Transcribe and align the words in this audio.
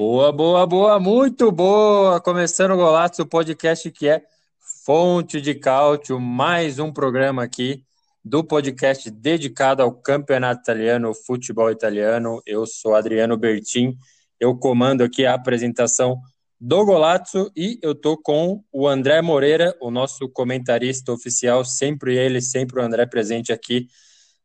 Boa, 0.00 0.32
boa, 0.32 0.66
boa, 0.66 0.98
muito 0.98 1.52
boa! 1.52 2.18
Começando 2.22 2.70
o 2.70 2.76
Golazzo, 2.76 3.20
o 3.20 3.26
podcast 3.26 3.90
que 3.90 4.08
é 4.08 4.22
fonte 4.82 5.42
de 5.42 5.54
cálcio, 5.54 6.18
mais 6.18 6.78
um 6.78 6.90
programa 6.90 7.42
aqui 7.42 7.84
do 8.24 8.42
podcast 8.42 9.10
dedicado 9.10 9.82
ao 9.82 9.92
campeonato 9.92 10.62
italiano, 10.62 11.08
ao 11.08 11.14
futebol 11.14 11.70
italiano. 11.70 12.40
Eu 12.46 12.64
sou 12.64 12.94
Adriano 12.94 13.36
Bertin, 13.36 13.94
eu 14.40 14.56
comando 14.56 15.04
aqui 15.04 15.26
a 15.26 15.34
apresentação 15.34 16.18
do 16.58 16.82
Golazzo 16.86 17.52
e 17.54 17.78
eu 17.82 17.94
tô 17.94 18.16
com 18.16 18.64
o 18.72 18.88
André 18.88 19.20
Moreira, 19.20 19.76
o 19.82 19.90
nosso 19.90 20.30
comentarista 20.30 21.12
oficial, 21.12 21.62
sempre 21.62 22.16
ele, 22.16 22.40
sempre 22.40 22.80
o 22.80 22.82
André 22.82 23.04
presente 23.04 23.52
aqui, 23.52 23.86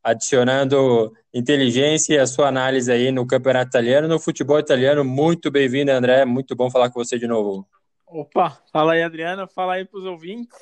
adicionando 0.06 1.12
inteligência 1.34 2.14
e 2.14 2.20
a 2.20 2.28
sua 2.28 2.48
análise 2.48 2.92
aí 2.92 3.12
no 3.12 3.26
campeonato 3.26 3.70
italiano, 3.70 4.08
no 4.08 4.20
futebol 4.20 4.60
italiano. 4.60 5.04
Muito 5.04 5.50
bem-vindo, 5.50 5.92
André, 5.92 6.24
muito 6.26 6.56
bom 6.56 6.70
falar 6.70 6.92
com 6.92 7.04
você 7.04 7.18
de 7.18 7.26
novo. 7.26 7.68
Opa, 8.06 8.52
fala 8.72 8.94
aí, 8.94 9.02
Adriana, 9.02 9.48
fala 9.48 9.74
aí 9.74 9.84
para 9.84 9.98
os 9.98 10.06
ouvintes. 10.06 10.56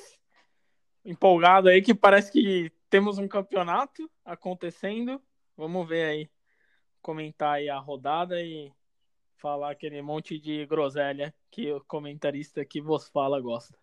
Empolgado 1.04 1.68
aí 1.68 1.82
que 1.82 1.94
parece 1.94 2.32
que 2.32 2.72
temos 2.90 3.18
um 3.18 3.28
campeonato 3.28 4.10
acontecendo. 4.24 5.22
Vamos 5.58 5.90
ver 5.90 6.06
aí, 6.06 6.30
comentar 7.02 7.56
aí 7.56 7.68
a 7.68 7.78
rodada 7.78 8.42
e 8.42 8.72
falar 9.36 9.72
aquele 9.72 10.02
monte 10.02 10.40
de 10.40 10.66
groselha 10.66 11.36
que 11.52 11.70
o 11.70 11.84
comentarista 11.84 12.64
que 12.64 12.80
vos 12.80 13.10
fala 13.10 13.42
gosta. 13.42 13.78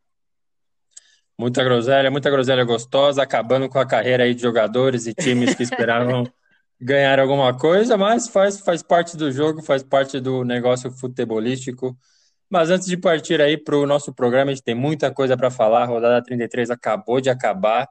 Muita 1.40 1.64
groselha, 1.64 2.10
muita 2.10 2.28
groselha 2.28 2.64
gostosa, 2.64 3.22
acabando 3.22 3.66
com 3.66 3.78
a 3.78 3.86
carreira 3.86 4.24
aí 4.24 4.34
de 4.34 4.42
jogadores 4.42 5.06
e 5.06 5.14
times 5.14 5.54
que 5.54 5.62
esperavam 5.62 6.22
ganhar 6.78 7.18
alguma 7.18 7.56
coisa, 7.56 7.96
mas 7.96 8.28
faz, 8.28 8.60
faz 8.60 8.82
parte 8.82 9.16
do 9.16 9.32
jogo, 9.32 9.62
faz 9.62 9.82
parte 9.82 10.20
do 10.20 10.44
negócio 10.44 10.90
futebolístico. 10.90 11.96
Mas 12.50 12.68
antes 12.68 12.86
de 12.86 12.94
partir 12.94 13.40
aí 13.40 13.56
para 13.56 13.74
o 13.74 13.86
nosso 13.86 14.12
programa, 14.12 14.50
a 14.50 14.54
gente 14.54 14.62
tem 14.62 14.74
muita 14.74 15.10
coisa 15.10 15.34
para 15.34 15.50
falar. 15.50 15.84
A 15.84 15.86
rodada 15.86 16.22
33 16.22 16.68
acabou 16.70 17.22
de 17.22 17.30
acabar 17.30 17.88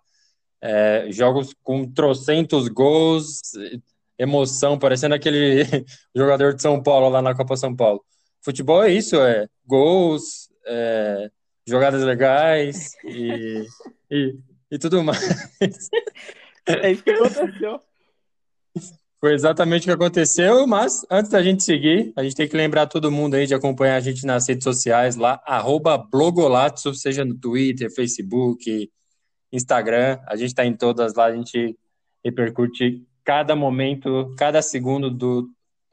é, 0.62 1.08
jogos 1.10 1.52
com 1.64 1.92
trocentos 1.92 2.68
gols, 2.68 3.42
emoção, 4.16 4.78
parecendo 4.78 5.16
aquele 5.16 5.64
jogador 6.16 6.54
de 6.54 6.62
São 6.62 6.84
Paulo 6.84 7.10
lá 7.10 7.20
na 7.20 7.34
Copa 7.34 7.58
São 7.58 7.76
Paulo. 7.76 8.06
Futebol 8.44 8.84
é 8.84 8.92
isso, 8.92 9.16
é 9.16 9.48
gols, 9.66 10.50
é, 10.68 11.32
jogadas 11.70 12.04
legais 12.04 12.96
e, 13.04 13.66
e, 14.12 14.36
e 14.72 14.78
tudo 14.80 15.04
mais. 15.04 15.90
É 16.66 16.92
isso 16.92 17.04
que 17.04 17.10
aconteceu. 17.10 17.80
Foi 19.20 19.34
exatamente 19.34 19.84
o 19.84 19.86
que 19.86 19.92
aconteceu, 19.92 20.66
mas 20.66 21.06
antes 21.12 21.32
da 21.32 21.44
gente 21.44 21.64
seguir, 21.64 22.14
a 22.16 22.24
gente 22.24 22.36
tem 22.36 22.48
que 22.48 22.56
lembrar 22.56 22.88
todo 22.88 23.12
mundo 23.12 23.36
aí 23.36 23.46
de 23.46 23.54
acompanhar 23.54 23.96
a 23.96 24.00
gente 24.00 24.26
nas 24.26 24.48
redes 24.48 24.64
sociais 24.64 25.18
lá, 25.18 25.42
arroba 25.46 25.98
Blogolatso, 25.98 26.94
seja 26.94 27.26
no 27.26 27.36
Twitter, 27.36 27.94
Facebook, 27.94 28.90
Instagram, 29.52 30.20
a 30.26 30.38
gente 30.38 30.50
está 30.50 30.66
em 30.66 30.74
todas 30.74 31.16
lá, 31.16 31.26
a 31.26 31.36
gente 31.36 31.78
repercute 32.24 33.06
cada 33.24 33.56
momento, 33.58 34.34
cada 34.38 34.62
segundo 34.62 35.10
do, 35.10 35.50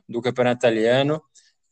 do 0.08 0.22
campeonato 0.22 0.60
italiano, 0.60 1.20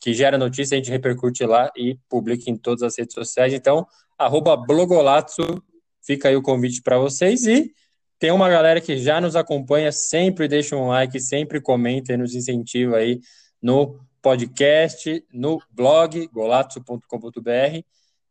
que 0.00 0.12
gera 0.12 0.36
notícia, 0.36 0.74
a 0.74 0.78
gente 0.78 0.90
repercute 0.90 1.44
lá 1.46 1.70
e 1.76 1.96
publica 2.08 2.50
em 2.50 2.56
todas 2.56 2.82
as 2.82 2.98
redes 2.98 3.14
sociais. 3.14 3.54
Então, 3.54 3.86
arroba 4.18 4.56
Blogolazzo, 4.56 5.62
fica 6.02 6.28
aí 6.28 6.36
o 6.36 6.42
convite 6.42 6.82
para 6.82 6.98
vocês. 6.98 7.46
E 7.46 7.72
tem 8.18 8.30
uma 8.30 8.48
galera 8.48 8.80
que 8.80 8.96
já 8.96 9.20
nos 9.20 9.36
acompanha, 9.36 9.92
sempre 9.92 10.48
deixa 10.48 10.76
um 10.76 10.88
like, 10.88 11.18
sempre 11.20 11.60
comenta 11.60 12.12
e 12.12 12.16
nos 12.16 12.34
incentiva 12.34 12.96
aí 12.96 13.20
no 13.60 14.00
podcast, 14.22 15.24
no 15.32 15.60
blog, 15.70 16.26
golazzo.com.br. 16.28 17.82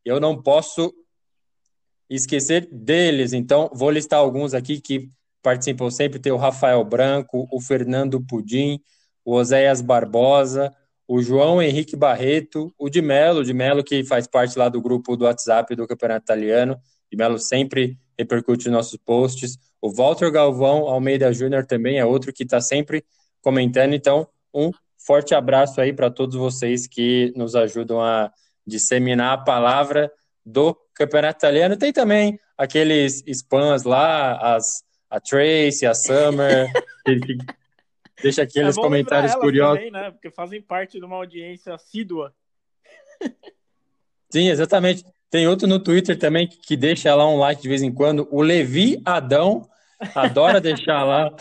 Eu 0.04 0.20
não 0.20 0.42
posso 0.42 0.94
esquecer 2.10 2.68
deles. 2.72 3.34
Então, 3.34 3.70
vou 3.74 3.92
listar 3.92 4.20
alguns 4.20 4.54
aqui 4.54 4.82
que 4.82 5.10
participam 5.42 5.90
sempre. 5.92 6.20
Tem 6.20 6.32
o 6.32 6.38
Rafael 6.38 6.84
Branco, 6.84 7.48
o 7.52 7.62
Fernando 7.62 8.20
Pudim, 8.26 8.80
o 9.24 9.36
Oséias 9.36 9.82
Barbosa, 9.82 10.74
o 11.14 11.22
João 11.22 11.62
Henrique 11.62 11.96
Barreto, 11.96 12.74
o 12.76 12.90
de 12.90 13.00
Melo, 13.00 13.44
de 13.44 13.54
Melo 13.54 13.84
que 13.84 14.04
faz 14.04 14.26
parte 14.26 14.58
lá 14.58 14.68
do 14.68 14.82
grupo 14.82 15.16
do 15.16 15.26
WhatsApp 15.26 15.76
do 15.76 15.86
Campeonato 15.86 16.24
Italiano. 16.24 16.76
De 17.08 17.16
Melo 17.16 17.38
sempre 17.38 18.00
repercute 18.18 18.66
nos 18.66 18.78
nossos 18.78 18.98
posts. 18.98 19.60
O 19.80 19.92
Walter 19.92 20.32
Galvão 20.32 20.88
Almeida 20.88 21.32
Júnior 21.32 21.68
também 21.68 22.00
é 22.00 22.06
outro 22.06 22.34
que 22.34 22.42
está 22.42 22.60
sempre 22.60 23.06
comentando. 23.44 23.94
Então, 23.94 24.28
um 24.52 24.72
forte 24.98 25.36
abraço 25.36 25.80
aí 25.80 25.94
para 25.94 26.10
todos 26.10 26.36
vocês 26.36 26.88
que 26.88 27.32
nos 27.36 27.56
ajudam 27.56 28.02
a 28.02 28.32
disseminar 28.66 29.34
a 29.34 29.44
palavra 29.44 30.12
do 30.44 30.76
campeonato 30.96 31.38
italiano. 31.38 31.78
Tem 31.78 31.94
também 31.94 32.40
aqueles 32.58 33.24
spams 33.28 33.84
lá, 33.84 34.56
as, 34.56 34.84
a 35.12 35.20
Tracy, 35.20 35.86
a 35.86 35.94
Summer, 35.94 36.72
que 37.06 37.38
deixa 38.22 38.44
aqueles 38.44 38.78
é 38.78 38.82
comentários 38.82 39.36
curiosos. 39.36 39.78
Também, 39.78 39.92
né? 39.92 40.12
Porque 40.12 40.30
fazem 40.30 40.62
parte 40.62 41.00
de 41.00 41.06
uma 41.06 41.16
audiência 41.16 41.74
assídua. 41.74 42.34
Sim, 44.30 44.50
exatamente. 44.50 45.06
Tem 45.30 45.48
outro 45.48 45.68
no 45.68 45.80
Twitter 45.80 46.18
também 46.18 46.48
que 46.48 46.76
deixa 46.78 47.14
lá 47.16 47.28
um 47.28 47.38
like 47.38 47.62
de 47.62 47.68
vez 47.68 47.82
em 47.82 47.92
quando. 47.92 48.28
O 48.32 48.42
Levi 48.42 49.02
Adão 49.06 49.68
adora 50.16 50.60
deixar 50.62 51.04
lá 51.04 51.36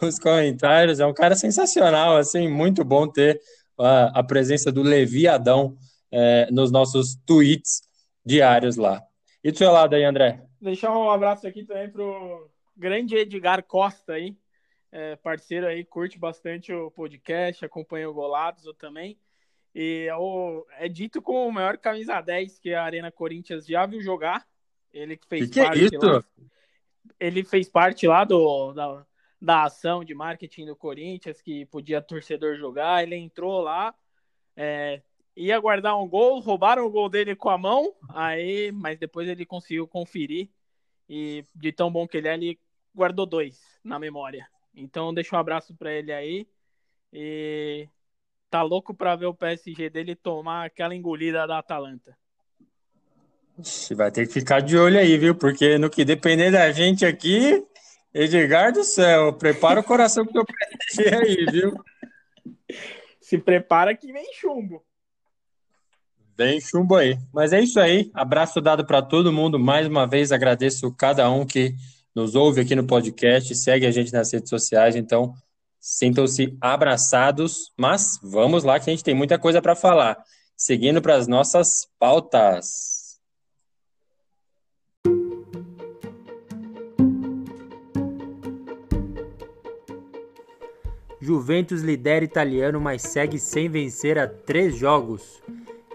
os 0.00 0.18
comentários. 0.18 1.00
É 1.00 1.06
um 1.06 1.14
cara 1.14 1.34
sensacional, 1.34 2.16
assim, 2.16 2.48
muito 2.48 2.84
bom 2.84 3.06
ter 3.06 3.40
a, 3.78 4.20
a 4.20 4.22
presença 4.22 4.70
do 4.70 4.82
Levi 4.82 5.26
Adão 5.26 5.76
é, 6.10 6.48
nos 6.50 6.70
nossos 6.70 7.16
tweets 7.26 7.82
diários 8.24 8.76
lá. 8.76 9.02
E 9.42 9.50
do 9.50 9.58
seu 9.58 9.72
lado 9.72 9.94
aí, 9.94 10.04
André? 10.04 10.42
Deixar 10.60 10.96
um 10.96 11.10
abraço 11.10 11.46
aqui 11.46 11.64
também 11.64 11.90
pro 11.90 12.50
grande 12.76 13.16
Edgar 13.16 13.62
Costa 13.64 14.12
aí, 14.12 14.36
é, 14.92 15.16
parceiro 15.16 15.66
aí, 15.66 15.82
curte 15.84 16.18
bastante 16.18 16.70
o 16.70 16.90
podcast, 16.90 17.64
acompanha 17.64 18.08
o 18.08 18.12
Golados 18.12 18.62
também. 18.78 19.18
E 19.74 20.06
é, 20.06 20.14
o, 20.14 20.66
é 20.72 20.86
dito 20.86 21.22
como 21.22 21.48
o 21.48 21.52
maior 21.52 21.78
camisa 21.78 22.20
10 22.20 22.58
que 22.58 22.74
a 22.74 22.84
Arena 22.84 23.10
Corinthians 23.10 23.66
já 23.66 23.86
viu 23.86 24.02
jogar. 24.02 24.46
Ele 24.92 25.18
fez 25.26 25.48
que 25.48 25.62
parte 25.62 25.88
que 25.88 25.96
é 25.96 25.98
lá. 25.98 26.24
Ele 27.18 27.42
fez 27.42 27.68
parte 27.70 28.06
lá 28.06 28.22
do, 28.24 28.74
da, 28.74 29.06
da 29.40 29.62
ação 29.64 30.04
de 30.04 30.14
marketing 30.14 30.66
do 30.66 30.76
Corinthians, 30.76 31.40
que 31.40 31.64
podia 31.66 32.02
torcedor 32.02 32.56
jogar. 32.56 33.02
Ele 33.02 33.16
entrou 33.16 33.62
lá, 33.62 33.94
é, 34.54 35.00
ia 35.34 35.58
guardar 35.58 35.98
um 35.98 36.06
gol, 36.06 36.38
roubaram 36.40 36.84
o 36.84 36.90
gol 36.90 37.08
dele 37.08 37.34
com 37.34 37.48
a 37.48 37.56
mão, 37.56 37.94
aí, 38.10 38.70
mas 38.72 38.98
depois 38.98 39.26
ele 39.26 39.46
conseguiu 39.46 39.88
conferir 39.88 40.50
e 41.08 41.46
de 41.54 41.72
tão 41.72 41.90
bom 41.90 42.06
que 42.06 42.18
ele 42.18 42.28
é, 42.28 42.34
ele 42.34 42.60
guardou 42.94 43.24
dois 43.24 43.58
na 43.82 43.98
memória. 43.98 44.46
Então 44.74 45.12
deixa 45.12 45.36
um 45.36 45.38
abraço 45.38 45.74
para 45.74 45.92
ele 45.92 46.12
aí 46.12 46.46
e 47.12 47.88
tá 48.50 48.62
louco 48.62 48.94
para 48.94 49.16
ver 49.16 49.26
o 49.26 49.34
PSG 49.34 49.90
dele 49.90 50.14
tomar 50.14 50.66
aquela 50.66 50.94
engolida 50.94 51.46
da 51.46 51.58
Atalanta. 51.58 52.16
Vai 53.94 54.10
ter 54.10 54.26
que 54.26 54.32
ficar 54.32 54.60
de 54.60 54.76
olho 54.76 54.98
aí, 54.98 55.16
viu? 55.18 55.34
Porque 55.34 55.78
no 55.78 55.90
que 55.90 56.04
depender 56.04 56.50
da 56.50 56.72
gente 56.72 57.04
aqui, 57.04 57.64
Edgar 58.12 58.72
do 58.72 58.82
céu, 58.82 59.32
prepara 59.32 59.80
o 59.80 59.84
coração 59.84 60.24
pro 60.24 60.32
teu 60.32 60.44
PSG 60.44 61.14
aí, 61.14 61.46
viu? 61.50 61.74
Se 63.20 63.38
prepara 63.38 63.94
que 63.94 64.12
vem 64.12 64.32
chumbo. 64.34 64.84
Bem 66.36 66.60
chumbo 66.60 66.96
aí. 66.96 67.18
Mas 67.32 67.52
é 67.52 67.60
isso 67.60 67.78
aí. 67.78 68.10
Abraço 68.14 68.60
dado 68.60 68.86
para 68.86 69.02
todo 69.02 69.32
mundo. 69.32 69.58
Mais 69.58 69.86
uma 69.86 70.06
vez 70.06 70.32
agradeço 70.32 70.92
cada 70.94 71.30
um 71.30 71.46
que 71.46 71.74
nos 72.14 72.34
ouve 72.34 72.60
aqui 72.60 72.74
no 72.74 72.86
podcast, 72.86 73.54
segue 73.54 73.86
a 73.86 73.90
gente 73.90 74.12
nas 74.12 74.32
redes 74.32 74.50
sociais. 74.50 74.94
Então, 74.96 75.34
sintam-se 75.80 76.56
abraçados. 76.60 77.72
Mas 77.78 78.18
vamos 78.22 78.64
lá 78.64 78.78
que 78.78 78.88
a 78.88 78.92
gente 78.92 79.04
tem 79.04 79.14
muita 79.14 79.38
coisa 79.38 79.62
para 79.62 79.74
falar. 79.74 80.16
Seguindo 80.56 81.00
para 81.00 81.16
as 81.16 81.26
nossas 81.26 81.88
pautas. 81.98 83.02
Juventus 91.20 91.82
lidera 91.82 92.24
italiano, 92.24 92.80
mas 92.80 93.02
segue 93.02 93.38
sem 93.38 93.68
vencer 93.68 94.18
a 94.18 94.26
três 94.26 94.76
jogos. 94.76 95.40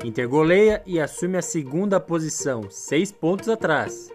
Inter 0.04 0.28
goleia 0.28 0.81
e 0.86 1.00
assume 1.00 1.38
a 1.38 1.42
segunda 1.42 2.00
posição, 2.00 2.69
seis 2.69 3.12
pontos 3.12 3.50
atrás. 3.50 4.10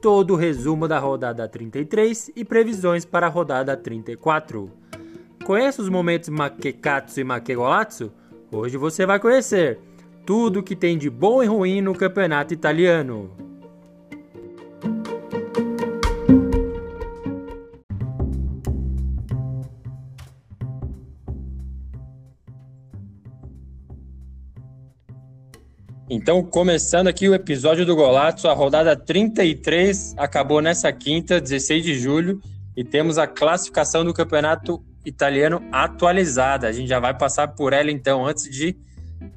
Todo 0.00 0.34
o 0.34 0.36
resumo 0.36 0.88
da 0.88 0.98
rodada 0.98 1.48
33 1.48 2.32
e 2.34 2.44
previsões 2.44 3.04
para 3.04 3.26
a 3.26 3.30
rodada 3.30 3.76
34. 3.76 4.70
Conhece 5.44 5.80
os 5.80 5.88
momentos 5.88 6.28
Makekatsu 6.28 7.20
e 7.20 7.24
Makegolatsu? 7.24 8.12
Hoje 8.50 8.76
você 8.76 9.06
vai 9.06 9.18
conhecer 9.18 9.78
tudo 10.24 10.62
que 10.62 10.76
tem 10.76 10.96
de 10.96 11.08
bom 11.10 11.42
e 11.42 11.46
ruim 11.46 11.80
no 11.80 11.94
campeonato 11.94 12.54
italiano. 12.54 13.51
Então, 26.22 26.40
começando 26.40 27.08
aqui 27.08 27.28
o 27.28 27.34
episódio 27.34 27.84
do 27.84 27.96
Golato, 27.96 28.46
a 28.46 28.52
rodada 28.52 28.94
33 28.94 30.14
acabou 30.16 30.62
nessa 30.62 30.92
quinta, 30.92 31.40
16 31.40 31.84
de 31.84 31.98
julho, 31.98 32.40
e 32.76 32.84
temos 32.84 33.18
a 33.18 33.26
classificação 33.26 34.04
do 34.04 34.14
campeonato 34.14 34.80
italiano 35.04 35.60
atualizada. 35.72 36.68
A 36.68 36.72
gente 36.72 36.88
já 36.88 37.00
vai 37.00 37.12
passar 37.12 37.48
por 37.48 37.72
ela 37.72 37.90
então, 37.90 38.24
antes 38.24 38.48
de 38.48 38.76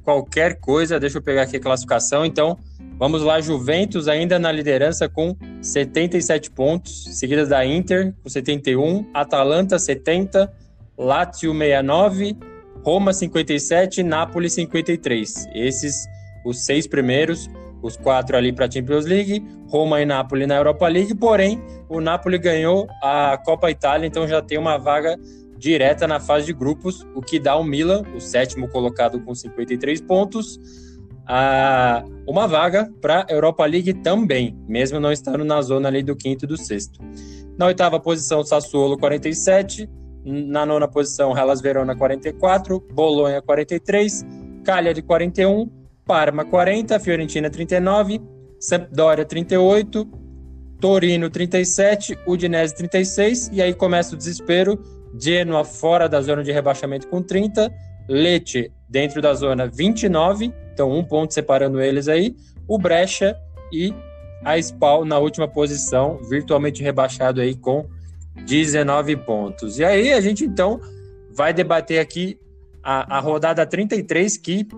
qualquer 0.04 0.60
coisa. 0.60 1.00
Deixa 1.00 1.18
eu 1.18 1.22
pegar 1.22 1.42
aqui 1.42 1.56
a 1.56 1.60
classificação. 1.60 2.24
Então, 2.24 2.56
vamos 2.96 3.20
lá, 3.20 3.40
Juventus 3.40 4.06
ainda 4.06 4.38
na 4.38 4.52
liderança 4.52 5.08
com 5.08 5.36
77 5.60 6.52
pontos, 6.52 7.18
seguida 7.18 7.44
da 7.44 7.66
Inter 7.66 8.14
com 8.22 8.28
71, 8.28 9.10
Atalanta 9.12 9.76
70, 9.76 10.52
Lazio 10.96 11.52
69, 11.52 12.36
Roma 12.84 13.12
57, 13.12 14.04
Napoli 14.04 14.48
53. 14.48 15.48
Esses 15.52 16.06
os 16.46 16.64
seis 16.64 16.86
primeiros, 16.86 17.50
os 17.82 17.96
quatro 17.96 18.36
ali 18.36 18.52
para 18.52 18.66
a 18.66 18.70
Champions 18.70 19.04
League, 19.04 19.44
Roma 19.68 20.00
e 20.00 20.06
Napoli 20.06 20.46
na 20.46 20.56
Europa 20.56 20.86
League, 20.88 21.14
porém 21.14 21.60
o 21.88 22.00
Napoli 22.00 22.38
ganhou 22.38 22.86
a 23.02 23.36
Copa 23.44 23.70
Itália, 23.70 24.06
então 24.06 24.26
já 24.26 24.40
tem 24.40 24.56
uma 24.56 24.78
vaga 24.78 25.16
direta 25.58 26.06
na 26.06 26.20
fase 26.20 26.46
de 26.46 26.52
grupos, 26.52 27.06
o 27.14 27.20
que 27.20 27.38
dá 27.38 27.52
ao 27.52 27.64
Milan, 27.64 28.02
o 28.14 28.20
sétimo 28.20 28.68
colocado 28.68 29.20
com 29.20 29.34
53 29.34 30.00
pontos, 30.02 30.58
a 31.26 32.04
uma 32.26 32.46
vaga 32.46 32.88
para 33.00 33.26
a 33.28 33.32
Europa 33.32 33.66
League 33.66 33.94
também, 33.94 34.56
mesmo 34.68 35.00
não 35.00 35.10
estando 35.10 35.44
na 35.44 35.60
zona 35.62 35.88
ali 35.88 36.02
do 36.02 36.14
quinto 36.14 36.44
e 36.44 36.48
do 36.48 36.56
sexto. 36.56 37.00
Na 37.58 37.66
oitava 37.66 37.98
posição, 37.98 38.44
Sassuolo 38.44 38.96
47, 38.96 39.88
na 40.24 40.66
nona 40.66 40.86
posição, 40.86 41.36
Hellas 41.36 41.60
Verona 41.60 41.96
44, 41.96 42.80
Bolonha 42.92 43.40
43, 43.40 44.24
Cagliari 44.64 45.02
41, 45.02 45.70
Parma 46.06 46.44
40, 46.44 47.00
Fiorentina 47.00 47.50
39, 47.50 48.20
Sampdoria 48.60 49.24
38, 49.24 50.08
Torino 50.80 51.28
37, 51.28 52.16
Udinese 52.24 52.76
36 52.76 53.50
e 53.52 53.60
aí 53.60 53.74
começa 53.74 54.14
o 54.14 54.16
desespero. 54.16 54.80
Genoa 55.18 55.64
fora 55.64 56.08
da 56.08 56.20
zona 56.20 56.44
de 56.44 56.52
rebaixamento 56.52 57.08
com 57.08 57.20
30, 57.20 57.72
Lecce 58.08 58.70
dentro 58.88 59.20
da 59.20 59.34
zona 59.34 59.66
29, 59.66 60.52
então 60.72 60.92
um 60.92 61.02
ponto 61.02 61.34
separando 61.34 61.80
eles 61.80 62.06
aí, 62.06 62.36
o 62.68 62.78
Brecha 62.78 63.36
e 63.72 63.92
a 64.44 64.56
Spal 64.58 65.04
na 65.04 65.18
última 65.18 65.48
posição, 65.48 66.20
virtualmente 66.28 66.84
rebaixado 66.84 67.40
aí 67.40 67.56
com 67.56 67.84
19 68.44 69.16
pontos. 69.16 69.78
E 69.78 69.84
aí 69.84 70.12
a 70.12 70.20
gente 70.20 70.44
então 70.44 70.80
vai 71.32 71.52
debater 71.52 71.98
aqui 71.98 72.38
a, 72.80 73.16
a 73.16 73.20
rodada 73.20 73.66
33 73.66 74.36
que 74.36 74.68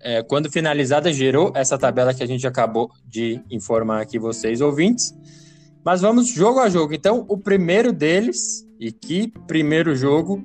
é, 0.00 0.22
quando 0.22 0.50
finalizada, 0.50 1.12
gerou 1.12 1.52
essa 1.54 1.76
tabela 1.76 2.14
que 2.14 2.22
a 2.22 2.26
gente 2.26 2.46
acabou 2.46 2.90
de 3.06 3.40
informar 3.50 4.00
aqui 4.00 4.18
vocês, 4.18 4.60
ouvintes. 4.60 5.14
Mas 5.84 6.00
vamos 6.00 6.28
jogo 6.28 6.60
a 6.60 6.68
jogo. 6.68 6.94
Então, 6.94 7.24
o 7.28 7.36
primeiro 7.36 7.92
deles, 7.92 8.66
e 8.78 8.90
que 8.90 9.32
primeiro 9.46 9.94
jogo, 9.94 10.44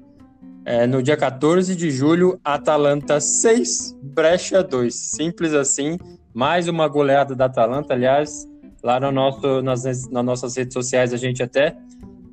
é, 0.65 0.85
no 0.85 1.01
dia 1.01 1.15
14 1.15 1.75
de 1.75 1.89
julho, 1.89 2.39
Atalanta 2.43 3.19
6, 3.19 3.97
Brecha 4.01 4.61
2. 4.61 4.93
Simples 4.93 5.53
assim. 5.53 5.97
Mais 6.33 6.67
uma 6.67 6.87
goleada 6.87 7.33
da 7.35 7.45
Atalanta. 7.45 7.93
Aliás, 7.93 8.45
lá 8.83 8.99
no 8.99 9.11
nosso, 9.11 9.61
nas, 9.61 9.83
nas 10.09 10.25
nossas 10.25 10.57
redes 10.57 10.73
sociais, 10.73 11.13
a 11.13 11.17
gente 11.17 11.41
até 11.41 11.77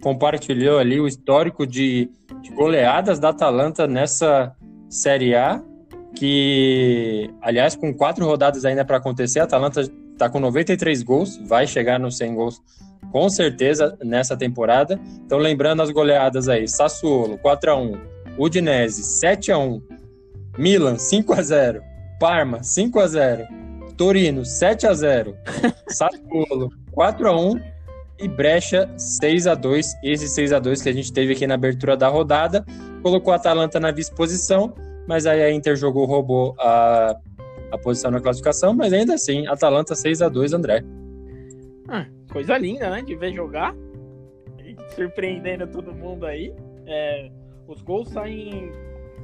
compartilhou 0.03 0.79
ali 0.79 0.99
o 0.99 1.07
histórico 1.07 1.65
de, 1.65 2.11
de 2.41 2.51
goleadas 2.51 3.21
da 3.21 3.29
Atalanta 3.29 3.87
nessa 3.87 4.53
Série 4.89 5.37
A 5.37 5.63
que, 6.15 7.31
aliás, 7.41 7.75
com 7.75 7.93
quatro 7.93 8.25
rodadas 8.27 8.65
ainda 8.65 8.85
para 8.85 8.99
acontecer, 8.99 9.41
a 9.41 9.45
Atalanta 9.45 9.81
está 9.81 10.29
com 10.29 10.39
93 10.39 11.03
gols, 11.03 11.39
vai 11.47 11.67
chegar 11.67 11.99
nos 11.99 12.17
100 12.17 12.35
gols 12.35 12.63
com 13.11 13.29
certeza 13.29 13.97
nessa 14.03 14.37
temporada. 14.37 15.01
Então, 15.25 15.39
lembrando 15.39 15.83
as 15.83 15.91
goleadas 15.91 16.49
aí: 16.49 16.69
Sassuolo 16.69 17.39
4 17.39 17.71
a 17.71 17.77
1, 17.77 18.01
Udinese 18.39 19.03
7 19.03 19.53
a 19.53 19.59
1, 19.59 19.83
Milan 20.59 20.99
5 20.99 21.33
a 21.33 21.43
0, 21.43 21.83
Parma 22.21 22.63
5 22.63 23.01
a 23.01 23.07
0, 23.07 23.47
Torino 23.97 24.45
7 24.45 24.87
a 24.87 24.95
0, 24.95 25.37
Sassuolo 25.89 26.71
4 26.93 27.29
a 27.29 27.41
1 27.41 27.61
e 28.21 28.29
Brecha 28.29 28.89
6 28.97 29.47
a 29.47 29.55
2. 29.55 29.95
Esse 30.03 30.29
6 30.29 30.53
a 30.53 30.59
2 30.59 30.83
que 30.83 30.89
a 30.89 30.93
gente 30.93 31.13
teve 31.13 31.33
aqui 31.33 31.47
na 31.47 31.55
abertura 31.55 31.97
da 31.97 32.09
rodada 32.09 32.65
colocou 33.03 33.33
a 33.33 33.37
Atalanta 33.37 33.81
na 33.81 33.91
vice-posição 33.91 34.73
mas 35.07 35.27
aí 35.27 35.43
a 35.43 35.51
Inter 35.53 35.77
jogou, 35.77 36.07
roubou 36.07 36.55
a, 36.59 37.17
a 37.71 37.79
posição 37.79 38.11
na 38.11 38.21
classificação, 38.21 38.75
mas 38.75 38.93
ainda 38.93 39.15
assim, 39.15 39.47
Atalanta 39.47 39.95
6 39.95 40.23
a 40.23 40.29
2 40.29 40.53
André. 40.53 40.85
Ah, 41.89 42.07
coisa 42.31 42.57
linda, 42.57 42.91
né? 42.91 43.03
De 43.03 43.15
ver 43.15 43.33
jogar. 43.35 43.75
Surpreendendo 44.95 45.67
todo 45.67 45.95
mundo 45.95 46.27
aí. 46.27 46.55
É, 46.87 47.31
os 47.67 47.83
gols 47.83 48.09
saem 48.09 48.71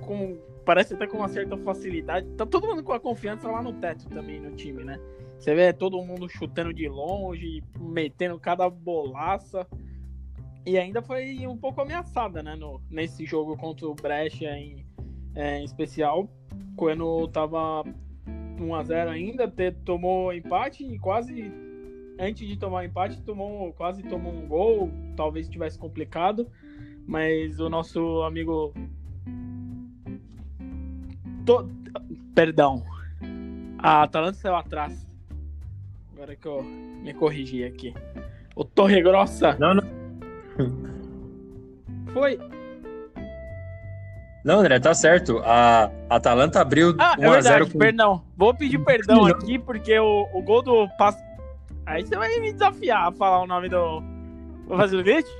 com. 0.00 0.38
Parece 0.64 0.94
até 0.94 1.06
com 1.06 1.18
uma 1.18 1.28
certa 1.28 1.56
facilidade. 1.56 2.26
Tá 2.36 2.44
todo 2.44 2.66
mundo 2.66 2.82
com 2.82 2.92
a 2.92 3.00
confiança 3.00 3.50
lá 3.50 3.62
no 3.62 3.72
teto 3.74 4.06
também 4.08 4.40
no 4.40 4.54
time, 4.54 4.84
né? 4.84 4.98
Você 5.38 5.54
vê 5.54 5.72
todo 5.72 6.02
mundo 6.02 6.28
chutando 6.28 6.74
de 6.74 6.88
longe, 6.88 7.62
metendo 7.78 8.38
cada 8.38 8.68
bolaça. 8.68 9.66
E 10.66 10.76
ainda 10.76 11.00
foi 11.00 11.46
um 11.46 11.56
pouco 11.56 11.80
ameaçada, 11.80 12.42
né? 12.42 12.54
No, 12.54 12.82
nesse 12.90 13.24
jogo 13.24 13.56
contra 13.56 13.86
o 13.86 13.94
Brecha 13.94 14.50
em, 14.50 14.84
é, 15.34 15.58
em 15.60 15.64
especial, 15.64 16.28
quando 16.76 17.28
tava 17.28 17.84
1x0 18.58 19.08
ainda, 19.08 19.48
ter, 19.48 19.74
tomou 19.84 20.32
empate 20.32 20.84
e 20.84 20.98
quase. 20.98 21.52
Antes 22.20 22.48
de 22.48 22.56
tomar 22.56 22.84
empate, 22.84 23.20
tomou, 23.22 23.72
quase 23.72 24.02
tomou 24.02 24.32
um 24.32 24.48
gol, 24.48 24.90
talvez 25.16 25.48
tivesse 25.48 25.78
complicado, 25.78 26.50
mas 27.06 27.60
o 27.60 27.68
nosso 27.68 28.22
amigo. 28.22 28.74
To... 31.46 31.68
Perdão. 32.34 32.84
A 33.78 34.02
Atalanta 34.02 34.38
saiu 34.38 34.56
atrás. 34.56 35.06
Agora 36.12 36.34
que 36.34 36.46
eu 36.46 36.62
me 36.64 37.14
corrigi 37.14 37.62
aqui. 37.62 37.94
O 38.56 38.64
Torre 38.64 39.00
Grossa. 39.00 39.56
Não, 39.60 39.74
não. 39.74 39.84
Foi 42.12 42.36
não, 44.44 44.60
André, 44.60 44.78
tá 44.80 44.94
certo. 44.94 45.38
A 45.44 45.90
Atalanta 46.08 46.60
abriu 46.60 46.94
ah, 46.98 47.16
1 47.18 47.22
é 47.22 47.36
a 47.36 47.40
0 47.40 47.70
com... 47.70 47.78
Perdão. 47.78 48.22
Vou 48.36 48.54
pedir 48.54 48.78
perdão 48.84 49.26
aqui 49.26 49.58
porque 49.58 49.98
o, 49.98 50.28
o 50.32 50.42
gol 50.42 50.62
do 50.62 50.88
passo. 50.96 51.18
Aí 51.86 52.04
você 52.04 52.16
vai 52.16 52.38
me 52.38 52.52
desafiar 52.52 53.08
a 53.08 53.12
falar 53.12 53.42
o 53.42 53.46
nome 53.46 53.68
do. 53.68 54.02
Vou 54.66 54.76
fazer 54.76 54.96
o 54.96 55.04
vídeo? 55.04 55.30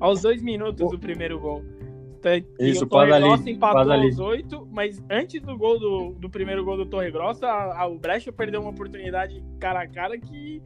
aos 0.00 0.22
dois 0.22 0.42
minutos 0.42 0.90
do 0.90 0.98
primeiro 0.98 1.38
gol. 1.38 1.64
Tá, 2.20 2.30
Isso, 2.58 2.84
o 2.84 2.88
Torre 2.88 3.18
Grossa 3.20 3.48
empatou 3.50 3.92
aos 3.92 4.18
oito, 4.18 4.68
mas 4.72 5.02
antes 5.08 5.40
do 5.40 5.56
gol 5.56 5.78
do, 5.78 6.14
do 6.18 6.28
primeiro 6.28 6.64
gol 6.64 6.76
do 6.76 6.86
Torre 6.86 7.10
Grossa, 7.12 7.46
a, 7.46 7.82
a, 7.82 7.86
o 7.86 7.96
Brecha 7.96 8.32
perdeu 8.32 8.60
uma 8.60 8.70
oportunidade 8.70 9.42
cara 9.60 9.82
a 9.82 9.88
cara 9.88 10.18
que 10.18 10.60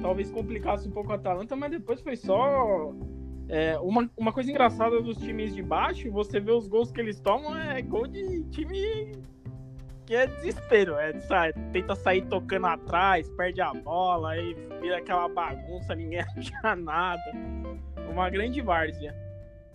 talvez 0.00 0.30
complicasse 0.30 0.86
um 0.88 0.90
pouco 0.90 1.10
a 1.12 1.14
Atalanta, 1.14 1.56
mas 1.56 1.70
depois 1.70 2.00
foi 2.02 2.16
só 2.16 2.92
é, 3.48 3.78
uma, 3.78 4.10
uma 4.16 4.32
coisa 4.32 4.50
engraçada 4.50 5.00
dos 5.00 5.18
times 5.18 5.54
de 5.54 5.62
baixo, 5.62 6.10
você 6.10 6.40
vê 6.40 6.52
os 6.52 6.66
gols 6.66 6.90
que 6.90 7.00
eles 7.00 7.20
tomam, 7.20 7.56
é 7.56 7.82
gol 7.82 8.06
de 8.06 8.42
time 8.44 9.12
que 10.06 10.14
é 10.14 10.26
desespero. 10.26 10.96
É, 10.96 11.18
sabe, 11.20 11.54
tenta 11.72 11.94
sair 11.94 12.22
tocando 12.26 12.66
atrás, 12.66 13.28
perde 13.30 13.60
a 13.60 13.72
bola, 13.72 14.32
aí 14.32 14.56
vira 14.80 14.98
aquela 14.98 15.28
bagunça, 15.28 15.94
ninguém 15.94 16.20
acha 16.36 16.76
nada. 16.76 17.22
Uma 18.10 18.28
grande 18.30 18.60
várzea. 18.60 19.14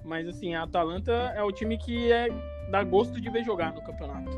Mas 0.04 0.28
assim, 0.28 0.56
a 0.56 0.64
Atalanta 0.64 1.12
é 1.36 1.44
o 1.44 1.52
time 1.52 1.78
que 1.78 2.12
é, 2.12 2.30
dá 2.72 2.84
gosto 2.84 3.20
de 3.20 3.30
ver 3.30 3.44
jogar 3.44 3.74
no 3.74 3.82
campeonato. 3.82 4.32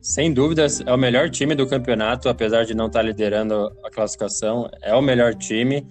Sem 0.00 0.34
dúvidas, 0.34 0.82
é 0.82 0.92
o 0.92 0.98
melhor 0.98 1.30
time 1.30 1.54
do 1.54 1.66
campeonato, 1.66 2.28
apesar 2.28 2.64
de 2.64 2.74
não 2.74 2.88
estar 2.88 3.02
liderando 3.02 3.74
a 3.82 3.90
classificação. 3.90 4.68
É 4.82 4.94
o 4.94 5.00
melhor 5.00 5.34
time 5.34 5.86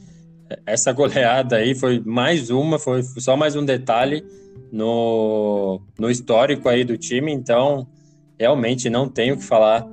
essa 0.65 0.91
goleada 0.91 1.57
aí 1.57 1.75
foi 1.75 2.01
mais 2.05 2.49
uma, 2.49 2.77
foi 2.77 3.03
só 3.03 3.35
mais 3.35 3.55
um 3.55 3.65
detalhe 3.65 4.25
no, 4.71 5.81
no 5.99 6.09
histórico 6.09 6.67
aí 6.69 6.83
do 6.83 6.97
time, 6.97 7.31
então 7.31 7.87
realmente 8.39 8.89
não 8.89 9.07
tenho 9.07 9.35
o 9.35 9.37
que 9.37 9.43
falar 9.43 9.87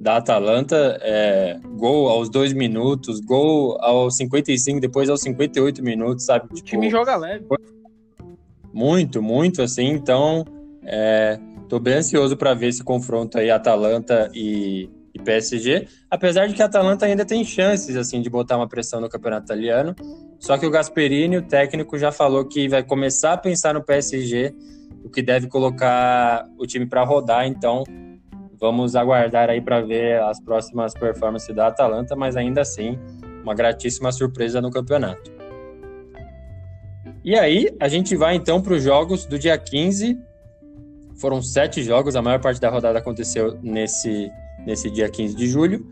da 0.00 0.16
Atalanta. 0.16 0.98
É, 1.02 1.58
gol 1.76 2.08
aos 2.08 2.28
dois 2.28 2.52
minutos, 2.52 3.20
gol 3.20 3.76
aos 3.80 4.16
55, 4.16 4.80
depois 4.80 5.08
aos 5.08 5.22
58 5.22 5.82
minutos, 5.82 6.24
sabe? 6.24 6.46
O 6.46 6.54
tipo, 6.54 6.68
time 6.68 6.90
joga 6.90 7.16
leve. 7.16 7.44
Muito, 8.72 9.22
muito 9.22 9.62
assim, 9.62 9.86
então 9.86 10.44
é, 10.84 11.38
tô 11.68 11.78
bem 11.78 11.94
ansioso 11.94 12.36
para 12.36 12.52
ver 12.52 12.68
esse 12.68 12.84
confronto 12.84 13.38
aí 13.38 13.50
Atalanta 13.50 14.30
e, 14.34 14.90
e 14.94 14.95
PSG, 15.26 15.88
apesar 16.08 16.46
de 16.46 16.54
que 16.54 16.62
a 16.62 16.66
Atalanta 16.66 17.04
ainda 17.04 17.24
tem 17.24 17.44
chances 17.44 17.96
assim 17.96 18.22
de 18.22 18.30
botar 18.30 18.56
uma 18.56 18.68
pressão 18.68 19.00
no 19.00 19.08
campeonato 19.08 19.46
italiano. 19.46 19.94
Só 20.38 20.56
que 20.56 20.64
o 20.64 20.70
Gasperini, 20.70 21.36
o 21.36 21.42
técnico, 21.42 21.98
já 21.98 22.12
falou 22.12 22.46
que 22.46 22.68
vai 22.68 22.82
começar 22.82 23.32
a 23.32 23.36
pensar 23.36 23.74
no 23.74 23.82
PSG, 23.82 24.54
o 25.04 25.10
que 25.10 25.20
deve 25.20 25.48
colocar 25.48 26.46
o 26.56 26.66
time 26.66 26.86
para 26.86 27.02
rodar. 27.04 27.46
Então, 27.46 27.82
vamos 28.58 28.94
aguardar 28.94 29.50
aí 29.50 29.60
para 29.60 29.80
ver 29.80 30.22
as 30.22 30.40
próximas 30.40 30.94
performances 30.94 31.54
da 31.54 31.66
Atalanta, 31.66 32.14
mas 32.14 32.36
ainda 32.36 32.60
assim, 32.60 32.98
uma 33.42 33.54
gratíssima 33.54 34.12
surpresa 34.12 34.60
no 34.60 34.70
campeonato. 34.70 35.34
E 37.24 37.36
aí, 37.36 37.68
a 37.80 37.88
gente 37.88 38.14
vai 38.14 38.36
então 38.36 38.62
para 38.62 38.74
os 38.74 38.82
jogos 38.82 39.26
do 39.26 39.38
dia 39.38 39.58
15. 39.58 40.16
Foram 41.20 41.42
sete 41.42 41.82
jogos, 41.82 42.14
a 42.14 42.22
maior 42.22 42.40
parte 42.40 42.60
da 42.60 42.70
rodada 42.70 42.98
aconteceu 42.98 43.58
nesse 43.62 44.30
nesse 44.64 44.90
dia 44.90 45.08
15 45.08 45.34
de 45.34 45.46
julho. 45.46 45.86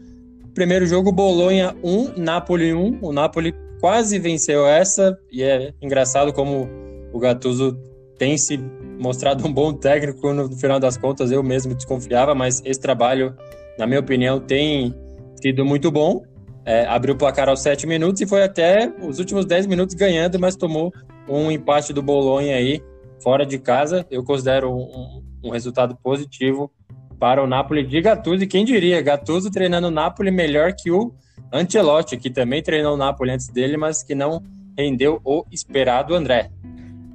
Primeiro 0.55 0.87
jogo, 0.87 1.11
Bolonha 1.11 1.75
1, 1.83 2.17
Napoli 2.17 2.73
1. 2.73 3.01
O 3.03 3.13
Napoli 3.13 3.55
quase 3.81 4.19
venceu 4.19 4.67
essa, 4.67 5.19
e 5.31 5.43
é 5.43 5.73
engraçado 5.83 6.33
como 6.33 6.69
o 7.13 7.19
Gattuso 7.19 7.77
tem 8.17 8.39
se 8.39 8.57
mostrado 8.99 9.47
um 9.47 9.53
bom 9.53 9.73
técnico 9.73 10.33
no 10.33 10.51
final 10.57 10.79
das 10.79 10.97
contas, 10.97 11.31
eu 11.31 11.43
mesmo 11.43 11.75
desconfiava, 11.75 12.35
mas 12.35 12.63
esse 12.65 12.81
trabalho, 12.81 13.37
na 13.79 13.87
minha 13.87 14.01
opinião, 14.01 14.41
tem 14.41 14.95
sido 15.41 15.65
muito 15.65 15.91
bom. 15.91 16.23
É, 16.65 16.87
abriu 16.87 17.15
o 17.15 17.19
placar 17.19 17.49
aos 17.49 17.61
7 17.61 17.87
minutos 17.87 18.23
e 18.23 18.27
foi 18.27 18.43
até 18.43 18.91
os 19.03 19.19
últimos 19.19 19.45
10 19.45 19.67
minutos 19.67 19.95
ganhando, 19.95 20.39
mas 20.39 20.57
tomou 20.57 20.93
um 21.29 21.51
empate 21.51 21.93
do 21.93 22.03
Bolonha 22.03 22.57
aí, 22.57 22.83
fora 23.23 23.45
de 23.45 23.59
casa. 23.59 24.07
Eu 24.11 24.25
considero 24.25 24.73
um, 24.73 25.23
um 25.45 25.51
resultado 25.51 25.95
positivo 26.03 26.71
para 27.19 27.43
o 27.43 27.47
Napoli 27.47 27.85
de 27.85 28.01
Gattuso. 28.01 28.45
E 28.45 28.47
quem 28.47 28.65
diria, 28.65 29.03
Gattuso 29.03 29.51
treinando 29.51 29.89
o 29.89 29.91
Napoli 29.91 30.31
melhor 30.31 30.73
que 30.73 30.91
o 30.91 31.15
Ancelotti, 31.53 32.17
que 32.17 32.31
também 32.31 32.63
treinou 32.63 32.95
o 32.95 32.97
Napoli 32.97 33.31
antes 33.31 33.49
dele, 33.49 33.77
mas 33.77 34.03
que 34.03 34.15
não 34.15 34.43
rendeu 34.77 35.21
o 35.25 35.45
esperado 35.51 36.15
André. 36.15 36.51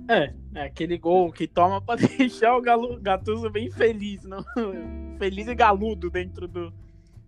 É, 0.08 0.34
é 0.56 0.64
aquele 0.64 0.98
gol 0.98 1.32
que 1.32 1.48
toma 1.48 1.82
para 1.82 2.00
deixar 2.18 2.56
o 2.56 2.62
Gattuso 3.02 3.50
bem 3.50 3.70
feliz, 3.70 4.24
não? 4.24 4.44
feliz 5.20 5.48
e 5.48 5.56
galudo 5.56 6.10
dentro 6.10 6.48
do, 6.48 6.74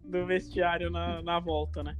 do 0.03 0.25
vestiário 0.25 0.89
na, 0.89 1.21
na 1.21 1.39
volta, 1.39 1.83
né? 1.83 1.95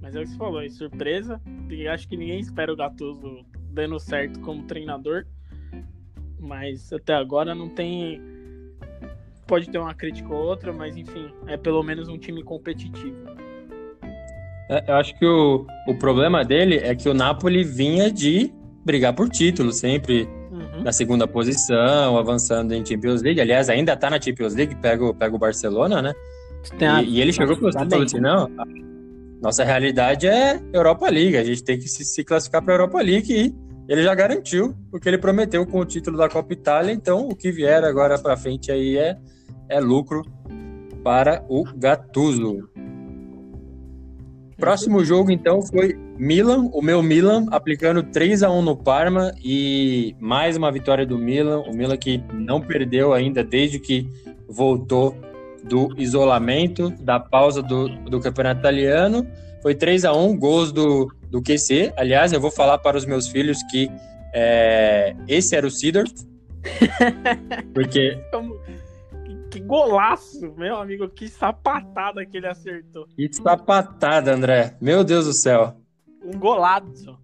Mas 0.00 0.14
é 0.14 0.20
o 0.20 0.22
que 0.22 0.30
você 0.30 0.36
falou, 0.36 0.62
é 0.62 0.68
surpresa. 0.68 1.40
E 1.70 1.86
acho 1.86 2.08
que 2.08 2.16
ninguém 2.16 2.40
espera 2.40 2.72
o 2.72 2.76
Gattuso 2.76 3.44
dando 3.70 3.98
certo 3.98 4.40
como 4.40 4.64
treinador. 4.64 5.26
Mas 6.38 6.92
até 6.92 7.14
agora 7.14 7.54
não 7.54 7.68
tem 7.68 8.20
pode 9.46 9.70
ter 9.70 9.78
uma 9.78 9.94
crítica 9.94 10.32
ou 10.32 10.44
outra, 10.44 10.72
mas 10.72 10.96
enfim, 10.96 11.30
é 11.46 11.56
pelo 11.56 11.82
menos 11.82 12.08
um 12.08 12.18
time 12.18 12.42
competitivo. 12.42 13.16
É, 14.68 14.84
eu 14.88 14.94
acho 14.94 15.16
que 15.18 15.24
o, 15.24 15.64
o 15.86 15.94
problema 15.94 16.44
dele 16.44 16.76
é 16.78 16.94
que 16.94 17.08
o 17.08 17.14
Napoli 17.14 17.62
vinha 17.62 18.10
de 18.10 18.52
brigar 18.84 19.14
por 19.14 19.28
título, 19.28 19.72
sempre 19.72 20.28
uhum. 20.50 20.82
na 20.82 20.92
segunda 20.92 21.26
posição, 21.26 22.18
avançando 22.18 22.72
em 22.72 22.84
Champions 22.84 23.22
League. 23.22 23.40
Aliás, 23.40 23.68
ainda 23.68 23.92
está 23.92 24.10
na 24.10 24.20
Champions 24.20 24.54
League, 24.54 24.74
pega, 24.76 25.14
pega 25.14 25.34
o 25.34 25.38
Barcelona, 25.38 26.02
né? 26.02 26.12
E, 27.04 27.10
e, 27.10 27.20
ele 27.20 27.32
chegou 27.32 27.56
para 27.56 27.68
o 27.68 27.72
falou 27.72 28.04
assim, 28.04 28.18
não, 28.18 28.50
nossa 29.40 29.62
realidade 29.62 30.26
é 30.26 30.60
Europa 30.72 31.08
League, 31.08 31.36
a 31.36 31.44
gente 31.44 31.62
tem 31.62 31.78
que 31.78 31.88
se, 31.88 32.04
se 32.04 32.24
classificar 32.24 32.60
para 32.62 32.74
a 32.74 32.76
Europa 32.76 33.00
League 33.00 33.32
e 33.32 33.54
ele 33.88 34.02
já 34.02 34.14
garantiu 34.14 34.74
o 34.92 34.98
que 34.98 35.08
ele 35.08 35.18
prometeu 35.18 35.64
com 35.64 35.78
o 35.78 35.84
título 35.84 36.16
da 36.16 36.28
Copa 36.28 36.52
Itália, 36.52 36.92
então 36.92 37.28
o 37.28 37.36
que 37.36 37.52
vier 37.52 37.84
agora 37.84 38.18
para 38.18 38.36
frente 38.36 38.72
aí 38.72 38.96
é 38.96 39.16
é 39.68 39.80
lucro 39.80 40.22
para 41.02 41.44
o 41.48 41.64
Gattuso. 41.76 42.68
Próximo 44.56 45.04
jogo, 45.04 45.30
então, 45.30 45.60
foi 45.60 45.94
Milan, 46.18 46.70
o 46.72 46.80
meu 46.80 47.02
Milan, 47.02 47.46
aplicando 47.50 48.02
3 48.02 48.42
a 48.42 48.50
1 48.50 48.62
no 48.62 48.76
Parma 48.76 49.34
e 49.44 50.16
mais 50.18 50.56
uma 50.56 50.72
vitória 50.72 51.04
do 51.04 51.18
Milan. 51.18 51.60
O 51.60 51.76
Milan 51.76 51.96
que 51.96 52.22
não 52.32 52.60
perdeu 52.60 53.12
ainda 53.12 53.44
desde 53.44 53.78
que 53.78 54.08
voltou 54.48 55.14
do 55.62 55.92
isolamento, 55.98 56.90
da 57.00 57.20
pausa 57.20 57.62
do, 57.62 57.88
do 58.06 58.18
campeonato 58.18 58.60
italiano. 58.60 59.26
Foi 59.62 59.74
3 59.74 60.06
a 60.06 60.14
1 60.14 60.38
gols 60.38 60.72
do, 60.72 61.12
do 61.30 61.42
QC. 61.42 61.92
Aliás, 61.96 62.32
eu 62.32 62.40
vou 62.40 62.50
falar 62.50 62.78
para 62.78 62.96
os 62.96 63.04
meus 63.04 63.28
filhos 63.28 63.62
que 63.70 63.90
é, 64.32 65.14
esse 65.28 65.54
era 65.54 65.66
o 65.66 65.70
Cedar. 65.70 66.04
Porque. 67.74 68.18
Como 68.32 68.58
que 69.56 69.60
golaço, 69.60 70.54
meu 70.56 70.76
amigo. 70.76 71.08
Que 71.08 71.28
sapatada 71.28 72.24
que 72.26 72.36
ele 72.36 72.46
acertou. 72.46 73.06
Que 73.06 73.32
sapatada, 73.32 74.34
André. 74.34 74.76
Meu 74.80 75.02
Deus 75.02 75.26
do 75.26 75.32
céu. 75.32 75.76
Um 76.22 76.38
golaço. 76.38 77.18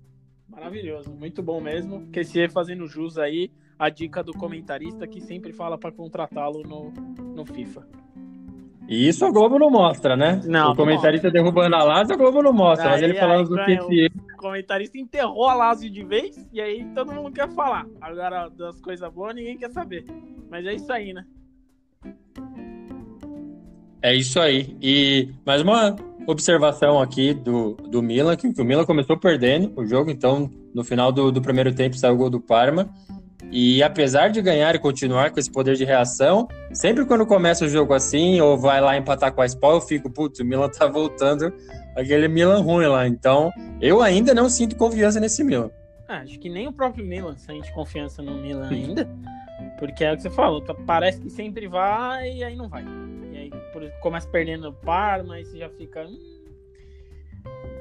Maravilhoso. 0.48 1.10
Muito 1.10 1.42
bom 1.42 1.60
mesmo. 1.60 2.08
Que 2.10 2.24
se 2.24 2.48
fazendo 2.48 2.86
jus 2.86 3.18
aí 3.18 3.50
a 3.78 3.90
dica 3.90 4.22
do 4.22 4.32
comentarista 4.32 5.06
que 5.06 5.20
sempre 5.20 5.52
fala 5.52 5.76
para 5.76 5.92
contratá-lo 5.92 6.62
no, 6.62 6.92
no 7.34 7.44
FIFA. 7.44 7.86
E 8.88 9.08
isso 9.08 9.24
a 9.24 9.30
Globo 9.30 9.58
não 9.58 9.70
mostra, 9.70 10.16
né? 10.16 10.40
Não. 10.44 10.72
O 10.72 10.76
comentarista 10.76 11.28
não 11.28 11.32
derrubando 11.32 11.76
a 11.76 11.84
Lazio, 11.84 12.14
a 12.14 12.16
Globo 12.16 12.42
não 12.42 12.52
mostra. 12.52 12.88
Aí, 12.88 12.92
mas 12.92 13.02
ele 13.02 13.14
falando 13.14 13.48
do 13.48 13.64
que 13.64 14.06
O 14.34 14.36
comentarista 14.36 14.98
enterrou 14.98 15.48
a 15.48 15.54
Lazio 15.54 15.90
de 15.90 16.04
vez 16.04 16.48
e 16.52 16.60
aí 16.60 16.84
todo 16.94 17.12
mundo 17.12 17.32
quer 17.32 17.48
falar. 17.50 17.86
Agora, 18.00 18.48
das 18.48 18.80
coisas 18.80 19.12
boas, 19.12 19.34
ninguém 19.34 19.56
quer 19.56 19.70
saber. 19.70 20.04
Mas 20.50 20.66
é 20.66 20.74
isso 20.74 20.92
aí, 20.92 21.12
né? 21.12 21.24
É 24.02 24.14
isso 24.14 24.40
aí. 24.40 24.76
E 24.82 25.28
mais 25.46 25.62
uma 25.62 25.94
observação 26.26 27.00
aqui 27.00 27.34
do, 27.34 27.74
do 27.74 28.02
Milan, 28.02 28.36
que 28.36 28.46
o 28.46 28.64
Milan 28.64 28.84
começou 28.84 29.16
perdendo 29.16 29.72
o 29.76 29.86
jogo, 29.86 30.10
então 30.10 30.50
no 30.74 30.84
final 30.84 31.12
do, 31.12 31.30
do 31.30 31.40
primeiro 31.40 31.72
tempo 31.74 31.96
saiu 31.96 32.14
o 32.14 32.16
gol 32.16 32.30
do 32.30 32.40
Parma. 32.40 32.88
E 33.50 33.82
apesar 33.82 34.28
de 34.28 34.40
ganhar 34.40 34.74
e 34.74 34.78
continuar 34.78 35.30
com 35.30 35.38
esse 35.38 35.50
poder 35.50 35.76
de 35.76 35.84
reação, 35.84 36.48
sempre 36.72 37.04
quando 37.04 37.26
começa 37.26 37.66
o 37.66 37.68
jogo 37.68 37.92
assim, 37.92 38.40
ou 38.40 38.56
vai 38.56 38.80
lá 38.80 38.96
empatar 38.96 39.32
com 39.32 39.42
a 39.42 39.46
Spal, 39.46 39.74
eu 39.74 39.80
fico, 39.80 40.08
putz, 40.08 40.40
o 40.40 40.44
Milan 40.44 40.70
tá 40.70 40.86
voltando 40.86 41.52
aquele 41.94 42.28
Milan 42.28 42.62
ruim 42.62 42.86
lá. 42.86 43.06
Então, 43.06 43.50
eu 43.80 44.00
ainda 44.00 44.32
não 44.32 44.48
sinto 44.48 44.74
confiança 44.74 45.20
nesse 45.20 45.44
Milan. 45.44 45.70
Ah, 46.08 46.20
acho 46.20 46.38
que 46.38 46.48
nem 46.48 46.66
o 46.66 46.72
próprio 46.72 47.04
Milan 47.04 47.36
sente 47.36 47.70
confiança 47.72 48.22
no 48.22 48.40
Milan 48.40 48.68
ainda. 48.68 49.08
Porque 49.78 50.04
é 50.04 50.12
o 50.12 50.16
que 50.16 50.22
você 50.22 50.30
falou, 50.30 50.60
tá, 50.60 50.74
parece 50.74 51.20
que 51.20 51.30
sempre 51.30 51.66
vai 51.66 52.32
e 52.32 52.44
aí 52.44 52.56
não 52.56 52.68
vai. 52.68 52.84
E 53.32 53.36
aí 53.36 53.50
começa 54.00 54.28
perdendo 54.28 54.68
o 54.68 54.72
par, 54.72 55.24
mas 55.24 55.48
você 55.48 55.58
já 55.58 55.68
fica. 55.70 56.04
Hum. 56.04 56.32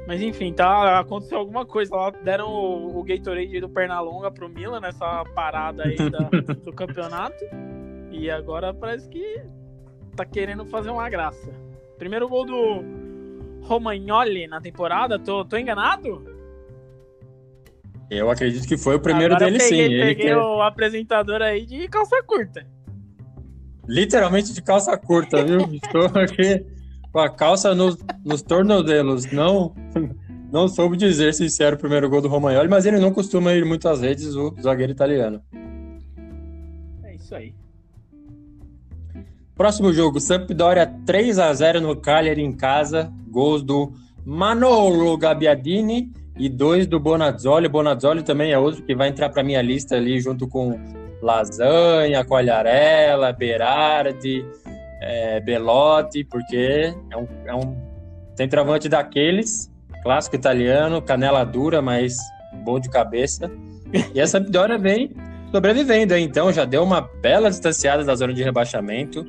Mas 0.07 0.21
enfim, 0.21 0.51
tá, 0.51 0.99
aconteceu 0.99 1.37
alguma 1.37 1.65
coisa 1.65 1.95
lá. 1.95 2.09
Deram 2.09 2.49
o, 2.49 2.99
o 2.99 3.03
Gatorade 3.03 3.59
do 3.59 3.69
Pernalonga 3.69 4.31
pro 4.31 4.49
Milan 4.49 4.79
nessa 4.79 5.23
parada 5.35 5.83
aí 5.83 5.95
da, 5.95 6.19
do 6.65 6.73
campeonato. 6.73 7.43
E 8.11 8.29
agora 8.29 8.73
parece 8.73 9.07
que 9.07 9.41
tá 10.15 10.25
querendo 10.25 10.65
fazer 10.65 10.89
uma 10.89 11.09
graça. 11.09 11.51
Primeiro 11.97 12.27
gol 12.27 12.45
do 12.45 12.83
Romagnoli 13.61 14.47
na 14.47 14.59
temporada, 14.59 15.19
tô, 15.19 15.45
tô 15.45 15.55
enganado? 15.55 16.30
Eu 18.11 18.29
acredito 18.29 18.67
que 18.67 18.77
foi 18.77 18.97
o 18.97 18.99
primeiro 18.99 19.35
Agora 19.35 19.49
dele, 19.49 19.63
peguei, 19.63 19.87
sim. 19.87 20.05
Peguei 20.05 20.25
ele 20.27 20.35
o 20.35 20.61
apresentador 20.61 21.41
aí 21.41 21.65
de 21.65 21.87
calça 21.87 22.21
curta. 22.21 22.67
Literalmente 23.87 24.53
de 24.53 24.61
calça 24.61 24.97
curta, 24.97 25.41
viu? 25.45 25.61
Estou 25.81 26.07
aqui 26.21 26.65
com 27.09 27.19
a 27.19 27.29
calça 27.29 27.73
nos, 27.73 27.97
nos 28.25 28.41
tornozelos. 28.41 29.31
Não, 29.31 29.73
não 30.51 30.67
soube 30.67 30.97
dizer 30.97 31.33
se 31.33 31.63
era 31.63 31.73
o 31.73 31.79
primeiro 31.79 32.09
gol 32.09 32.21
do 32.21 32.27
Romagnoli, 32.27 32.67
mas 32.67 32.85
ele 32.85 32.99
não 32.99 33.13
costuma 33.13 33.53
ir 33.53 33.63
muito 33.63 33.87
às 33.87 34.01
redes, 34.01 34.35
o 34.35 34.53
zagueiro 34.61 34.91
italiano. 34.91 35.41
É 37.05 37.15
isso 37.15 37.33
aí. 37.33 37.55
Próximo 39.55 39.93
jogo, 39.93 40.19
Sampdoria 40.19 40.85
3 41.05 41.39
a 41.39 41.53
0 41.53 41.79
no 41.79 41.95
Cagliari 41.95 42.41
em 42.41 42.51
casa. 42.51 43.09
Gols 43.29 43.63
do 43.63 43.93
Manolo 44.25 45.17
Gabbiadini 45.17 46.11
e 46.41 46.49
dois 46.49 46.87
do 46.87 46.99
Bonazzoli. 46.99 47.67
Bonazzoli 47.67 48.23
também 48.23 48.51
é 48.51 48.57
outro 48.57 48.83
que 48.83 48.95
vai 48.95 49.09
entrar 49.09 49.29
para 49.29 49.43
minha 49.43 49.61
lista 49.61 49.95
ali 49.95 50.19
junto 50.19 50.47
com 50.47 50.79
Lasanha, 51.21 52.25
Coalharela, 52.25 53.31
Berardi, 53.31 54.43
é, 55.01 55.39
Belotti, 55.39 56.23
porque 56.23 56.93
é 57.11 57.17
um, 57.17 57.27
é 57.45 57.55
um 57.55 57.77
centroavante 58.35 58.89
daqueles 58.89 59.71
clássico 60.01 60.35
italiano, 60.35 61.01
canela 61.01 61.43
dura, 61.43 61.81
mas 61.81 62.17
bom 62.63 62.79
de 62.79 62.89
cabeça. 62.89 63.51
E 64.13 64.21
a 64.21 64.25
Sampdoria 64.25 64.77
vem 64.77 65.11
sobrevivendo, 65.51 66.13
aí, 66.13 66.23
então 66.23 66.51
já 66.51 66.65
deu 66.65 66.81
uma 66.83 67.01
bela 67.01 67.49
distanciada 67.49 68.03
da 68.03 68.15
zona 68.15 68.33
de 68.33 68.41
rebaixamento. 68.41 69.25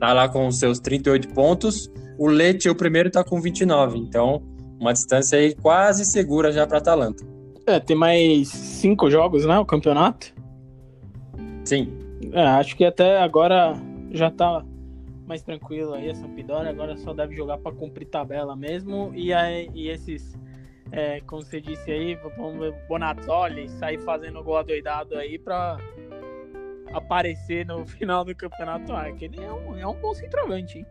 Tá 0.00 0.12
lá 0.12 0.28
com 0.28 0.46
os 0.46 0.58
seus 0.58 0.80
38 0.80 1.28
pontos. 1.28 1.90
O 2.18 2.26
Lecce, 2.26 2.68
o 2.68 2.74
primeiro, 2.74 3.10
tá 3.10 3.22
com 3.22 3.40
29. 3.40 3.98
Então, 3.98 4.42
uma 4.78 4.92
distância 4.92 5.38
aí 5.38 5.54
quase 5.54 6.04
segura 6.04 6.52
já 6.52 6.66
para 6.66 6.78
Atalanta. 6.78 7.24
É, 7.66 7.80
tem 7.80 7.96
mais 7.96 8.48
cinco 8.48 9.10
jogos, 9.10 9.44
né? 9.44 9.58
O 9.58 9.64
campeonato. 9.64 10.32
Sim. 11.64 11.92
É, 12.32 12.42
acho 12.42 12.76
que 12.76 12.84
até 12.84 13.18
agora 13.18 13.74
já 14.12 14.30
tá 14.30 14.64
mais 15.26 15.42
tranquilo 15.42 15.94
aí 15.94 16.08
a 16.08 16.14
Sampdoria. 16.14 16.70
Agora 16.70 16.96
só 16.96 17.12
deve 17.12 17.34
jogar 17.34 17.58
para 17.58 17.74
cumprir 17.74 18.06
tabela 18.06 18.54
mesmo. 18.54 19.10
E, 19.14 19.32
aí, 19.32 19.68
e 19.74 19.88
esses, 19.88 20.38
é, 20.92 21.20
como 21.22 21.42
você 21.42 21.60
disse 21.60 21.90
aí, 21.90 22.14
vamos 22.36 22.58
ver 22.60 22.70
o 22.70 22.88
Bonazzoli 22.88 23.68
sair 23.68 23.98
fazendo 23.98 24.42
gol 24.44 24.58
adoidado 24.58 25.16
aí 25.16 25.38
para 25.38 25.78
aparecer 26.92 27.66
no 27.66 27.84
final 27.88 28.24
do 28.24 28.34
campeonato. 28.34 28.92
Ah, 28.92 29.10
que 29.10 29.24
ele 29.24 29.42
é 29.42 29.52
um, 29.52 29.76
é 29.76 29.86
um 29.86 29.94
bom 29.94 30.14
centroavante, 30.14 30.78
hein? 30.78 30.86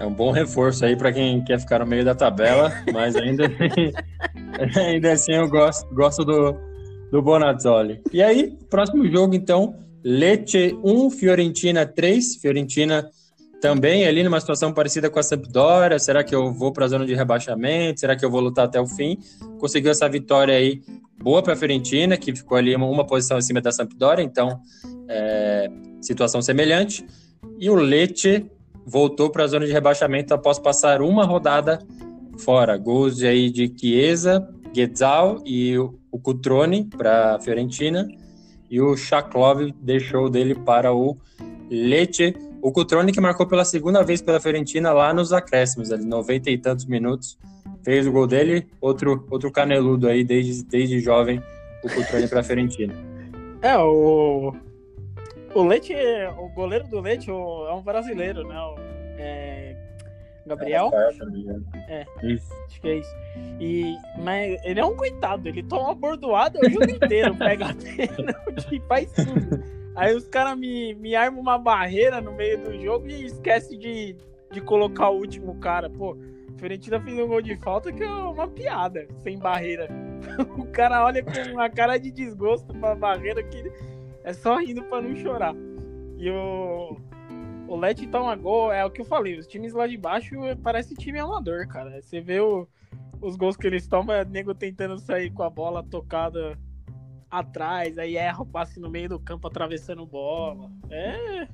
É 0.00 0.06
um 0.06 0.14
bom 0.14 0.30
reforço 0.32 0.86
aí 0.86 0.96
para 0.96 1.12
quem 1.12 1.44
quer 1.44 1.60
ficar 1.60 1.80
no 1.80 1.86
meio 1.86 2.02
da 2.02 2.14
tabela, 2.14 2.72
mas 2.90 3.14
ainda 3.16 3.44
assim, 3.44 3.92
ainda 4.80 5.12
assim 5.12 5.32
eu 5.34 5.46
gosto, 5.46 5.94
gosto 5.94 6.24
do, 6.24 6.56
do 7.12 7.20
Bonazzoli. 7.20 8.00
E 8.10 8.22
aí, 8.22 8.56
próximo 8.70 9.06
jogo 9.06 9.34
então, 9.34 9.76
Lecce 10.02 10.74
1, 10.82 11.10
Fiorentina 11.10 11.84
3. 11.84 12.36
Fiorentina 12.36 13.10
também 13.60 14.06
ali 14.06 14.22
numa 14.22 14.40
situação 14.40 14.72
parecida 14.72 15.10
com 15.10 15.18
a 15.18 15.22
Sampdoria. 15.22 15.98
Será 15.98 16.24
que 16.24 16.34
eu 16.34 16.50
vou 16.50 16.72
para 16.72 16.86
a 16.86 16.88
zona 16.88 17.04
de 17.04 17.14
rebaixamento? 17.14 18.00
Será 18.00 18.16
que 18.16 18.24
eu 18.24 18.30
vou 18.30 18.40
lutar 18.40 18.64
até 18.64 18.80
o 18.80 18.86
fim? 18.86 19.18
Conseguiu 19.58 19.90
essa 19.90 20.08
vitória 20.08 20.54
aí 20.54 20.80
boa 21.22 21.42
para 21.42 21.52
a 21.52 21.56
Fiorentina, 21.56 22.16
que 22.16 22.34
ficou 22.34 22.56
ali 22.56 22.74
uma, 22.74 23.06
posição 23.06 23.36
acima 23.36 23.60
da 23.60 23.70
Sampdoria, 23.70 24.24
então 24.24 24.58
é, 25.06 25.68
situação 26.00 26.40
semelhante. 26.40 27.04
E 27.58 27.68
o 27.68 27.74
Lecce 27.74 28.50
voltou 28.90 29.30
para 29.30 29.44
a 29.44 29.46
zona 29.46 29.66
de 29.66 29.72
rebaixamento 29.72 30.34
após 30.34 30.58
passar 30.58 31.00
uma 31.00 31.24
rodada 31.24 31.78
fora. 32.38 32.76
Gols 32.76 33.22
aí 33.22 33.48
de 33.48 33.72
Chiesa, 33.78 34.46
Guetzal 34.74 35.40
e 35.46 35.78
o 35.78 36.18
Cutrone 36.18 36.84
para 36.84 37.36
a 37.36 37.40
Fiorentina 37.40 38.08
e 38.68 38.80
o 38.80 38.96
Shaklov 38.96 39.72
deixou 39.80 40.28
dele 40.28 40.54
para 40.54 40.92
o 40.92 41.16
Lecce. 41.70 42.34
O 42.60 42.72
Cutrone 42.72 43.12
que 43.12 43.20
marcou 43.20 43.46
pela 43.46 43.64
segunda 43.64 44.02
vez 44.02 44.20
pela 44.20 44.40
Fiorentina 44.40 44.92
lá 44.92 45.14
nos 45.14 45.32
acréscimos, 45.32 45.92
ali 45.92 46.04
90 46.04 46.50
e 46.50 46.58
tantos 46.58 46.84
minutos, 46.84 47.38
fez 47.84 48.06
o 48.06 48.12
gol 48.12 48.26
dele, 48.26 48.66
outro 48.80 49.26
outro 49.30 49.50
caneludo 49.50 50.08
aí 50.08 50.24
desde, 50.24 50.64
desde 50.64 51.00
jovem, 51.00 51.40
o 51.84 51.88
Cutrone 51.88 52.28
para 52.28 52.40
a 52.40 52.44
Fiorentina. 52.44 52.94
É, 53.62 53.76
o 53.78 54.52
o 55.54 55.62
Leite, 55.62 55.94
o 56.38 56.48
goleiro 56.48 56.86
do 56.88 57.00
Leite 57.00 57.30
é 57.30 57.32
um 57.32 57.82
brasileiro, 57.82 58.46
né? 58.46 58.56
É, 59.18 59.76
Gabriel? 60.46 60.90
É, 61.88 62.06
isso. 62.22 62.52
acho 62.66 62.80
que 62.80 62.88
é 62.88 62.96
isso. 62.96 63.16
E, 63.60 63.96
mas 64.18 64.60
ele 64.64 64.80
é 64.80 64.84
um 64.84 64.96
coitado, 64.96 65.48
ele 65.48 65.62
toma 65.62 65.88
uma 65.88 65.94
bordoada 65.94 66.58
o 66.58 66.70
jogo 66.70 66.90
inteiro, 66.90 67.34
pega 67.36 67.74
pênalti, 67.74 68.82
faz 68.88 69.12
tudo. 69.12 69.62
Aí 69.96 70.14
os 70.14 70.26
caras 70.28 70.58
me, 70.58 70.94
me 70.94 71.14
armam 71.14 71.40
uma 71.40 71.58
barreira 71.58 72.20
no 72.20 72.32
meio 72.32 72.58
do 72.58 72.80
jogo 72.80 73.08
e 73.08 73.24
esquece 73.24 73.76
de, 73.76 74.16
de 74.50 74.60
colocar 74.60 75.10
o 75.10 75.18
último 75.18 75.56
cara. 75.56 75.90
Pô, 75.90 76.16
Fiorentina 76.56 77.00
fez 77.00 77.18
um 77.18 77.26
gol 77.26 77.42
de 77.42 77.56
falta 77.56 77.92
que 77.92 78.02
é 78.02 78.08
uma 78.08 78.48
piada, 78.48 79.06
sem 79.18 79.38
barreira. 79.38 79.88
O 80.58 80.66
cara 80.66 81.04
olha 81.04 81.24
com 81.24 81.32
uma 81.52 81.70
cara 81.70 81.96
de 81.96 82.10
desgosto 82.10 82.72
pra 82.74 82.94
barreira 82.94 83.42
que 83.42 83.72
é 84.24 84.32
só 84.32 84.56
rindo 84.58 84.82
pra 84.84 85.00
não 85.00 85.14
chorar. 85.16 85.54
E 86.18 86.30
o, 86.30 86.96
o 87.68 87.76
Let 87.76 88.06
toma 88.10 88.36
gol, 88.36 88.72
é 88.72 88.84
o 88.84 88.90
que 88.90 89.00
eu 89.00 89.04
falei, 89.04 89.38
os 89.38 89.46
times 89.46 89.72
lá 89.72 89.86
de 89.86 89.96
baixo 89.96 90.34
parece 90.62 90.94
time 90.94 91.18
amador, 91.18 91.66
cara. 91.66 92.00
Você 92.02 92.20
vê 92.20 92.40
o, 92.40 92.68
os 93.20 93.36
gols 93.36 93.56
que 93.56 93.66
eles 93.66 93.86
tomam, 93.86 94.14
é 94.14 94.24
nego 94.24 94.54
tentando 94.54 94.98
sair 94.98 95.30
com 95.30 95.42
a 95.42 95.50
bola 95.50 95.82
tocada 95.82 96.58
atrás, 97.30 97.96
aí 97.96 98.16
erra 98.16 98.42
o 98.42 98.46
passe 98.46 98.80
no 98.80 98.90
meio 98.90 99.08
do 99.08 99.20
campo 99.20 99.46
atravessando 99.46 100.04
bola. 100.04 100.70
É. 100.90 101.48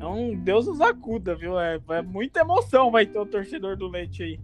É 0.00 0.06
um 0.06 0.34
Deus 0.36 0.66
nos 0.66 0.80
acuda, 0.80 1.34
viu? 1.34 1.58
É, 1.58 1.78
é 1.90 2.02
muita 2.02 2.40
emoção 2.40 2.90
vai 2.90 3.06
ter 3.06 3.18
o 3.18 3.26
torcedor 3.26 3.76
do 3.76 3.88
Leite 3.88 4.22
aí. 4.22 4.40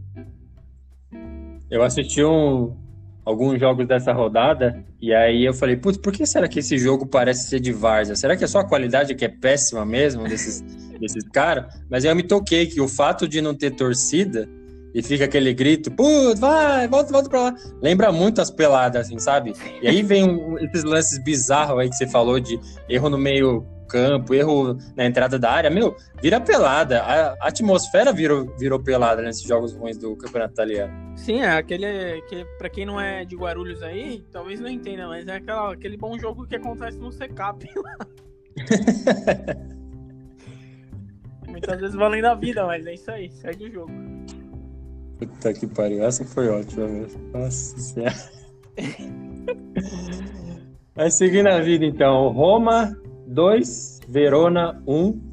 Eu 1.70 1.82
assisti 1.82 2.22
um, 2.22 2.76
alguns 3.24 3.58
jogos 3.60 3.86
dessa 3.86 4.12
rodada, 4.12 4.84
e 5.00 5.14
aí 5.14 5.44
eu 5.44 5.54
falei, 5.54 5.76
putz, 5.76 5.96
por 5.96 6.12
que 6.12 6.26
será 6.26 6.48
que 6.48 6.58
esse 6.58 6.76
jogo 6.76 7.06
parece 7.06 7.48
ser 7.48 7.60
de 7.60 7.72
Várzea? 7.72 8.16
Será 8.16 8.36
que 8.36 8.44
é 8.44 8.46
só 8.46 8.60
a 8.60 8.68
qualidade 8.68 9.14
que 9.14 9.24
é 9.24 9.28
péssima 9.28 9.84
mesmo 9.84 10.24
desses, 10.24 10.60
desses 11.00 11.24
caras? 11.28 11.72
Mas 11.88 12.04
aí 12.04 12.10
eu 12.10 12.16
me 12.16 12.22
toquei 12.22 12.66
que 12.66 12.80
o 12.80 12.88
fato 12.88 13.28
de 13.28 13.40
não 13.40 13.54
ter 13.54 13.70
torcida 13.72 14.48
e 14.94 15.02
fica 15.02 15.24
aquele 15.24 15.54
grito, 15.54 15.90
putz, 15.90 16.38
vai, 16.38 16.86
volta, 16.86 17.12
volta 17.12 17.28
pra 17.28 17.42
lá. 17.42 17.54
Lembra 17.80 18.12
muito 18.12 18.40
as 18.42 18.50
peladas, 18.50 19.06
assim, 19.06 19.18
sabe? 19.18 19.54
E 19.80 19.88
aí 19.88 20.02
vem 20.02 20.24
um, 20.24 20.58
esses 20.58 20.84
lances 20.84 21.18
bizarros 21.22 21.78
aí 21.78 21.88
que 21.88 21.96
você 21.96 22.06
falou 22.06 22.38
de 22.38 22.58
erro 22.88 23.08
no 23.08 23.16
meio 23.16 23.64
campo, 23.92 24.34
erro 24.34 24.78
na 24.96 25.04
entrada 25.04 25.38
da 25.38 25.52
área, 25.52 25.68
meu, 25.68 25.94
vira 26.20 26.40
pelada. 26.40 27.02
A, 27.02 27.48
atmosfera 27.48 28.10
virou, 28.12 28.46
virou 28.58 28.80
pelada 28.80 29.20
nesses 29.20 29.42
jogos 29.42 29.74
ruins 29.74 29.98
do 29.98 30.16
Campeonato 30.16 30.54
Italiano. 30.54 30.92
Sim, 31.16 31.42
é 31.42 31.50
aquele 31.50 32.22
que 32.22 32.46
para 32.56 32.70
quem 32.70 32.86
não 32.86 32.98
é 32.98 33.26
de 33.26 33.36
Guarulhos 33.36 33.82
aí, 33.82 34.24
talvez 34.32 34.58
não 34.58 34.70
entenda, 34.70 35.06
mas 35.06 35.28
é 35.28 35.36
aquela, 35.36 35.74
aquele 35.74 35.98
bom 35.98 36.18
jogo 36.18 36.46
que 36.46 36.56
acontece 36.56 36.98
no 36.98 37.12
Secap 37.12 37.68
lá. 37.76 37.96
Muitas 41.46 41.80
vezes 41.80 41.94
valendo 41.94 42.24
a 42.24 42.34
vida, 42.34 42.64
mas 42.64 42.86
é 42.86 42.94
isso 42.94 43.10
aí, 43.10 43.30
segue 43.30 43.66
o 43.66 43.72
jogo. 43.72 43.92
Puta 45.18 45.52
que 45.52 45.66
pariu, 45.66 46.02
essa 46.02 46.24
foi 46.24 46.48
ótima 46.48 46.88
mesmo. 46.88 47.20
Nossa 47.32 47.78
senhora. 47.78 48.14
Mas 50.94 51.14
seguindo 51.14 51.46
a 51.46 51.58
vida 51.58 51.86
então, 51.86 52.28
Roma 52.28 52.94
2, 53.32 54.00
Verona 54.08 54.82
1. 54.86 55.32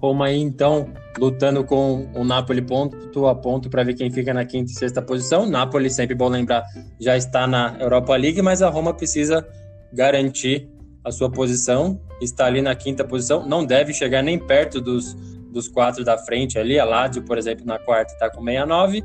Roma 0.00 0.26
aí, 0.26 0.38
então, 0.38 0.92
lutando 1.18 1.64
com 1.64 2.06
o 2.14 2.22
Napoli 2.22 2.60
ponto 2.60 3.26
a 3.26 3.34
ponto 3.34 3.70
para 3.70 3.82
ver 3.82 3.94
quem 3.94 4.10
fica 4.10 4.32
na 4.34 4.44
quinta 4.44 4.70
e 4.70 4.74
sexta 4.74 5.00
posição. 5.00 5.46
Napoli, 5.46 5.90
sempre 5.90 6.14
bom 6.14 6.28
lembrar, 6.28 6.64
já 7.00 7.16
está 7.16 7.46
na 7.46 7.76
Europa 7.80 8.14
League, 8.16 8.40
mas 8.42 8.62
a 8.62 8.68
Roma 8.68 8.92
precisa 8.92 9.46
garantir 9.92 10.68
a 11.02 11.10
sua 11.10 11.30
posição. 11.30 12.00
Está 12.20 12.46
ali 12.46 12.62
na 12.62 12.74
quinta 12.74 13.04
posição, 13.04 13.46
não 13.46 13.64
deve 13.64 13.92
chegar 13.92 14.22
nem 14.22 14.38
perto 14.38 14.80
dos, 14.80 15.14
dos 15.50 15.68
quatro 15.68 16.04
da 16.04 16.18
frente 16.18 16.58
ali. 16.58 16.78
A 16.78 16.84
Lazio, 16.84 17.22
por 17.22 17.38
exemplo, 17.38 17.64
na 17.66 17.78
quarta 17.78 18.12
está 18.12 18.30
com 18.30 18.42
69, 18.42 19.02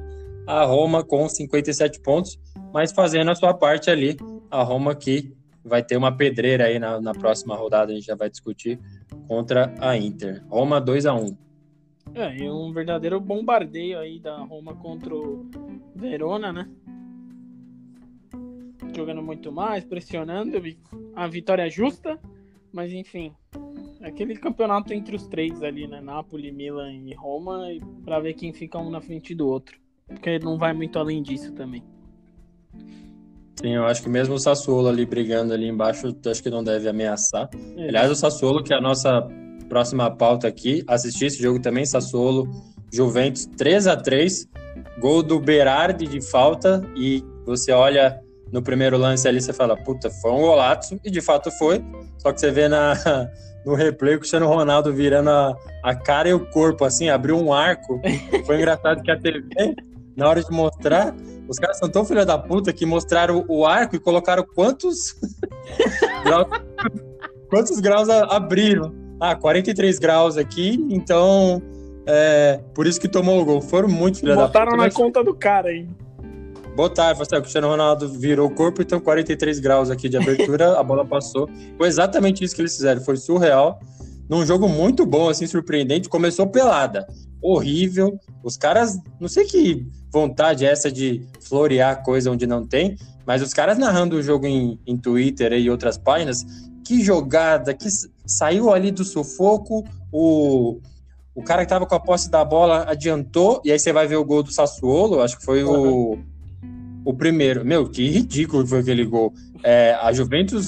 a 0.48 0.64
Roma 0.64 1.04
com 1.04 1.28
57 1.28 2.02
pontos, 2.02 2.40
mas 2.74 2.92
fazendo 2.92 3.32
a 3.32 3.36
sua 3.36 3.54
parte 3.54 3.90
ali. 3.90 4.18
A 4.50 4.64
Roma 4.64 4.94
que 4.94 5.34
vai 5.64 5.84
ter 5.84 5.98
uma 5.98 6.12
pedreira 6.16 6.66
aí 6.66 6.80
na, 6.80 7.00
na 7.00 7.14
próxima 7.14 7.56
rodada, 7.56 7.92
a 7.92 7.96
gente 7.96 8.06
já 8.08 8.16
vai 8.16 8.30
discutir, 8.30 8.80
contra 9.28 9.74
a 9.80 9.96
Inter. 9.98 10.44
Roma 10.50 10.80
2 10.82 11.06
a 11.06 11.14
1 11.14 11.38
É, 12.14 12.38
e 12.38 12.50
um 12.50 12.72
verdadeiro 12.74 13.20
bombardeio 13.20 14.00
aí 14.00 14.20
da 14.20 14.38
Roma 14.38 14.76
contra 14.76 15.16
o 15.16 15.50
Verona, 15.96 16.52
né? 16.52 16.70
Jogando 18.96 19.22
muito 19.22 19.52
mais, 19.52 19.86
pressionando, 19.86 20.58
a 21.16 21.28
vitória 21.28 21.70
justa, 21.70 22.20
mas 22.74 22.92
enfim, 22.92 23.34
aquele 24.02 24.36
campeonato 24.36 24.94
entre 24.94 25.16
os 25.16 25.28
três 25.28 25.64
ali, 25.64 25.88
né? 25.88 26.02
Napoli, 26.02 26.52
Milan 26.52 26.92
e 26.92 27.14
Roma, 27.14 27.68
para 28.04 28.20
ver 28.20 28.34
quem 28.34 28.52
fica 28.52 28.78
um 28.78 28.90
na 28.90 29.00
frente 29.00 29.34
do 29.34 29.48
outro. 29.48 29.80
Porque 30.08 30.40
não 30.40 30.58
vai 30.58 30.74
muito 30.74 31.00
além 31.00 31.22
disso 31.22 31.54
também. 31.54 31.84
Sim, 33.62 33.76
eu 33.76 33.86
acho 33.86 34.02
que 34.02 34.10
mesmo 34.10 34.34
o 34.34 34.40
Sassuolo 34.40 34.88
ali 34.88 35.06
brigando 35.06 35.54
ali 35.54 35.68
embaixo, 35.68 36.16
acho 36.26 36.42
que 36.42 36.50
não 36.50 36.64
deve 36.64 36.90
ameaçar. 36.90 37.48
É. 37.78 37.90
Aliás, 37.90 38.10
o 38.10 38.16
Sassuolo, 38.16 38.64
que 38.64 38.74
é 38.74 38.78
a 38.78 38.82
nossa 38.82 39.28
próxima 39.70 40.10
pauta 40.10 40.48
aqui, 40.48 40.84
assisti 40.88 41.26
esse 41.26 41.42
jogo 41.42 41.62
também, 41.62 41.86
Sassuolo, 41.86 42.50
Juventus 42.92 43.46
3 43.46 43.88
a 43.88 43.96
3 43.96 44.50
gol 45.00 45.24
do 45.24 45.40
Berardi 45.40 46.08
de 46.08 46.22
falta, 46.22 46.82
e 46.96 47.24
você 47.46 47.72
olha 47.72 48.20
no 48.52 48.62
primeiro 48.62 48.98
lance 48.98 49.28
ali, 49.28 49.42
você 49.42 49.54
fala, 49.54 49.78
puta, 49.78 50.10
foi 50.10 50.32
um 50.32 50.42
golaço, 50.42 51.00
e 51.04 51.10
de 51.10 51.22
fato 51.22 51.50
foi, 51.52 51.84
só 52.18 52.34
que 52.34 52.40
você 52.40 52.52
vê 52.52 52.68
na, 52.68 52.94
no 53.66 53.74
replay 53.76 54.16
o 54.16 54.20
Cristiano 54.20 54.48
Ronaldo 54.48 54.94
virando 54.94 55.30
a, 55.30 55.56
a 55.84 55.96
cara 55.96 56.30
e 56.30 56.34
o 56.34 56.46
corpo, 56.48 56.84
assim, 56.84 57.10
abriu 57.10 57.38
um 57.38 57.54
arco, 57.54 58.02
foi 58.46 58.58
engraçado 58.58 59.02
que 59.02 59.12
a 59.12 59.18
TV, 59.18 59.44
na 60.16 60.28
hora 60.28 60.44
de 60.44 60.52
mostrar, 60.52 61.16
os 61.52 61.58
caras 61.58 61.78
são 61.78 61.90
tão 61.90 62.06
filha 62.06 62.26
da 62.26 62.38
puta 62.38 62.72
que 62.72 62.86
mostraram 62.86 63.44
o 63.50 63.66
arco 63.66 63.94
e 63.94 64.00
colocaram 64.00 64.46
quantos 64.56 65.18
graus, 66.24 66.48
quantos 67.50 67.80
graus 67.82 68.08
abriram. 68.10 68.94
Ah, 69.20 69.36
43 69.36 70.00
graus 70.00 70.38
aqui, 70.38 70.80
então 70.90 71.62
É, 72.08 72.62
por 72.74 72.88
isso 72.88 73.00
que 73.02 73.08
tomou 73.08 73.42
o 73.42 73.46
gol. 73.46 73.62
Foram 73.62 73.90
muito 73.90 74.20
filha 74.20 74.34
Botaram 74.34 74.78
na 74.78 74.90
conta 74.90 75.22
do 75.22 75.36
cara 75.36 75.68
aí. 75.68 75.88
Botaram, 76.74 77.22
assim, 77.22 77.36
o 77.36 77.42
Cristiano 77.42 77.68
Ronaldo 77.68 78.08
virou 78.08 78.48
o 78.48 78.56
corpo, 78.56 78.82
então 78.82 79.02
43 79.02 79.60
graus 79.60 79.92
aqui 79.92 80.08
de 80.08 80.16
abertura, 80.16 80.80
a 80.80 80.84
bola 80.84 81.06
passou. 81.06 81.50
Foi 81.78 81.88
exatamente 81.90 82.46
isso 82.46 82.56
que 82.56 82.62
eles 82.62 82.74
fizeram, 82.74 83.02
foi 83.02 83.18
surreal. 83.18 83.78
Num 84.30 84.46
jogo 84.46 84.70
muito 84.70 85.06
bom, 85.06 85.28
assim, 85.28 85.46
surpreendente. 85.46 86.08
Começou 86.08 86.48
pelada. 86.48 87.06
Horrível. 87.42 88.18
Os 88.42 88.56
caras, 88.56 88.98
não 89.20 89.28
sei 89.28 89.44
que 89.44 89.86
vontade 90.12 90.66
essa 90.66 90.92
de 90.92 91.22
florear 91.40 92.04
coisa 92.04 92.30
onde 92.30 92.46
não 92.46 92.66
tem, 92.66 92.98
mas 93.26 93.42
os 93.42 93.54
caras 93.54 93.78
narrando 93.78 94.18
o 94.18 94.24
jogo 94.24 94.46
em, 94.46 94.80
em 94.86 94.98
Twitter 94.98 95.54
e 95.54 95.70
outras 95.70 95.98
páginas, 95.98 96.46
que 96.84 97.02
jogada, 97.02 97.74
que 97.74 97.88
saiu 98.26 98.74
ali 98.74 98.92
do 98.92 99.04
sufoco, 99.04 99.86
o, 100.12 100.80
o 101.34 101.42
cara 101.42 101.64
que 101.64 101.70
tava 101.70 101.86
com 101.86 101.96
a 101.96 102.00
posse 102.00 102.30
da 102.30 102.44
bola 102.44 102.86
adiantou, 102.90 103.62
e 103.64 103.72
aí 103.72 103.80
você 103.80 103.94
vai 103.94 104.08
ver 104.08 104.18
o 104.18 104.26
gol 104.26 104.44
do 104.44 104.52
Sassuolo, 104.52 105.22
acho 105.22 105.38
que 105.38 105.46
foi 105.46 105.64
o, 105.64 106.18
o 107.06 107.14
primeiro. 107.14 107.64
Meu, 107.64 107.90
que 107.90 108.10
ridículo 108.10 108.68
foi 108.68 108.80
aquele 108.80 109.06
gol. 109.06 109.34
É, 109.64 109.94
a 110.02 110.12
Juventus 110.12 110.68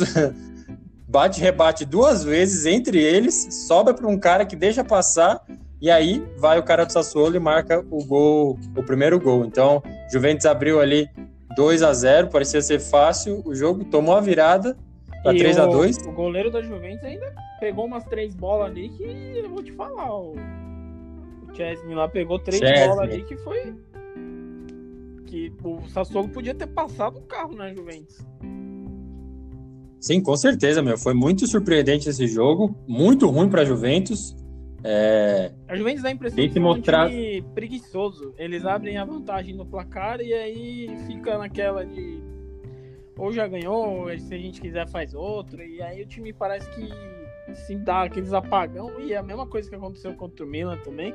bate 1.07 1.41
rebate 1.41 1.85
duas 1.85 2.23
vezes 2.23 2.65
entre 2.65 3.01
eles, 3.01 3.67
sobra 3.67 3.93
para 3.93 4.07
um 4.07 4.17
cara 4.17 4.45
que 4.45 4.55
deixa 4.55 4.83
passar, 4.83 5.41
e 5.83 5.91
aí 5.91 6.25
vai 6.37 6.57
o 6.57 6.63
cara 6.63 6.85
do 6.85 6.93
Sassuolo 6.93 7.35
e 7.35 7.39
marca 7.41 7.85
o 7.91 8.05
gol, 8.05 8.57
o 8.73 8.83
primeiro 8.83 9.19
gol. 9.19 9.43
Então, 9.43 9.83
Juventus 10.09 10.45
abriu 10.45 10.79
ali 10.79 11.09
2 11.57 11.83
a 11.83 11.93
0 11.93 12.29
parecia 12.29 12.61
ser 12.61 12.79
fácil 12.79 13.41
o 13.45 13.53
jogo, 13.53 13.83
tomou 13.83 14.15
a 14.15 14.21
virada 14.21 14.77
para 15.21 15.37
3 15.37 15.59
a 15.59 15.65
2 15.65 15.97
O 16.07 16.13
goleiro 16.13 16.49
da 16.49 16.61
Juventus 16.61 17.03
ainda 17.03 17.35
pegou 17.59 17.85
umas 17.85 18.05
três 18.05 18.33
bolas 18.33 18.71
ali 18.71 18.87
que 18.91 19.41
eu 19.43 19.49
vou 19.49 19.61
te 19.61 19.73
falar. 19.73 20.09
O, 20.09 20.35
o 20.35 21.53
Chesney 21.53 21.93
lá 21.93 22.07
pegou 22.07 22.39
três 22.39 22.59
Chesney. 22.59 22.87
bolas 22.87 22.99
ali 23.01 23.23
que 23.25 23.35
foi. 23.35 23.75
Que 25.25 25.51
o 25.65 25.85
Sassuolo 25.89 26.29
podia 26.29 26.55
ter 26.55 26.67
passado 26.67 27.17
o 27.17 27.23
carro 27.23 27.55
na 27.55 27.73
Juventus. 27.73 28.25
Sim, 29.99 30.21
com 30.21 30.37
certeza, 30.37 30.81
meu. 30.81 30.97
Foi 30.97 31.13
muito 31.13 31.45
surpreendente 31.45 32.07
esse 32.07 32.25
jogo. 32.25 32.73
Muito 32.87 33.27
ruim 33.27 33.49
para 33.49 33.65
Juventus. 33.65 34.33
É... 34.83 35.51
A 35.67 35.75
Juventus 35.75 36.03
dá 36.03 36.09
a 36.09 36.11
impressão 36.11 36.45
de 36.45 36.59
mostrar... 36.59 37.09
um 37.09 37.53
preguiçoso. 37.53 38.33
Eles 38.37 38.65
abrem 38.65 38.97
a 38.97 39.05
vantagem 39.05 39.55
no 39.55 39.65
placar 39.65 40.19
e 40.19 40.33
aí 40.33 40.89
fica 41.07 41.37
naquela 41.37 41.85
de 41.85 42.21
ou 43.17 43.31
já 43.31 43.47
ganhou, 43.47 44.01
ou 44.01 44.19
se 44.19 44.33
a 44.33 44.37
gente 44.37 44.59
quiser 44.59 44.87
faz 44.87 45.13
outro. 45.13 45.61
E 45.61 45.81
aí 45.81 46.01
o 46.01 46.05
time 46.05 46.33
parece 46.33 46.69
que 46.71 46.89
se 47.55 47.75
dá 47.75 48.03
aqueles 48.03 48.33
apagão 48.33 48.99
e 48.99 49.13
é 49.13 49.17
a 49.17 49.23
mesma 49.23 49.47
coisa 49.47 49.69
que 49.69 49.75
aconteceu 49.75 50.13
contra 50.15 50.45
o 50.45 50.47
Milan 50.47 50.77
também. 50.77 51.13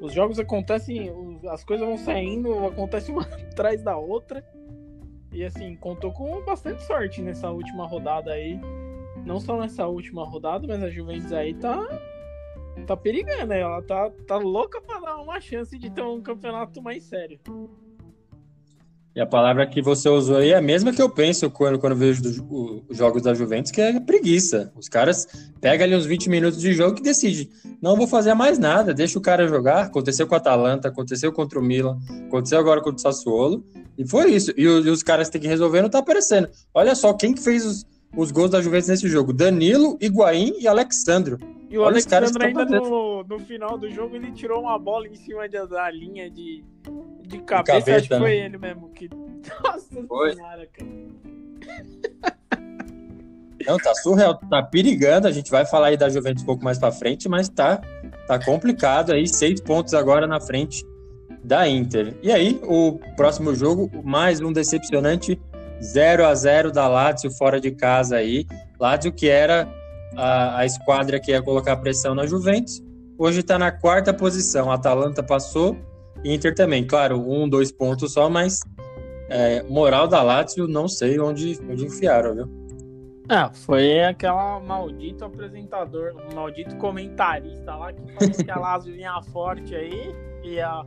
Os 0.00 0.12
jogos 0.12 0.38
acontecem, 0.38 1.12
as 1.48 1.64
coisas 1.64 1.86
vão 1.86 1.96
saindo, 1.96 2.66
acontece 2.66 3.10
uma 3.10 3.22
atrás 3.50 3.82
da 3.82 3.96
outra. 3.96 4.44
E 5.32 5.44
assim, 5.44 5.76
contou 5.76 6.12
com 6.12 6.42
bastante 6.42 6.82
sorte 6.84 7.22
nessa 7.22 7.50
última 7.50 7.86
rodada 7.86 8.32
aí. 8.32 8.58
Não 9.24 9.38
só 9.38 9.58
nessa 9.58 9.86
última 9.86 10.24
rodada, 10.24 10.66
mas 10.66 10.82
a 10.82 10.90
Juventus 10.90 11.32
aí 11.32 11.54
tá 11.54 11.86
tá 12.86 12.96
perigando, 12.96 13.52
ela 13.52 13.82
tá, 13.82 14.10
tá 14.26 14.36
louca 14.36 14.80
para 14.80 15.00
dar 15.00 15.16
uma 15.16 15.40
chance 15.40 15.78
de 15.78 15.90
ter 15.90 16.02
um 16.02 16.20
campeonato 16.20 16.82
mais 16.82 17.04
sério. 17.04 17.38
E 19.14 19.20
a 19.20 19.26
palavra 19.26 19.66
que 19.66 19.82
você 19.82 20.08
usou 20.08 20.36
aí 20.36 20.50
é 20.50 20.56
a 20.56 20.62
mesma 20.62 20.92
que 20.92 21.02
eu 21.02 21.10
penso 21.10 21.50
quando, 21.50 21.80
quando 21.80 21.96
vejo 21.96 22.22
os 22.88 22.96
jogos 22.96 23.22
da 23.22 23.34
Juventus, 23.34 23.72
que 23.72 23.80
é 23.80 23.98
preguiça. 23.98 24.72
Os 24.76 24.88
caras 24.88 25.26
pegam 25.60 25.84
ali 25.84 25.96
uns 25.96 26.06
20 26.06 26.30
minutos 26.30 26.60
de 26.60 26.72
jogo 26.72 26.96
e 26.98 27.02
decidem, 27.02 27.50
não 27.82 27.96
vou 27.96 28.06
fazer 28.06 28.34
mais 28.34 28.56
nada, 28.56 28.94
deixa 28.94 29.18
o 29.18 29.22
cara 29.22 29.48
jogar. 29.48 29.86
Aconteceu 29.86 30.28
com 30.28 30.34
a 30.36 30.38
Atalanta, 30.38 30.88
aconteceu 30.88 31.32
contra 31.32 31.58
o 31.58 31.62
Milan, 31.62 31.98
aconteceu 32.28 32.60
agora 32.60 32.80
contra 32.80 32.98
o 32.98 33.00
Sassuolo, 33.00 33.64
e 33.98 34.08
foi 34.08 34.30
isso. 34.30 34.52
E, 34.56 34.68
os, 34.68 34.86
e 34.86 34.88
os 34.90 35.02
caras 35.02 35.28
têm 35.28 35.40
que 35.40 35.48
resolver, 35.48 35.82
não 35.82 35.90
tá 35.90 35.98
aparecendo. 35.98 36.48
Olha 36.72 36.94
só, 36.94 37.12
quem 37.12 37.34
que 37.34 37.42
fez 37.42 37.66
os, 37.66 37.84
os 38.16 38.30
gols 38.30 38.50
da 38.50 38.62
Juventus 38.62 38.88
nesse 38.90 39.08
jogo? 39.08 39.32
Danilo, 39.32 39.98
Higuaín 40.00 40.54
e 40.60 40.68
Alexandro. 40.68 41.36
E 41.70 41.78
o 41.78 41.82
Olha 41.82 41.92
Alexandre 41.92 42.46
ainda 42.46 42.64
no, 42.64 43.22
no, 43.22 43.38
final 43.38 43.78
do 43.78 43.88
jogo 43.88 44.16
ele 44.16 44.32
tirou 44.32 44.62
uma 44.62 44.76
bola 44.76 45.06
em 45.06 45.14
cima 45.14 45.48
de, 45.48 45.64
da 45.68 45.88
linha 45.88 46.28
de, 46.28 46.64
de 47.22 47.38
cabeça. 47.42 47.78
Cabeça 47.78 47.96
acho 47.96 48.08
que 48.08 48.18
foi 48.18 48.30
né? 48.30 48.46
ele 48.46 48.58
mesmo. 48.58 48.88
Que... 48.90 49.08
Nossa 49.62 50.02
foi. 50.08 50.34
senhora, 50.34 50.66
cara. 50.66 50.90
Não, 53.64 53.76
tá 53.76 53.94
surreal, 53.94 54.34
tá 54.34 54.62
perigando. 54.64 55.28
A 55.28 55.30
gente 55.30 55.48
vai 55.48 55.64
falar 55.64 55.88
aí 55.88 55.96
da 55.96 56.08
Juventus 56.08 56.42
um 56.42 56.46
pouco 56.46 56.64
mais 56.64 56.76
pra 56.76 56.90
frente, 56.90 57.28
mas 57.28 57.48
tá, 57.48 57.80
tá 58.26 58.44
complicado 58.44 59.12
aí. 59.12 59.28
Seis 59.28 59.60
pontos 59.60 59.94
agora 59.94 60.26
na 60.26 60.40
frente 60.40 60.84
da 61.44 61.68
Inter. 61.68 62.16
E 62.20 62.32
aí, 62.32 62.60
o 62.64 62.98
próximo 63.16 63.54
jogo, 63.54 63.88
mais 64.02 64.40
um 64.40 64.52
decepcionante 64.52 65.40
0 65.80 66.26
a 66.26 66.34
0 66.34 66.72
da 66.72 66.88
Lazio 66.88 67.30
fora 67.30 67.60
de 67.60 67.70
casa 67.70 68.16
aí. 68.16 68.44
Lazio 68.78 69.12
que 69.12 69.28
era 69.28 69.68
a, 70.16 70.58
a 70.58 70.66
esquadra 70.66 71.20
que 71.20 71.30
ia 71.30 71.42
colocar 71.42 71.76
pressão 71.76 72.14
na 72.14 72.26
Juventus. 72.26 72.82
Hoje 73.18 73.40
está 73.40 73.58
na 73.58 73.70
quarta 73.70 74.14
posição. 74.14 74.70
A 74.70 74.74
Atalanta 74.74 75.22
passou, 75.22 75.76
Inter 76.24 76.54
também. 76.54 76.86
Claro, 76.86 77.20
um, 77.20 77.48
dois 77.48 77.70
pontos 77.70 78.12
só, 78.12 78.28
mas 78.30 78.60
é, 79.28 79.62
moral 79.64 80.08
da 80.08 80.22
Lazio, 80.22 80.66
não 80.66 80.88
sei 80.88 81.20
onde, 81.20 81.58
onde 81.68 81.86
enfiaram, 81.86 82.34
viu? 82.34 82.60
Ah, 83.28 83.48
foi 83.52 84.02
aquela 84.02 84.58
maldito 84.58 85.24
apresentador, 85.24 86.14
maldito 86.34 86.76
comentarista 86.78 87.76
lá 87.76 87.92
que 87.92 88.12
falou 88.12 88.44
que 88.44 88.50
a 88.50 88.58
Lazio 88.58 88.92
vinha 88.92 89.22
forte 89.32 89.72
aí, 89.72 90.12
ia 90.42 90.84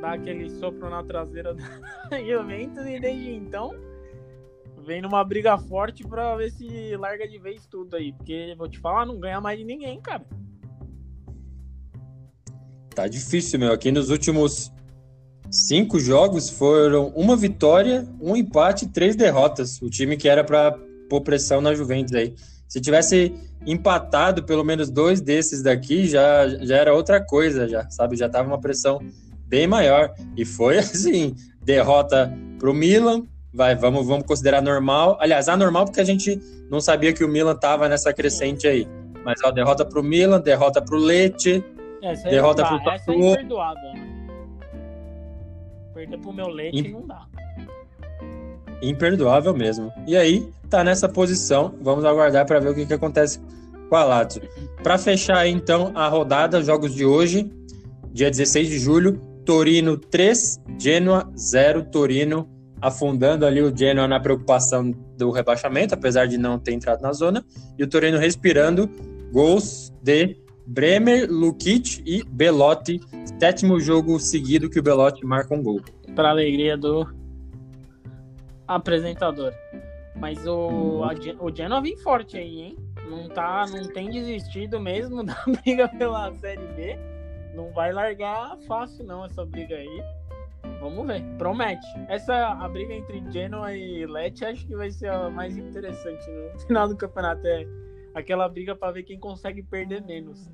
dar 0.00 0.14
aquele 0.14 0.48
sopro 0.48 0.88
na 0.88 1.02
traseira 1.02 1.52
da 1.52 2.18
Juventus 2.24 2.86
e 2.86 2.98
desde 2.98 3.34
então 3.34 3.74
vem 4.84 5.02
numa 5.02 5.22
briga 5.24 5.56
forte 5.58 6.02
pra 6.02 6.36
ver 6.36 6.50
se 6.50 6.96
larga 6.96 7.26
de 7.26 7.38
vez 7.38 7.66
tudo 7.66 7.96
aí. 7.96 8.12
Porque, 8.12 8.54
vou 8.56 8.68
te 8.68 8.78
falar, 8.78 9.06
não 9.06 9.18
ganha 9.18 9.40
mais 9.40 9.58
de 9.58 9.64
ninguém, 9.64 10.00
cara. 10.00 10.24
Tá 12.94 13.06
difícil, 13.06 13.58
meu. 13.58 13.72
Aqui 13.72 13.92
nos 13.92 14.10
últimos 14.10 14.72
cinco 15.50 15.98
jogos 15.98 16.48
foram 16.48 17.08
uma 17.08 17.36
vitória, 17.36 18.06
um 18.20 18.36
empate 18.36 18.84
e 18.84 18.88
três 18.88 19.16
derrotas. 19.16 19.80
O 19.80 19.88
time 19.88 20.16
que 20.16 20.28
era 20.28 20.44
pra 20.44 20.76
pôr 21.08 21.20
pressão 21.20 21.60
na 21.60 21.74
Juventus 21.74 22.14
aí. 22.14 22.34
Se 22.68 22.80
tivesse 22.80 23.34
empatado 23.66 24.44
pelo 24.44 24.64
menos 24.64 24.90
dois 24.90 25.20
desses 25.20 25.62
daqui, 25.62 26.06
já, 26.06 26.48
já 26.48 26.76
era 26.76 26.94
outra 26.94 27.20
coisa, 27.20 27.68
já, 27.68 27.88
sabe? 27.90 28.16
Já 28.16 28.28
tava 28.28 28.48
uma 28.48 28.60
pressão 28.60 29.00
bem 29.46 29.66
maior. 29.66 30.14
E 30.36 30.44
foi 30.44 30.78
assim: 30.78 31.34
derrota 31.62 32.32
pro 32.58 32.72
Milan, 32.72 33.24
vai, 33.52 33.74
vamos, 33.74 34.06
vamos 34.06 34.26
considerar 34.26 34.62
normal. 34.62 35.16
Aliás, 35.20 35.48
anormal 35.48 35.84
porque 35.84 36.00
a 36.00 36.04
gente 36.04 36.40
não 36.70 36.80
sabia 36.80 37.12
que 37.12 37.24
o 37.24 37.28
Milan 37.28 37.56
tava 37.56 37.88
nessa 37.88 38.12
crescente 38.12 38.66
aí. 38.66 38.86
Mas 39.24 39.40
ó, 39.44 39.50
derrota 39.50 39.84
pro 39.84 40.02
Milan, 40.02 40.40
derrota 40.40 40.80
pro 40.80 40.96
Leite, 40.96 41.64
derrota 42.24 42.64
pro 42.64 42.78
Tatu. 42.78 42.90
Essa 42.90 43.12
é 43.12 43.14
imperdoável, 43.14 43.92
né? 43.94 44.10
Perder 45.92 46.18
pro 46.18 46.32
meu 46.32 46.48
Leite 46.48 46.88
não 46.88 47.06
dá. 47.06 47.26
Imperdoável 48.82 49.54
mesmo. 49.54 49.92
E 50.06 50.16
aí, 50.16 50.50
tá 50.70 50.82
nessa 50.82 51.08
posição. 51.08 51.74
Vamos 51.82 52.04
aguardar 52.04 52.46
para 52.46 52.58
ver 52.60 52.70
o 52.70 52.74
que, 52.74 52.86
que 52.86 52.94
acontece 52.94 53.40
com 53.90 53.96
a 53.96 54.04
Lazio. 54.04 54.42
Para 54.82 54.96
fechar 54.96 55.38
aí, 55.38 55.50
então 55.50 55.92
a 55.94 56.08
rodada, 56.08 56.62
jogos 56.62 56.94
de 56.94 57.04
hoje, 57.04 57.52
dia 58.10 58.30
16 58.30 58.68
de 58.68 58.78
julho, 58.78 59.20
Torino 59.44 59.98
3, 59.98 60.62
Genoa 60.78 61.30
0, 61.36 61.84
Torino 61.90 62.48
afundando 62.80 63.44
ali 63.44 63.60
o 63.60 63.76
Genoa 63.76 64.08
na 64.08 64.18
preocupação 64.18 64.90
do 65.16 65.30
rebaixamento, 65.30 65.94
apesar 65.94 66.26
de 66.26 66.38
não 66.38 66.58
ter 66.58 66.72
entrado 66.72 67.02
na 67.02 67.12
zona, 67.12 67.44
e 67.78 67.84
o 67.84 67.88
Torino 67.88 68.18
respirando 68.18 68.88
gols 69.32 69.92
de 70.02 70.36
Bremer, 70.66 71.28
Lukic 71.30 72.02
e 72.06 72.22
Belotti, 72.24 73.00
sétimo 73.38 73.80
jogo 73.80 74.18
seguido 74.18 74.70
que 74.70 74.78
o 74.78 74.82
Belotti 74.82 75.24
marca 75.26 75.54
um 75.54 75.62
gol. 75.62 75.80
Para 76.14 76.30
alegria 76.30 76.76
do 76.76 77.06
apresentador. 78.66 79.52
Mas 80.16 80.46
o, 80.46 81.02
o 81.40 81.54
Genoa 81.54 81.80
vem 81.80 81.96
forte 81.96 82.36
aí, 82.36 82.60
hein? 82.60 82.76
Não, 83.08 83.28
tá, 83.28 83.66
não 83.68 83.88
tem 83.88 84.10
desistido 84.10 84.78
mesmo 84.78 85.22
da 85.24 85.42
briga 85.46 85.88
pela 85.88 86.32
Série 86.36 86.66
B. 86.74 86.98
Não 87.54 87.72
vai 87.72 87.92
largar 87.92 88.56
fácil 88.68 89.04
não 89.04 89.24
essa 89.24 89.44
briga 89.44 89.74
aí. 89.74 90.02
Vamos 90.80 91.06
ver, 91.06 91.22
promete. 91.36 91.86
Essa 92.08 92.48
a 92.48 92.68
briga 92.68 92.94
entre 92.94 93.22
Genoa 93.30 93.74
e 93.74 94.06
Lecce 94.06 94.44
acho 94.44 94.66
que 94.66 94.74
vai 94.74 94.90
ser 94.90 95.10
a 95.10 95.28
mais 95.28 95.56
interessante 95.56 96.24
no 96.54 96.60
final 96.60 96.88
do 96.88 96.96
campeonato. 96.96 97.46
É 97.46 97.66
aquela 98.14 98.48
briga 98.48 98.74
para 98.74 98.92
ver 98.92 99.02
quem 99.02 99.18
consegue 99.18 99.62
perder 99.62 100.02
menos. 100.02 100.50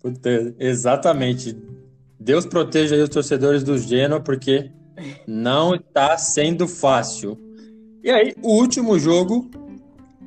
Puta, 0.00 0.54
exatamente. 0.58 1.56
Deus 2.18 2.44
proteja 2.44 2.96
os 2.96 3.08
torcedores 3.08 3.62
do 3.62 3.78
Genoa, 3.78 4.20
porque 4.20 4.70
não 5.26 5.74
está 5.74 6.16
sendo 6.18 6.66
fácil. 6.66 7.38
E 8.02 8.10
aí, 8.10 8.34
o 8.42 8.52
último 8.52 8.98
jogo, 8.98 9.50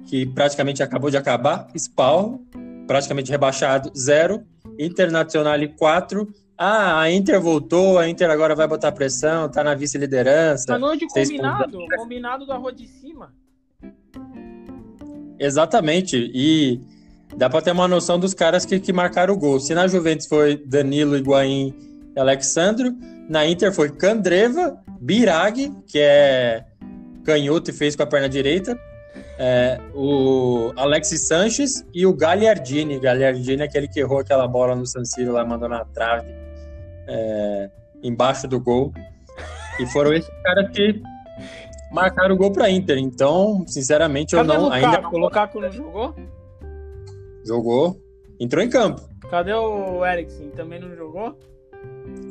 que 0.08 0.26
praticamente 0.26 0.82
acabou 0.82 1.10
de 1.10 1.18
acabar, 1.18 1.68
Spawn 1.78 2.40
praticamente 2.88 3.30
rebaixado, 3.30 3.92
zero. 3.96 4.44
Internacional 4.80 5.58
4. 5.78 6.28
Ah, 6.58 7.02
a 7.02 7.12
Inter 7.12 7.40
voltou, 7.40 8.00
a 8.00 8.10
Inter 8.10 8.30
agora 8.32 8.56
vai 8.56 8.68
botar 8.68 8.92
pressão, 8.92 9.48
tá 9.48 9.64
na 9.64 9.76
vice-liderança. 9.76 10.66
Tá 10.66 10.96
de 10.96 11.08
combinado, 11.08 11.78
combinado 11.96 12.48
da 12.48 12.56
rua 12.58 12.74
de 12.74 12.88
cima. 12.88 13.32
Exatamente, 15.40 16.32
e 16.34 16.82
dá 17.36 17.48
para 17.48 17.62
ter 17.62 17.72
uma 17.72 17.88
noção 17.88 18.20
dos 18.20 18.34
caras 18.34 18.66
que, 18.66 18.80
que 18.80 18.92
marcaram 18.92 19.36
o 19.36 19.38
gol. 19.38 19.60
Se 19.60 19.76
na 19.76 19.88
Juventus 19.88 20.26
foi 20.26 20.58
Danilo, 20.58 21.16
Higuaín 21.16 21.76
e 22.16 22.20
Alexandro, 22.20 22.92
na 23.30 23.46
Inter 23.46 23.72
foi 23.72 23.92
Candreva, 23.92 24.82
Birag, 25.00 25.72
que 25.86 26.00
é 26.00 26.66
canhoto 27.24 27.70
e 27.70 27.74
fez 27.74 27.96
com 27.96 28.02
a 28.02 28.08
perna 28.08 28.28
direita, 28.28 28.80
é, 29.38 29.80
o 29.94 30.74
Alexis 30.76 31.28
Sanches 31.28 31.86
e 31.94 32.04
o 32.04 32.14
Gagliardini. 32.14 33.00
Gagliardini 33.00 33.62
é 33.62 33.66
aquele 33.66 33.88
que 33.88 34.00
errou 34.00 34.20
aquela 34.20 34.48
bola 34.48 34.76
no 34.76 34.88
San 34.88 35.06
Siro 35.06 35.34
lá, 35.34 35.46
mandou 35.46 35.70
na 35.70 35.86
trave, 35.86 36.28
é, 37.08 37.70
embaixo 38.04 38.48
do 38.48 38.60
gol. 38.60 38.94
E 39.80 39.86
foram 39.88 40.14
esses 40.14 40.30
caras 40.44 40.70
que 40.72 41.02
marcaram 41.92 42.36
o 42.36 42.38
gol 42.38 42.52
para 42.52 42.70
Inter. 42.70 42.98
Então, 42.98 43.64
sinceramente, 43.68 44.36
Cadê 44.36 44.52
eu 44.52 44.54
não. 44.54 44.64
Lukaku? 44.66 44.86
Ainda... 44.86 45.10
O 45.10 45.18
Lukaku 45.18 45.62
não 45.62 45.72
jogou? 45.72 46.16
Jogou. 47.46 48.02
Entrou 48.40 48.64
em 48.64 48.70
campo. 48.70 49.02
Cadê 49.30 49.54
o 49.54 50.06
Eriksen? 50.06 50.50
Também 50.52 50.80
não 50.80 50.96
jogou? 50.96 51.38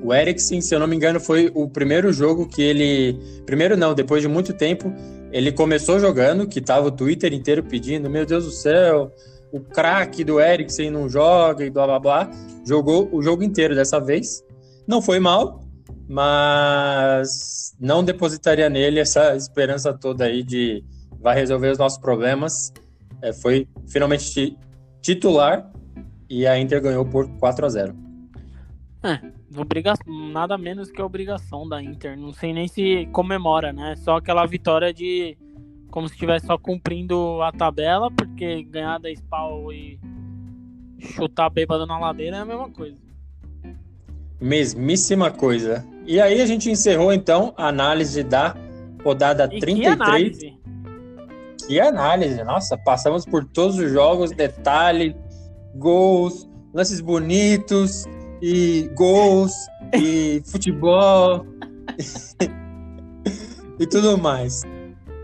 O 0.03 0.15
Eriksen, 0.15 0.61
se 0.61 0.75
eu 0.75 0.79
não 0.79 0.87
me 0.87 0.97
engano, 0.97 1.19
foi 1.19 1.51
o 1.55 1.69
primeiro 1.69 2.13
jogo 2.13 2.49
que 2.49 2.63
ele. 2.63 3.19
Primeiro 3.45 3.77
não, 3.77 3.95
depois 3.95 4.23
de 4.23 4.29
muito 4.29 4.53
tempo, 4.53 4.93
ele 5.33 5.51
começou 5.53 5.99
jogando, 5.99 6.47
que 6.47 6.61
tava 6.61 6.89
o 6.89 6.91
Twitter 6.91 7.33
inteiro 7.33 7.63
pedindo: 7.63 8.09
Meu 8.09 8.25
Deus 8.25 8.45
do 8.45 8.51
céu, 8.51 9.13
o 9.53 9.61
craque 9.61 10.23
do 10.23 10.41
Eriksen 10.41 10.91
não 10.91 11.09
joga 11.09 11.65
e 11.65 11.71
blá 11.71 11.87
blá 11.87 11.99
blá. 11.99 12.31
Jogou 12.65 13.09
o 13.13 13.23
jogo 13.23 13.43
inteiro 13.43 13.75
dessa 13.75 13.99
vez. 13.99 14.45
Não 14.87 15.03
foi 15.03 15.19
mal, 15.19 15.61
mas 16.09 17.77
não 17.81 18.05
depositaria 18.05 18.71
nele 18.71 19.01
essa 19.01 19.35
esperança 19.37 19.93
toda 19.93 20.25
aí 20.25 20.43
de 20.43 20.85
vai 21.21 21.35
resolver 21.35 21.71
os 21.71 21.79
nossos 21.79 21.99
problemas. 21.99 22.73
É, 23.21 23.33
foi 23.33 23.67
finalmente 23.89 24.57
titular 25.01 25.71
e 26.29 26.47
a 26.47 26.59
Inter 26.59 26.81
ganhou 26.81 27.05
por 27.05 27.29
4 27.39 27.67
a 27.67 27.69
0 27.69 27.97
É, 29.03 29.21
obrigação, 29.61 30.07
nada 30.31 30.59
menos 30.59 30.91
que 30.91 31.01
a 31.01 31.07
obrigação 31.07 31.69
da 31.69 31.83
Inter. 31.83 32.19
Não 32.19 32.33
sei 32.33 32.53
nem 32.53 32.69
se 32.69 33.07
comemora, 33.13 33.73
né? 33.73 33.97
Só 33.97 34.17
aquela 34.17 34.47
vitória 34.47 34.93
de 34.93 35.37
como 35.91 36.09
se 36.09 36.15
estivesse 36.15 36.47
só 36.47 36.59
cumprindo 36.59 37.41
a 37.43 37.51
tabela, 37.51 38.11
porque 38.11 38.63
ganhar 38.65 38.99
10 38.99 39.21
pau 39.23 39.73
e 39.73 39.99
chutar 40.99 41.49
bêbado 41.49 41.87
na 41.87 41.99
ladeira 41.99 42.37
é 42.37 42.41
a 42.41 42.45
mesma 42.45 42.71
coisa. 42.71 43.06
Mesmíssima 44.41 45.31
coisa. 45.31 45.85
E 46.07 46.21
aí 46.21 46.41
a 46.41 46.47
gente 46.47 46.71
encerrou 46.71 47.13
então 47.13 47.53
a 47.57 47.69
análise 47.69 48.23
da 48.23 48.55
rodada 49.05 49.49
E 49.53 49.61
33. 49.61 49.79
que 49.79 49.87
análise! 49.87 50.57
Que 51.67 51.81
análise, 51.81 52.45
nossa, 52.45 52.79
passamos 52.79 53.25
por 53.25 53.45
todos 53.45 53.79
os 53.79 53.91
jogos, 53.91 54.31
detalhes, 54.31 55.15
gols, 55.75 56.49
lances 56.73 57.01
bonitos 57.01 58.05
e 58.41 58.89
gols 58.95 59.53
e 59.99 60.43
futebol 60.47 61.45
e 63.79 63.87
tudo 63.87 64.17
mais. 64.19 64.63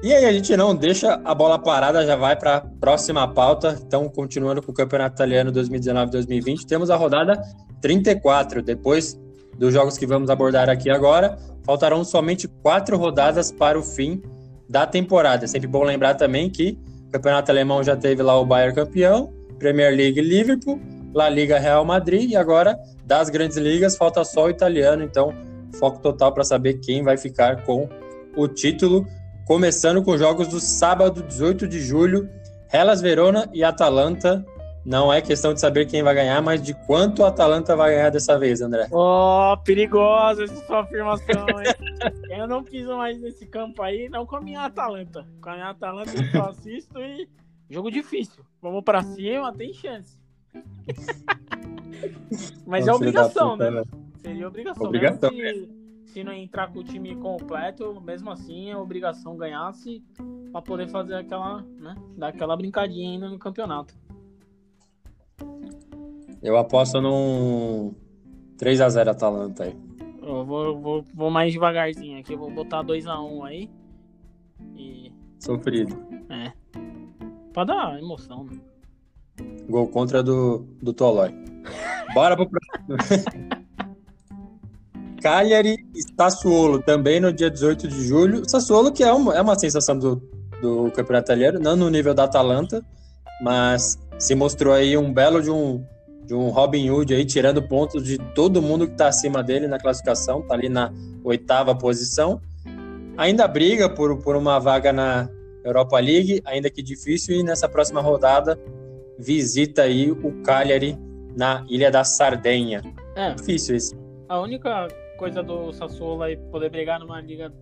E 0.03 0.13
aí 0.13 0.25
a 0.25 0.33
gente 0.33 0.57
não 0.57 0.75
deixa 0.75 1.21
a 1.25 1.33
bola 1.33 1.57
parada, 1.61 2.05
já 2.05 2.17
vai 2.17 2.35
para 2.35 2.57
a 2.57 2.61
próxima 2.61 3.27
pauta. 3.33 3.79
Então, 3.87 4.09
continuando 4.09 4.61
com 4.61 4.73
o 4.73 4.75
Campeonato 4.75 5.15
Italiano 5.15 5.53
2019-2020, 5.53 6.65
temos 6.67 6.91
a 6.91 6.97
rodada 6.97 7.41
34. 7.81 8.63
Depois 8.63 9.17
dos 9.57 9.73
jogos 9.73 9.97
que 9.97 10.05
vamos 10.05 10.29
abordar 10.29 10.69
aqui 10.69 10.91
agora, 10.91 11.39
faltarão 11.65 12.03
somente 12.03 12.49
quatro 12.49 12.99
rodadas 12.99 13.53
para 13.53 13.79
o 13.79 13.83
fim 13.83 14.21
da 14.69 14.85
temporada. 14.87 15.45
É 15.45 15.47
sempre 15.47 15.69
bom 15.69 15.85
lembrar 15.85 16.15
também 16.15 16.51
que 16.51 16.77
o 17.07 17.13
Campeonato 17.13 17.53
Alemão 17.53 17.85
já 17.85 17.97
teve 17.97 18.25
lá 18.25 18.37
o 18.41 18.45
Bayern 18.45 18.75
campeão, 18.75 19.33
Premier 19.57 19.95
League 19.95 20.21
Liverpool, 20.21 20.81
La 21.15 21.29
Liga 21.29 21.61
Real 21.61 21.85
Madrid 21.85 22.29
e 22.29 22.35
agora 22.35 22.77
das 23.05 23.31
grandes 23.31 23.57
ligas 23.57 23.97
falta 23.97 24.25
só 24.25 24.47
o 24.47 24.51
italiano, 24.51 25.05
então 25.05 25.33
foco 25.79 26.01
total 26.01 26.33
para 26.33 26.43
saber 26.43 26.81
quem 26.81 27.05
vai 27.05 27.17
ficar 27.17 27.63
com 27.65 27.89
o 28.35 28.49
título, 28.49 29.07
começando 29.53 30.03
com 30.03 30.17
jogos 30.17 30.49
do 30.49 30.59
sábado 30.59 31.23
18 31.23 31.69
de 31.69 31.79
julho, 31.79 32.27
Hellas 32.73 33.03
Verona 33.03 33.51
e 33.53 33.63
Atalanta. 33.63 34.43
Não 34.83 35.13
é 35.13 35.21
questão 35.21 35.53
de 35.53 35.61
saber 35.61 35.85
quem 35.85 36.03
vai 36.03 36.15
ganhar, 36.15 36.41
mas 36.41 36.63
de 36.63 36.73
quanto 36.87 37.21
o 37.21 37.27
Atalanta 37.27 37.77
vai 37.77 37.95
ganhar 37.95 38.09
dessa 38.09 38.39
vez, 38.39 38.63
André. 38.63 38.89
Oh, 38.91 39.55
perigosa 39.63 40.45
essa 40.45 40.57
sua 40.65 40.81
afirmação, 40.81 41.47
hein? 41.51 41.67
eu 42.41 42.49
não 42.49 42.65
piso 42.65 42.97
mais 42.97 43.21
nesse 43.21 43.45
campo 43.45 43.83
aí, 43.83 44.09
não 44.09 44.25
com 44.25 44.37
a 44.37 44.41
minha 44.41 44.63
Atalanta. 44.63 45.27
Com 45.43 45.51
a 45.51 45.53
minha 45.53 45.69
Atalanta 45.69 46.13
eu 46.17 46.31
só 46.31 46.49
assisto 46.49 46.99
e. 46.99 47.29
Jogo 47.69 47.91
difícil. 47.91 48.43
Vamos 48.63 48.83
pra 48.83 49.03
cima, 49.03 49.53
tem 49.53 49.75
chance. 49.75 50.17
Mas 52.65 52.89
é 52.89 52.97
filho 52.97 53.13
da 53.13 53.27
obrigação, 53.27 53.51
puta, 53.51 53.71
né? 53.71 53.71
velho. 53.71 53.89
Seria 54.23 54.49
obrigação. 54.49 54.87
Obrigação, 54.87 55.31
Mesmo 55.31 55.67
se, 55.67 55.82
se 56.13 56.23
não 56.23 56.33
entrar 56.33 56.71
com 56.71 56.81
o 56.81 56.85
time 56.85 57.17
completo, 57.17 57.99
mesmo 58.03 58.31
assim 58.31 58.71
é 58.71 58.77
obrigação 58.77 59.35
ganhar 59.35 59.73
se 59.73 60.05
pra 60.53 60.61
poder 60.61 60.87
fazer 60.89 61.15
aquela, 61.15 61.63
né? 61.63 61.97
Dar 62.17 62.29
aquela 62.29 62.55
brincadinha 62.55 63.13
ainda 63.13 63.31
no 63.31 63.39
campeonato. 63.39 63.95
Eu 66.43 66.59
aposto 66.59 67.01
num 67.01 67.95
3 68.59 68.83
a 68.83 68.89
0 68.91 69.11
Atalanta 69.11 69.65
aí. 69.65 69.77
Eu 70.21 70.45
vou, 70.45 70.79
vou, 70.79 71.05
vou 71.15 71.31
mais 71.31 71.53
devagarzinho 71.53 72.21
aqui, 72.21 72.35
eu 72.35 72.39
vou 72.39 72.51
botar 72.51 72.85
2x1 72.85 73.47
aí. 73.47 73.71
E. 74.77 75.13
Sofrido. 75.39 75.97
É. 76.29 76.53
Pra 77.55 77.65
dar 77.65 77.99
emoção, 77.99 78.45
né? 78.45 78.61
Gol 79.69 79.89
contra 79.89 80.23
do, 80.23 80.59
do 80.83 80.93
Tolói. 80.93 81.33
Bora 82.13 82.37
pro 82.37 82.49
próximo. 82.49 83.53
Cagliari 85.23 85.77
e 85.95 86.03
Sassuolo, 86.17 86.83
também 86.83 87.21
no 87.21 87.33
dia 87.33 87.49
18 87.49 87.87
de 87.87 88.03
julho. 88.03 88.49
Sassuolo 88.49 88.93
que 88.93 89.05
é 89.05 89.13
uma, 89.13 89.35
é 89.35 89.41
uma 89.41 89.59
sensação 89.59 89.97
do, 89.97 90.17
do 90.61 90.91
campeonato 90.91 91.27
italiano, 91.27 91.61
não 91.61 91.77
no 91.77 91.89
nível 91.89 92.13
da 92.13 92.25
Atalanta, 92.25 92.85
mas 93.41 93.99
se 94.19 94.35
mostrou 94.35 94.75
aí 94.75 94.97
um 94.97 95.13
belo 95.13 95.41
de 95.41 95.51
um, 95.51 95.85
de 96.27 96.35
um 96.35 96.49
Robin 96.49 96.91
Hood 96.91 97.15
aí, 97.15 97.25
tirando 97.25 97.63
pontos 97.63 98.05
de 98.05 98.19
todo 98.19 98.61
mundo 98.61 98.87
que 98.87 98.93
está 98.93 99.09
acima 99.09 99.43
dele 99.43 99.69
na 99.69 99.79
classificação, 99.79 100.43
tá 100.43 100.55
ali 100.55 100.69
na 100.69 100.93
oitava 101.23 101.75
posição. 101.75 102.41
Ainda 103.17 103.47
briga 103.47 103.89
por, 103.89 104.19
por 104.19 104.35
uma 104.35 104.59
vaga 104.59 104.93
na 104.93 105.29
Europa 105.65 105.99
League, 106.01 106.43
ainda 106.45 106.69
que 106.69 106.83
difícil, 106.83 107.37
e 107.37 107.43
nessa 107.43 107.69
próxima 107.69 108.01
rodada 108.01 108.59
visita 109.19 109.83
aí 109.83 110.11
o 110.11 110.43
Cagliari 110.43 110.99
na 111.37 111.65
Ilha 111.69 111.91
da 111.91 112.03
Sardenha. 112.03 112.83
É, 113.15 113.35
Difícil 113.35 113.77
isso. 113.77 113.95
a 114.29 114.41
única 114.41 114.89
coisa 115.23 115.41
do 115.41 115.73
Sassuolo 115.73 116.25
aí 116.25 116.37
poder 116.37 116.69
brigar 116.69 116.99
numa 116.99 117.21
liga, 117.21 117.55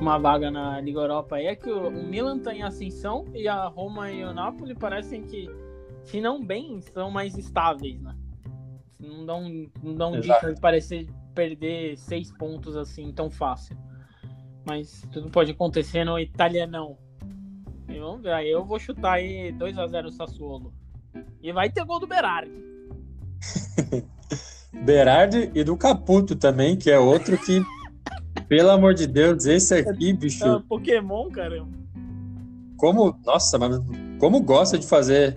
uma 0.00 0.18
vaga 0.18 0.52
na 0.52 0.80
Liga 0.80 1.00
Europa 1.00 1.34
aí 1.34 1.46
é 1.46 1.56
que 1.56 1.68
o, 1.68 1.90
Milan 1.90 2.38
tá 2.38 2.54
em 2.54 2.62
ascensão 2.62 3.26
e 3.34 3.48
a 3.48 3.66
Roma 3.66 4.08
e 4.08 4.22
o 4.22 4.32
Napoli 4.32 4.76
parecem 4.76 5.24
que, 5.24 5.50
se 6.04 6.20
não 6.20 6.40
bem, 6.40 6.80
são 6.80 7.10
mais 7.10 7.36
estáveis, 7.36 8.00
né? 8.00 8.14
Não 9.00 9.26
dão, 9.26 9.68
não 9.82 9.94
dão 9.96 10.20
de 10.20 10.28
parecer 10.60 11.08
perder 11.34 11.96
seis 11.98 12.30
pontos 12.30 12.76
assim 12.76 13.10
tão 13.12 13.28
fácil. 13.28 13.76
Mas 14.64 15.04
tudo 15.10 15.28
pode 15.28 15.50
acontecer 15.50 16.04
no 16.04 16.20
italianão. 16.20 16.96
E 17.88 17.98
vamos 17.98 18.22
ver, 18.22 18.32
aí 18.32 18.48
eu 18.48 18.64
vou 18.64 18.78
chutar 18.78 19.14
aí 19.14 19.52
2x0 19.54 20.12
Sassuolo. 20.12 20.72
E 21.42 21.52
vai 21.52 21.68
ter 21.68 21.84
gol 21.84 21.98
do 21.98 22.06
Berardi. 22.06 22.52
Berardi 24.72 25.50
e 25.54 25.64
do 25.64 25.76
Caputo 25.76 26.34
também, 26.36 26.76
que 26.76 26.90
é 26.90 26.98
outro 26.98 27.36
que, 27.36 27.62
pelo 28.48 28.70
amor 28.70 28.94
de 28.94 29.06
Deus, 29.06 29.46
esse 29.46 29.74
aqui, 29.74 30.12
bicho, 30.12 30.44
É, 30.44 30.60
Pokémon, 30.68 31.28
caramba. 31.30 31.68
como, 32.76 33.16
nossa, 33.24 33.58
mas 33.58 33.80
como 34.18 34.40
gosta 34.40 34.78
de 34.78 34.86
fazer 34.86 35.36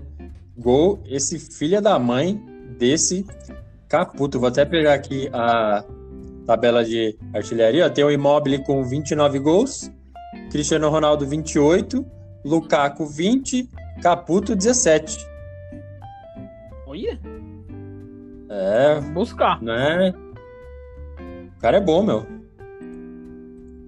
gol 0.57 1.01
esse 1.05 1.39
filho 1.39 1.81
da 1.81 1.97
mãe 1.97 2.39
desse 2.77 3.25
Caputo. 3.89 4.39
Vou 4.39 4.49
até 4.49 4.65
pegar 4.65 4.93
aqui 4.93 5.29
a 5.33 5.83
tabela 6.45 6.83
de 6.83 7.17
artilharia. 7.33 7.89
Tem 7.89 8.03
o 8.03 8.11
Immobile 8.11 8.63
com 8.63 8.83
29 8.83 9.39
gols, 9.39 9.91
Cristiano 10.51 10.89
Ronaldo 10.89 11.25
28, 11.25 12.05
Lukaku 12.45 13.05
20, 13.05 13.69
Caputo 14.01 14.55
17. 14.55 15.17
Olha, 16.87 17.19
É, 18.55 19.01
buscar. 19.13 19.59
né? 19.61 20.13
O 21.57 21.59
cara 21.59 21.77
é 21.77 21.81
bom, 21.81 22.03
meu. 22.03 22.25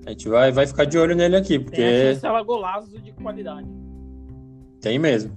A 0.05 0.09
gente 0.09 0.27
vai, 0.27 0.51
vai 0.51 0.65
ficar 0.65 0.85
de 0.85 0.97
olho 0.97 1.15
nele 1.15 1.35
aqui, 1.35 1.57
Tem 1.57 1.59
a 1.59 1.63
porque 1.63 2.13
chancela 2.13 2.43
golaço 2.43 2.89
de 2.99 3.11
qualidade. 3.11 3.67
tem 4.81 4.97
mesmo. 4.97 5.31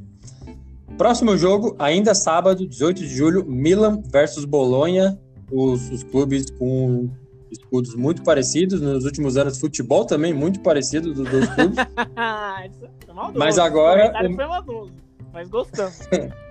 Próximo 0.96 1.36
jogo, 1.36 1.76
ainda 1.78 2.14
sábado, 2.14 2.66
18 2.66 2.98
de 3.00 3.08
julho, 3.08 3.44
Milan 3.46 4.02
versus 4.10 4.44
Bolonha. 4.44 5.18
Os, 5.50 5.90
os 5.90 6.02
clubes 6.02 6.50
com 6.50 7.08
escudos 7.50 7.94
muito 7.94 8.22
parecidos. 8.22 8.80
Nos 8.80 9.04
últimos 9.04 9.36
anos, 9.36 9.58
futebol 9.58 10.04
também 10.04 10.32
muito 10.34 10.60
parecido 10.60 11.14
dos 11.14 11.30
dois 11.30 11.48
clubes. 11.54 11.78
é 11.78 12.70
mas 13.34 13.58
agora. 13.58 14.12
O... 14.28 14.34
Foi 14.34 14.46
maldoso, 14.46 14.92
mas 15.32 15.48
gostamos. 15.48 16.00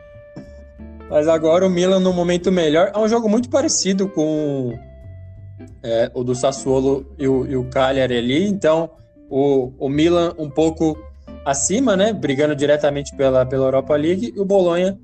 mas 1.10 1.28
agora 1.28 1.66
o 1.66 1.70
Milan 1.70 2.00
no 2.00 2.14
momento 2.14 2.52
melhor. 2.52 2.92
É 2.94 2.98
um 2.98 3.08
jogo 3.08 3.30
muito 3.30 3.50
parecido 3.50 4.10
com 4.10 4.78
é, 5.84 6.12
o 6.14 6.24
do 6.24 6.36
Sassuolo 6.36 7.06
e 7.18 7.28
o, 7.28 7.46
e 7.46 7.56
o 7.56 7.66
Cagliari 7.66 8.18
ali. 8.18 8.48
Então, 8.48 8.90
o, 9.30 9.72
o 9.78 9.90
Milan 9.90 10.34
um 10.38 10.50
pouco 10.50 10.98
acima, 11.46 11.96
né? 11.96 12.14
Brigando 12.14 12.56
diretamente 12.56 13.16
pela, 13.16 13.46
pela 13.46 13.66
Europa 13.66 13.96
League. 13.96 14.34
E 14.36 14.40
o 14.40 14.46
Bolonha 14.46 14.98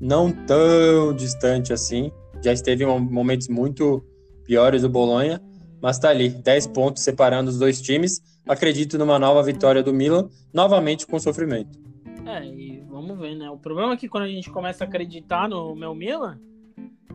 não 0.00 0.30
tão 0.30 1.12
distante 1.14 1.72
assim. 1.72 2.10
Já 2.42 2.52
esteve 2.52 2.84
em 2.84 3.00
momentos 3.00 3.48
muito 3.48 4.04
piores 4.44 4.82
do 4.82 4.88
Bolonha, 4.88 5.40
mas 5.82 5.96
está 5.96 6.08
ali, 6.10 6.28
10 6.28 6.68
pontos 6.68 7.02
separando 7.02 7.50
os 7.50 7.58
dois 7.58 7.80
times. 7.80 8.20
Acredito 8.46 8.96
numa 8.96 9.18
nova 9.18 9.42
vitória 9.42 9.82
do 9.82 9.92
Milan, 9.92 10.28
novamente 10.54 11.06
com 11.06 11.18
sofrimento. 11.18 11.78
É, 12.24 12.44
e 12.44 12.77
vamos 13.00 13.18
ver, 13.18 13.36
né? 13.36 13.48
O 13.48 13.56
problema 13.56 13.92
é 13.92 13.96
que 13.96 14.08
quando 14.08 14.24
a 14.24 14.28
gente 14.28 14.50
começa 14.50 14.84
a 14.84 14.88
acreditar 14.88 15.48
no 15.48 15.74
meu 15.74 15.94
Milan, 15.94 16.38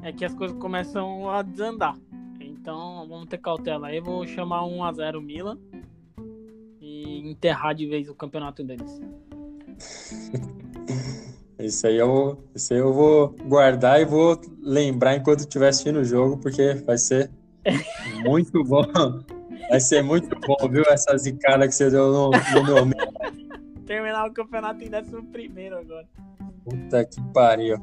é 0.01 0.11
que 0.13 0.23
as 0.23 0.33
coisas 0.33 0.57
começam 0.57 1.29
a 1.29 1.41
desandar. 1.41 1.97
Então 2.39 3.05
vamos 3.07 3.27
ter 3.27 3.37
cautela 3.37 3.87
aí. 3.87 3.99
Vou 3.99 4.25
chamar 4.25 4.65
1 4.65 4.83
a 4.83 4.93
0 4.93 5.21
Milan 5.21 5.57
e 6.81 7.29
enterrar 7.29 7.75
de 7.75 7.85
vez 7.85 8.07
o 8.07 8.15
campeonato 8.15 8.63
deles. 8.63 9.01
Isso 11.59 11.87
aí, 11.87 11.95
eu, 11.95 12.43
isso 12.53 12.73
aí 12.73 12.79
eu 12.79 12.91
vou 12.91 13.29
guardar 13.45 14.01
e 14.01 14.03
vou 14.03 14.37
lembrar 14.59 15.15
enquanto 15.15 15.41
estiver 15.41 15.69
assistindo 15.69 15.99
o 15.99 16.03
jogo, 16.03 16.37
porque 16.37 16.73
vai 16.85 16.97
ser 16.97 17.31
muito 18.25 18.61
bom. 18.65 18.83
Vai 19.69 19.79
ser 19.79 20.01
muito 20.01 20.37
bom, 20.41 20.57
viu? 20.69 20.83
Essa 20.89 21.15
zicada 21.17 21.65
que 21.65 21.73
você 21.73 21.89
deu 21.89 22.11
no, 22.11 22.31
no 22.31 22.63
meu 22.65 22.85
Terminar 23.85 24.27
o 24.27 24.33
campeonato 24.33 24.83
em 24.83 24.87
11 24.87 25.67
agora. 25.67 26.07
Puta 26.63 27.05
que 27.05 27.21
pariu. 27.33 27.77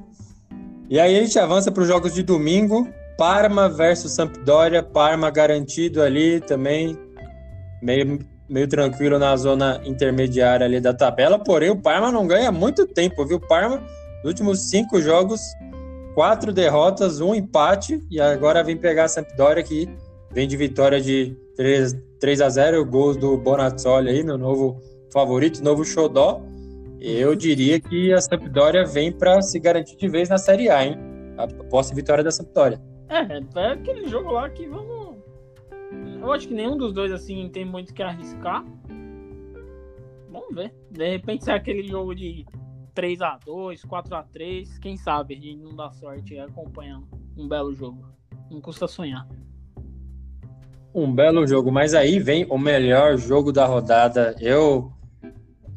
E 0.88 0.98
aí 0.98 1.18
a 1.18 1.22
gente 1.22 1.38
avança 1.38 1.70
para 1.70 1.82
os 1.82 1.88
jogos 1.88 2.14
de 2.14 2.22
domingo. 2.22 2.88
Parma 3.16 3.68
versus 3.68 4.12
Sampdoria. 4.12 4.82
Parma 4.82 5.30
garantido 5.30 6.02
ali 6.02 6.40
também. 6.40 6.98
Meio 7.82 8.18
meio 8.50 8.66
tranquilo 8.66 9.16
na 9.16 9.36
zona 9.36 9.80
intermediária 9.84 10.66
ali 10.66 10.80
da 10.80 10.92
tabela, 10.92 11.38
porém 11.38 11.70
o 11.70 11.80
Parma 11.80 12.10
não 12.10 12.26
ganha 12.26 12.50
muito 12.50 12.84
tempo, 12.84 13.24
viu? 13.24 13.38
Parma, 13.38 13.76
nos 13.78 14.24
últimos 14.24 14.68
cinco 14.68 15.00
jogos, 15.00 15.40
quatro 16.14 16.52
derrotas, 16.52 17.20
um 17.20 17.32
empate, 17.32 18.02
e 18.10 18.20
agora 18.20 18.64
vem 18.64 18.76
pegar 18.76 19.04
a 19.04 19.08
Sampdoria, 19.08 19.62
que 19.62 19.88
vem 20.32 20.48
de 20.48 20.56
vitória 20.56 21.00
de 21.00 21.36
3, 21.56 21.96
3 22.18 22.40
a 22.40 22.48
0 22.48 22.84
gols 22.84 23.16
do 23.16 23.38
Bonazzoli 23.38 24.10
aí, 24.10 24.24
meu 24.24 24.36
novo 24.36 24.80
favorito, 25.12 25.62
novo 25.62 25.84
xodó. 25.84 26.42
Eu 27.00 27.34
diria 27.34 27.80
que 27.80 28.12
a 28.12 28.20
Sampdoria 28.20 28.84
vem 28.84 29.10
para 29.10 29.40
se 29.40 29.58
garantir 29.58 29.96
de 29.96 30.08
vez 30.08 30.28
na 30.28 30.36
Série 30.36 30.68
A, 30.68 30.84
hein? 30.84 30.98
Após 31.38 31.90
a 31.90 31.94
vitória 31.94 32.22
da 32.22 32.30
Sampdoria. 32.30 32.80
É, 33.08 33.60
é 33.60 33.72
aquele 33.72 34.06
jogo 34.06 34.32
lá 34.32 34.50
que 34.50 34.66
vamos 34.66 35.00
eu 36.20 36.32
acho 36.32 36.48
que 36.48 36.54
nenhum 36.54 36.76
dos 36.76 36.92
dois, 36.92 37.10
assim, 37.12 37.48
tem 37.48 37.64
muito 37.64 37.94
que 37.94 38.02
arriscar. 38.02 38.64
Vamos 40.30 40.54
ver. 40.54 40.72
De 40.90 41.08
repente, 41.10 41.44
se 41.44 41.50
é 41.50 41.54
aquele 41.54 41.82
jogo 41.82 42.14
de 42.14 42.44
3x2, 42.94 43.86
4x3, 43.86 44.78
quem 44.80 44.96
sabe 44.96 45.34
a 45.34 45.36
gente 45.40 45.56
não 45.56 45.74
dá 45.74 45.90
sorte 45.90 46.38
acompanhando 46.38 47.08
um 47.36 47.48
belo 47.48 47.74
jogo. 47.74 48.04
Não 48.50 48.60
custa 48.60 48.86
sonhar. 48.86 49.26
Um 50.94 51.12
belo 51.12 51.46
jogo, 51.46 51.72
mas 51.72 51.94
aí 51.94 52.18
vem 52.18 52.44
o 52.50 52.58
melhor 52.58 53.16
jogo 53.16 53.50
da 53.50 53.64
rodada. 53.64 54.36
Eu 54.38 54.92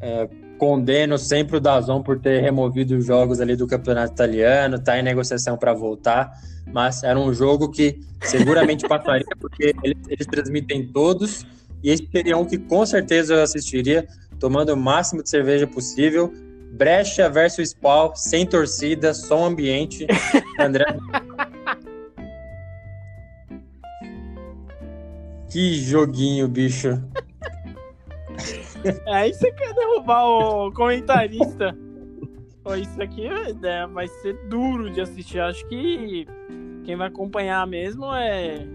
é, 0.03 0.29
condeno 0.57 1.17
sempre 1.17 1.57
o 1.57 1.59
Dazon 1.59 2.03
por 2.03 2.19
ter 2.19 2.41
removido 2.41 2.97
os 2.97 3.05
jogos 3.05 3.39
ali 3.41 3.55
do 3.55 3.65
campeonato 3.65 4.13
italiano, 4.13 4.77
tá 4.77 4.99
em 4.99 5.03
negociação 5.03 5.57
para 5.57 5.73
voltar 5.73 6.31
mas 6.71 7.03
era 7.03 7.19
um 7.19 7.33
jogo 7.33 7.69
que 7.69 7.99
seguramente 8.21 8.85
passaria, 8.89 9.25
porque 9.39 9.75
eles, 9.83 9.97
eles, 10.07 10.27
transmitem 10.27 10.87
todos, 10.87 11.45
e 11.83 11.89
esse 11.89 12.07
seria 12.11 12.37
um 12.37 12.45
que 12.45 12.57
com 12.57 12.85
certeza 12.85 13.33
eu 13.33 13.43
assistiria, 13.43 14.07
tomando 14.39 14.73
o 14.73 14.77
máximo 14.77 15.21
de 15.21 15.29
cerveja 15.29 15.67
possível. 15.67 16.33
Brecha 16.71 17.29
versus 17.29 17.69
Spawn, 17.69 18.15
sem 18.15 18.47
torcida, 18.47 19.13
som 19.13 19.45
ambiente. 19.45 20.07
André. 20.59 20.85
que 25.49 25.75
joguinho, 25.75 26.47
bicho. 26.47 26.99
Aí 29.07 29.33
você 29.33 29.51
quer 29.51 29.73
derrubar 29.73 30.25
o 30.25 30.71
comentarista. 30.71 31.77
Isso 32.79 33.01
aqui 33.01 33.27
é, 33.27 33.87
vai 33.87 34.07
ser 34.07 34.33
duro 34.47 34.89
de 34.89 35.01
assistir. 35.01 35.39
Acho 35.39 35.67
que 35.67 36.25
quem 36.85 36.95
vai 36.95 37.07
acompanhar 37.07 37.65
mesmo 37.67 38.05
é 38.13 38.65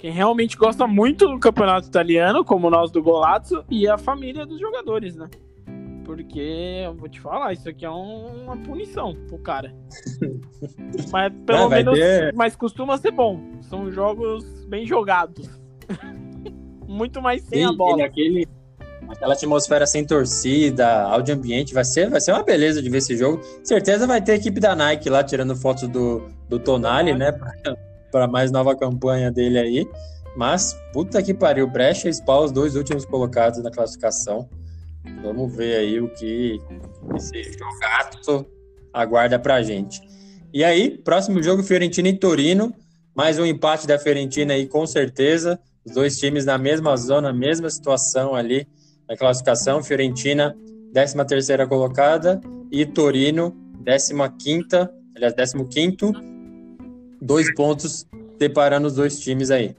quem 0.00 0.10
realmente 0.10 0.56
gosta 0.56 0.86
muito 0.86 1.28
do 1.28 1.38
campeonato 1.38 1.86
italiano, 1.86 2.42
como 2.42 2.70
nós 2.70 2.90
do 2.90 3.02
Golazzo, 3.02 3.62
e 3.70 3.86
a 3.86 3.98
família 3.98 4.46
dos 4.46 4.58
jogadores, 4.58 5.14
né? 5.14 5.28
Porque, 6.06 6.82
eu 6.86 6.94
vou 6.94 7.06
te 7.06 7.20
falar, 7.20 7.52
isso 7.52 7.68
aqui 7.68 7.84
é 7.84 7.90
um, 7.90 8.44
uma 8.44 8.56
punição 8.56 9.14
pro 9.28 9.38
cara. 9.38 9.74
mas 11.12 11.32
pelo 11.44 11.68
menos. 11.68 11.98
Ter... 11.98 12.34
Mas 12.34 12.56
costuma 12.56 12.96
ser 12.96 13.10
bom. 13.10 13.40
São 13.60 13.92
jogos 13.92 14.64
bem 14.64 14.86
jogados. 14.86 15.60
muito 16.88 17.20
mais 17.20 17.42
sem 17.42 17.64
a 17.64 17.72
bola. 17.72 18.02
Aquele, 18.02 18.48
aquela 19.10 19.34
atmosfera 19.34 19.86
sem 19.86 20.04
torcida, 20.04 21.02
áudio 21.02 21.34
ambiente, 21.34 21.74
vai 21.74 21.84
ser, 21.84 22.08
vai 22.08 22.20
ser 22.20 22.32
uma 22.32 22.44
beleza 22.44 22.80
de 22.80 22.88
ver 22.88 22.98
esse 22.98 23.16
jogo. 23.16 23.42
Certeza 23.64 24.06
vai 24.06 24.22
ter 24.22 24.32
a 24.32 24.36
equipe 24.36 24.60
da 24.60 24.76
Nike 24.76 25.10
lá 25.10 25.24
tirando 25.24 25.56
fotos 25.56 25.88
do, 25.88 26.30
do 26.48 26.58
Tonali, 26.58 27.12
né? 27.14 27.32
Para 28.12 28.28
mais 28.28 28.50
nova 28.50 28.74
campanha 28.76 29.30
dele 29.30 29.58
aí. 29.58 29.88
Mas, 30.36 30.76
puta 30.92 31.20
que 31.22 31.34
pariu, 31.34 31.66
Brecha 31.66 32.08
e 32.08 32.14
Spawn, 32.14 32.44
os 32.44 32.52
dois 32.52 32.76
últimos 32.76 33.04
colocados 33.04 33.62
na 33.62 33.70
classificação. 33.70 34.48
Vamos 35.22 35.54
ver 35.56 35.76
aí 35.76 36.00
o 36.00 36.08
que 36.14 36.60
esse 37.16 37.42
jogaço 37.58 38.46
aguarda 38.92 39.38
pra 39.38 39.62
gente. 39.62 40.00
E 40.52 40.62
aí, 40.62 40.98
próximo 40.98 41.42
jogo, 41.42 41.62
Fiorentina 41.64 42.08
e 42.08 42.16
Torino. 42.16 42.72
Mais 43.14 43.38
um 43.40 43.44
empate 43.44 43.88
da 43.88 43.98
Fiorentina 43.98 44.54
aí, 44.54 44.66
com 44.66 44.86
certeza. 44.86 45.58
Os 45.84 45.94
dois 45.94 46.16
times 46.18 46.44
na 46.44 46.58
mesma 46.58 46.96
zona, 46.96 47.32
mesma 47.32 47.68
situação 47.68 48.34
ali 48.34 48.68
na 49.10 49.16
classificação. 49.16 49.82
Fiorentina, 49.82 50.56
13 50.94 51.24
terceira 51.26 51.66
colocada 51.66 52.40
e 52.70 52.86
Torino, 52.86 53.52
15 53.84 54.14
quinta, 54.38 54.94
aliás, 55.16 55.34
15 55.34 55.64
quinto, 55.68 56.12
dois 57.20 57.52
pontos 57.54 58.06
separando 58.38 58.86
os 58.86 58.94
dois 58.94 59.18
times 59.18 59.50
aí. 59.50 59.74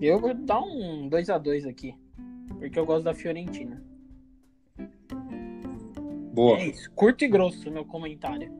Eu 0.00 0.20
vou 0.20 0.34
dar 0.34 0.60
um 0.60 1.08
2 1.08 1.30
a 1.30 1.38
2 1.38 1.66
aqui, 1.66 1.94
porque 2.58 2.78
eu 2.78 2.86
gosto 2.86 3.04
da 3.04 3.14
Fiorentina. 3.14 3.82
Boa. 6.32 6.58
É 6.58 6.68
isso, 6.68 6.90
curto 6.92 7.24
e 7.24 7.28
grosso 7.28 7.70
meu 7.70 7.84
comentário. 7.84 8.52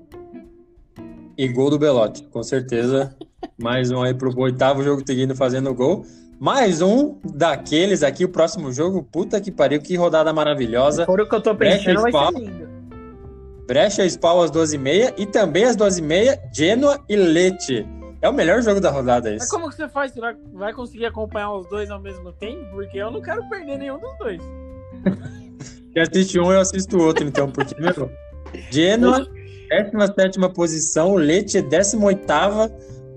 E 1.37 1.47
gol 1.47 1.71
do 1.71 1.79
Belotti, 1.79 2.25
com 2.25 2.43
certeza. 2.43 3.17
Mais 3.57 3.93
um 3.93 4.03
aí 4.03 4.15
pro 4.15 4.37
oitavo 4.41 4.83
jogo 4.83 5.03
seguindo 5.07 5.35
fazendo 5.37 5.73
gol. 5.73 6.05
Mais 6.41 6.81
um 6.81 7.19
daqueles 7.25 8.03
aqui, 8.03 8.25
o 8.25 8.29
próximo 8.29 8.73
jogo. 8.73 9.03
Puta 9.03 9.41
que 9.41 9.51
pariu, 9.51 9.81
que 9.81 9.97
rodada 9.97 10.33
maravilhosa. 10.33 11.05
Por 11.05 11.21
o 11.21 11.29
que 11.29 11.35
eu 11.35 11.41
tô 11.41 11.55
pensando, 11.55 12.01
vai 12.01 12.13
ser 12.13 12.39
lindo. 12.39 12.69
Brecha 13.67 14.07
Spal 14.07 14.43
às 14.43 14.51
12h30 14.51 15.15
e 15.19 15.27
também 15.27 15.65
às 15.65 15.77
12h30, 15.77 16.39
Genoa 16.55 17.05
e 17.09 17.17
Leite. 17.17 17.87
É 18.23 18.29
o 18.29 18.33
melhor 18.33 18.63
jogo 18.63 18.81
da 18.81 18.91
rodada 18.91 19.31
isso. 19.31 19.41
Mas 19.41 19.51
como 19.51 19.69
que 19.69 19.77
você 19.77 19.89
faz? 19.89 20.13
Você 20.13 20.21
vai, 20.53 20.73
conseguir 20.73 21.07
acompanhar 21.07 21.53
os 21.53 21.69
dois 21.69 21.91
ao 21.91 22.01
mesmo 22.01 22.33
tempo? 22.33 22.65
Porque 22.71 22.99
eu 22.99 23.11
não 23.11 23.21
quero 23.21 23.49
perder 23.49 23.79
nenhum 23.79 23.99
dos 23.99 24.19
dois. 24.19 24.43
Se 25.93 26.01
assiste 26.01 26.39
um, 26.39 26.53
eu 26.53 26.61
assisto 26.61 26.97
o 26.97 27.03
outro, 27.03 27.27
então, 27.27 27.51
porque, 27.51 27.75
meu, 27.81 28.11
Genoa, 28.71 29.27
17 29.69 30.39
posição, 30.55 31.15
Leite, 31.15 31.61
18 31.61 31.99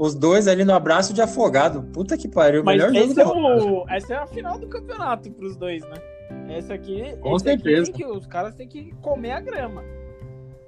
os 0.02 0.16
dois 0.16 0.48
ali 0.48 0.66
no 0.66 0.74
abraço 0.74 1.14
de 1.14 1.22
afogado. 1.22 1.84
Puta 1.94 2.18
que 2.18 2.28
pariu, 2.28 2.64
Mas 2.64 2.76
melhor 2.76 2.92
jogo 2.92 3.22
é 3.22 3.64
o... 3.64 3.86
Essa 3.88 4.16
é 4.16 4.18
a 4.18 4.26
final 4.26 4.58
do 4.58 4.68
campeonato 4.68 5.30
pros 5.30 5.56
dois, 5.56 5.84
né? 5.84 5.98
Essa 6.50 6.74
aqui, 6.74 7.16
Com 7.22 7.38
certeza. 7.38 7.92
Aqui 7.92 8.04
os 8.04 8.26
caras 8.26 8.56
têm 8.56 8.68
que 8.68 8.96
comer 8.96 9.32
a 9.32 9.40
grama 9.40 9.84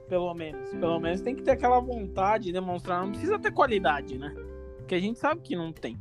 pelo 0.08 0.32
menos. 0.36 0.70
Pelo 0.70 1.00
menos 1.00 1.22
tem 1.22 1.36
que 1.36 1.42
ter 1.42 1.52
aquela 1.52 1.80
vontade 1.80 2.44
de 2.44 2.52
demonstrar. 2.52 3.02
Não 3.02 3.10
precisa 3.10 3.40
ter 3.40 3.52
qualidade, 3.52 4.20
né? 4.20 4.32
Porque 4.78 4.94
a 4.94 5.00
gente 5.00 5.18
sabe 5.18 5.42
que 5.42 5.56
não 5.56 5.74
tem. 5.74 5.98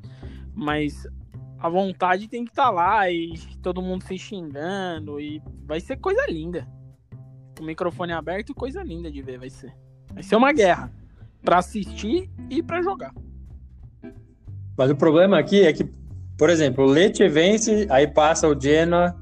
Mas 0.55 1.09
a 1.59 1.71
vontade 1.71 2.29
tem 2.29 2.45
que 2.45 2.51
estar 2.51 2.65
tá 2.65 2.71
lá 2.71 3.11
e 3.11 3.33
todo 3.63 3.81
mundo 3.81 4.05
se 4.05 4.19
xingando 4.19 5.19
e 5.19 5.41
vai 5.65 5.81
ser 5.81 5.97
coisa 5.97 6.27
linda. 6.29 6.69
o 7.59 7.65
microfone 7.65 8.13
aberto, 8.13 8.55
coisa 8.55 8.83
linda 8.83 9.11
de 9.11 9.23
ver 9.23 9.39
vai 9.39 9.49
ser. 9.49 9.75
Vai 10.13 10.23
ser 10.23 10.37
uma 10.37 10.53
guerra 10.53 10.93
para 11.43 11.59
assistir 11.59 12.31
e 12.49 12.63
para 12.63 12.83
jogar. 12.83 13.13
Mas 14.77 14.91
o 14.91 14.97
problema 14.97 15.39
aqui 15.39 15.63
é 15.63 15.73
que, 15.73 15.85
por 16.39 16.49
exemplo, 16.49 16.85
o 16.85 16.87
Lecce 16.87 17.29
vence, 17.29 17.87
aí 17.91 18.07
passa 18.07 18.49
o 18.49 18.59
Genoa 18.59 19.15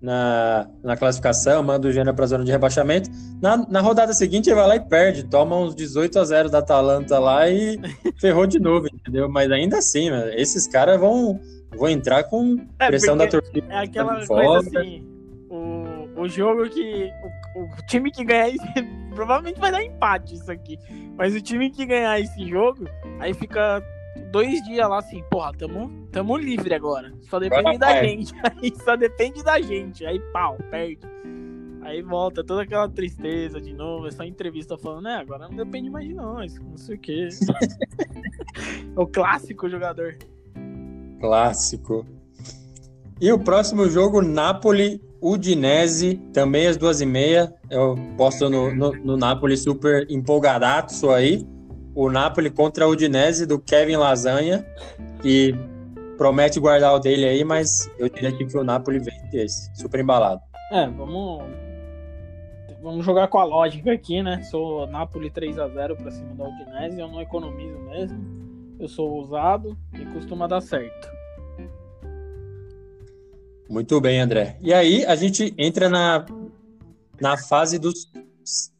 na, 0.00 0.66
na 0.82 0.96
classificação, 0.96 1.62
manda 1.62 1.86
o 1.86 1.92
Genoa 1.92 2.14
para 2.14 2.24
a 2.24 2.28
zona 2.28 2.44
de 2.44 2.50
rebaixamento. 2.50 3.10
Na, 3.40 3.58
na 3.68 3.80
rodada 3.80 4.12
seguinte 4.12 4.48
ele 4.48 4.56
vai 4.56 4.66
lá 4.66 4.76
e 4.76 4.80
perde, 4.80 5.24
toma 5.24 5.56
uns 5.56 5.74
18 5.74 6.18
a 6.18 6.24
0 6.24 6.50
da 6.50 6.58
Atalanta 6.58 7.18
lá 7.18 7.48
e 7.48 7.78
ferrou 8.18 8.46
de 8.46 8.58
novo, 8.58 8.86
entendeu? 8.92 9.28
Mas 9.28 9.50
ainda 9.50 9.78
assim, 9.78 10.08
esses 10.34 10.66
caras 10.66 10.98
vão, 10.98 11.38
vão 11.76 11.88
entrar 11.88 12.24
com 12.24 12.56
é, 12.78 12.86
pressão 12.86 13.16
da 13.16 13.26
torcida. 13.26 13.66
É 13.68 13.84
aquela 13.84 14.26
coisa 14.26 14.58
assim, 14.58 15.06
o, 15.50 16.22
o 16.22 16.28
jogo 16.28 16.68
que 16.70 17.10
o, 17.54 17.62
o 17.62 17.86
time 17.86 18.10
que 18.10 18.24
ganhar 18.24 18.48
esse, 18.48 18.66
provavelmente 19.14 19.60
vai 19.60 19.70
dar 19.70 19.82
empate 19.82 20.34
isso 20.34 20.50
aqui, 20.50 20.78
mas 21.16 21.34
o 21.34 21.40
time 21.40 21.70
que 21.70 21.86
ganhar 21.86 22.20
esse 22.20 22.48
jogo, 22.48 22.88
aí 23.18 23.34
fica 23.34 23.82
dois 24.30 24.62
dias 24.64 24.88
lá 24.88 24.98
assim, 24.98 25.22
porra, 25.30 25.52
tamo, 25.52 26.08
tamo 26.10 26.36
livre 26.36 26.74
agora. 26.74 27.12
Só 27.22 27.38
depende 27.38 27.78
da 27.78 28.02
gente. 28.02 28.32
Aí 28.62 28.72
só 28.84 28.96
depende 28.96 29.42
da 29.42 29.60
gente. 29.60 30.04
Aí 30.04 30.20
pau, 30.32 30.56
perde. 30.70 31.00
Aí 31.82 32.02
volta 32.02 32.44
toda 32.44 32.62
aquela 32.62 32.88
tristeza 32.88 33.60
de 33.60 33.72
novo. 33.72 34.06
Essa 34.06 34.26
entrevista 34.26 34.76
falando, 34.76 35.04
né? 35.04 35.16
Agora 35.16 35.48
não 35.48 35.56
depende 35.56 35.90
mais 35.90 36.06
de 36.06 36.14
nós. 36.14 36.58
Não 36.58 36.76
sei 36.76 36.96
o 36.96 36.98
quê. 36.98 37.28
o 38.96 39.06
clássico 39.06 39.68
jogador. 39.68 40.16
Clássico. 41.20 42.06
E 43.20 43.30
o 43.32 43.38
próximo 43.38 43.88
jogo, 43.88 44.22
Napoli 44.22 45.00
Udinese, 45.20 46.16
também 46.32 46.66
às 46.66 46.76
duas 46.76 47.00
e 47.00 47.06
meia. 47.06 47.54
Eu 47.70 47.96
posto 48.16 48.48
no, 48.48 48.74
no, 48.74 48.92
no 48.92 49.16
Napoli 49.16 49.56
super 49.56 50.06
empolgadaço 50.10 51.10
aí 51.10 51.46
o 51.94 52.10
Napoli 52.10 52.50
contra 52.50 52.86
o 52.86 52.92
Udinese 52.92 53.46
do 53.46 53.58
Kevin 53.58 53.96
Lasanha, 53.96 54.64
que 55.20 55.54
promete 56.16 56.60
guardar 56.60 56.94
o 56.94 56.98
dele 56.98 57.26
aí, 57.26 57.44
mas 57.44 57.90
eu 57.98 58.08
diria 58.08 58.32
que 58.32 58.56
o 58.56 58.64
Napoli 58.64 58.98
vence 58.98 59.36
esse, 59.36 59.70
super 59.74 60.00
embalado. 60.00 60.40
É, 60.72 60.86
vamos 60.86 61.44
vamos 62.82 63.04
jogar 63.04 63.28
com 63.28 63.38
a 63.38 63.44
lógica 63.44 63.92
aqui, 63.92 64.22
né? 64.22 64.42
Sou 64.44 64.86
Napoli 64.86 65.30
3 65.30 65.58
a 65.58 65.68
0 65.68 65.96
para 65.96 66.10
cima 66.10 66.34
da 66.34 66.48
Udinese, 66.48 67.00
eu 67.00 67.08
não 67.08 67.20
economizo 67.20 67.78
mesmo. 67.80 68.18
Eu 68.78 68.88
sou 68.88 69.10
ousado 69.10 69.76
e 69.92 70.06
costuma 70.06 70.46
dar 70.46 70.62
certo. 70.62 71.19
Muito 73.70 74.00
bem, 74.00 74.20
André. 74.20 74.56
E 74.60 74.74
aí 74.74 75.04
a 75.06 75.14
gente 75.14 75.54
entra 75.56 75.88
na, 75.88 76.26
na 77.20 77.36
fase 77.36 77.78
dos 77.78 78.10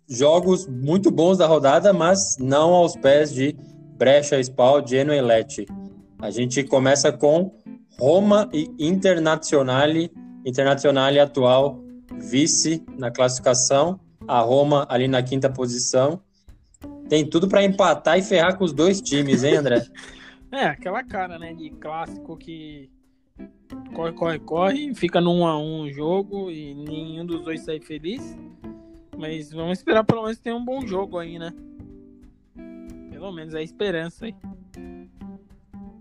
jogos 0.09 0.67
muito 0.67 1.13
bons 1.13 1.39
da 1.39 1.47
rodada, 1.47 1.93
mas 1.93 2.37
não 2.41 2.75
aos 2.75 2.97
pés 2.97 3.33
de 3.33 3.57
Brecha, 3.97 4.41
Spal, 4.41 4.85
Genoa 4.85 5.17
e 5.17 5.23
Lecce. 5.23 5.67
A 6.19 6.29
gente 6.33 6.65
começa 6.65 7.13
com 7.13 7.55
Roma 8.01 8.51
e 8.53 8.69
Internazionale, 8.81 10.11
Internazionale 10.45 11.21
atual 11.21 11.79
vice 12.19 12.85
na 12.99 13.13
classificação, 13.13 14.01
a 14.27 14.41
Roma 14.41 14.89
ali 14.91 15.07
na 15.07 15.23
quinta 15.23 15.49
posição. 15.49 16.21
Tem 17.09 17.25
tudo 17.25 17.47
para 17.47 17.63
empatar 17.63 18.19
e 18.19 18.23
ferrar 18.23 18.59
com 18.59 18.65
os 18.65 18.73
dois 18.73 19.01
times, 19.01 19.45
hein, 19.45 19.55
André? 19.55 19.87
é, 20.51 20.65
aquela 20.65 21.05
cara, 21.05 21.39
né, 21.39 21.55
de 21.55 21.71
clássico 21.71 22.37
que 22.37 22.91
corre, 23.95 24.13
corre, 24.13 24.39
corre, 24.39 24.95
fica 24.95 25.21
num 25.21 25.47
a 25.47 25.59
um 25.59 25.91
jogo 25.91 26.51
e 26.51 26.75
nenhum 26.75 27.27
dos 27.27 27.43
dois 27.43 27.63
sai 27.63 27.81
feliz. 27.81 28.37
Mas 29.17 29.53
vamos 29.53 29.79
esperar 29.79 30.05
pelo 30.05 30.23
menos 30.23 30.39
ter 30.39 30.55
um 30.55 30.65
bom 30.65 30.87
jogo 30.87 31.19
aí, 31.19 31.39
né? 31.39 31.53
Pelo 33.11 33.33
menos 33.33 33.55
é 33.55 33.59
a 33.59 33.63
esperança 33.63 34.25
aí. 34.25 34.35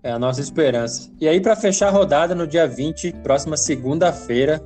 É 0.02 0.12
a 0.12 0.18
nossa 0.18 0.40
esperança. 0.40 1.12
E 1.20 1.28
aí, 1.28 1.42
para 1.42 1.56
fechar 1.56 1.90
a 1.90 1.92
rodada 1.92 2.34
no 2.34 2.48
dia 2.48 2.66
20, 2.66 3.12
próxima 3.22 3.58
segunda-feira, 3.58 4.64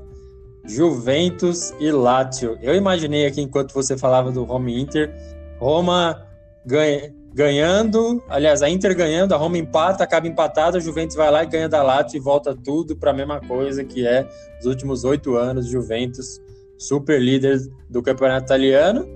Juventus 0.66 1.74
e 1.80 1.92
Lazio. 1.92 2.58
Eu 2.62 2.76
imaginei 2.76 3.26
aqui, 3.26 3.42
enquanto 3.42 3.74
você 3.74 3.98
falava 3.98 4.32
do 4.32 4.50
Home 4.50 4.80
Inter, 4.80 5.12
Roma 5.60 6.24
ganha, 6.66 7.14
ganhando, 7.34 8.24
aliás, 8.30 8.62
a 8.62 8.70
Inter 8.70 8.96
ganhando, 8.96 9.34
a 9.34 9.38
Roma 9.38 9.58
empata, 9.58 10.04
acaba 10.04 10.28
empatada, 10.28 10.78
a 10.78 10.82
Juventus 10.82 11.16
vai 11.16 11.32
lá 11.32 11.44
e 11.44 11.48
ganha 11.48 11.68
da 11.68 11.82
Lazio 11.82 12.18
e 12.18 12.20
volta 12.20 12.56
tudo 12.56 12.96
para 12.96 13.10
a 13.10 13.14
mesma 13.14 13.40
coisa 13.42 13.84
que 13.84 14.06
é 14.06 14.28
os 14.60 14.68
últimos 14.68 15.04
oito 15.04 15.36
anos, 15.36 15.66
Juventus 15.68 16.40
super 16.78 17.20
líder 17.20 17.60
do 17.90 18.04
campeonato 18.04 18.46
italiano, 18.46 19.08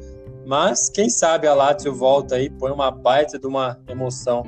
mas 0.46 0.90
quem 0.90 1.10
sabe 1.10 1.46
a 1.46 1.54
Lazio 1.54 1.94
volta 1.94 2.36
aí, 2.36 2.50
põe 2.50 2.72
uma 2.72 2.90
baita 2.90 3.38
de 3.38 3.46
uma 3.46 3.78
emoção 3.88 4.44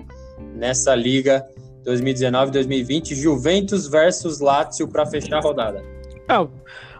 nessa 0.55 0.95
liga 0.95 1.45
2019-2020, 1.85 3.13
Juventus 3.13 3.87
versus 3.87 4.39
Lazio 4.39 4.87
para 4.87 5.05
fechar 5.05 5.37
a 5.37 5.41
rodada. 5.41 5.83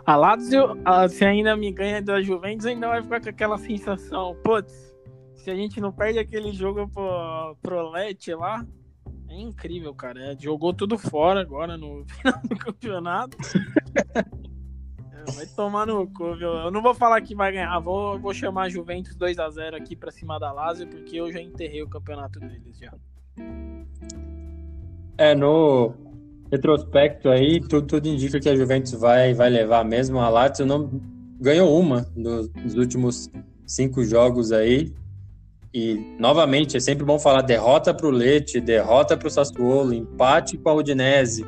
a 0.06 0.16
Lazio, 0.16 0.78
se 1.10 1.26
ainda 1.26 1.56
me 1.56 1.72
ganha 1.72 2.02
da 2.02 2.22
Juventus, 2.22 2.66
ainda 2.66 2.88
vai 2.88 3.02
ficar 3.02 3.22
com 3.22 3.30
aquela 3.30 3.58
sensação, 3.58 4.36
putz, 4.44 4.89
se 5.40 5.50
a 5.50 5.56
gente 5.56 5.80
não 5.80 5.92
perde 5.92 6.20
aquele 6.20 6.52
jogo 6.52 6.88
pro, 6.90 7.56
pro 7.62 7.90
lá, 7.90 8.66
é 9.30 9.40
incrível, 9.40 9.94
cara. 9.94 10.32
É, 10.32 10.38
jogou 10.38 10.74
tudo 10.74 10.98
fora 10.98 11.42
agora 11.42 11.78
no 11.78 12.06
final 12.10 12.42
do 12.44 12.58
campeonato. 12.58 13.38
Vai 15.36 15.46
tomar 15.56 15.86
no 15.86 16.08
cu, 16.08 16.36
viu? 16.36 16.50
Eu 16.50 16.72
não 16.72 16.82
vou 16.82 16.94
falar 16.94 17.22
que 17.22 17.36
vai 17.36 17.52
ganhar, 17.52 17.80
vou, 17.80 18.20
vou 18.20 18.34
chamar 18.34 18.64
a 18.64 18.70
Juventus 18.70 19.16
2x0 19.16 19.76
aqui 19.76 19.96
pra 19.96 20.12
cima 20.12 20.40
da 20.40 20.52
Lazio, 20.52 20.88
porque 20.88 21.18
eu 21.18 21.32
já 21.32 21.40
enterrei 21.40 21.84
o 21.84 21.90
campeonato 21.90 22.40
deles 22.40 22.78
já. 22.78 22.94
É, 25.18 25.36
no 25.36 25.94
retrospecto 26.52 27.30
aí, 27.30 27.60
tudo, 27.60 27.86
tudo 27.86 28.08
indica 28.08 28.40
que 28.40 28.50
a 28.50 28.56
Juventus 28.56 28.94
vai, 28.94 29.34
vai 29.34 29.50
levar 29.50 29.86
mesmo. 29.86 30.20
A 30.20 30.30
Lazio 30.30 30.66
não 30.66 30.90
ganhou 31.40 31.80
uma 31.80 32.06
nos, 32.16 32.50
nos 32.54 32.76
últimos 32.76 33.30
cinco 33.68 34.04
jogos 34.04 34.52
aí. 34.52 34.92
E, 35.74 36.16
novamente, 36.20 36.78
é 36.78 36.80
sempre 36.80 37.06
bom 37.06 37.20
falar 37.20 37.42
derrota 37.42 37.94
para 37.94 38.08
o 38.08 38.10
Lecce, 38.10 38.60
derrota 38.60 39.16
para 39.16 39.28
o 39.28 39.32
Sassuolo, 39.32 39.94
empate 39.94 40.58
com 40.58 40.70
a 40.70 40.74
Udinese. 40.74 41.46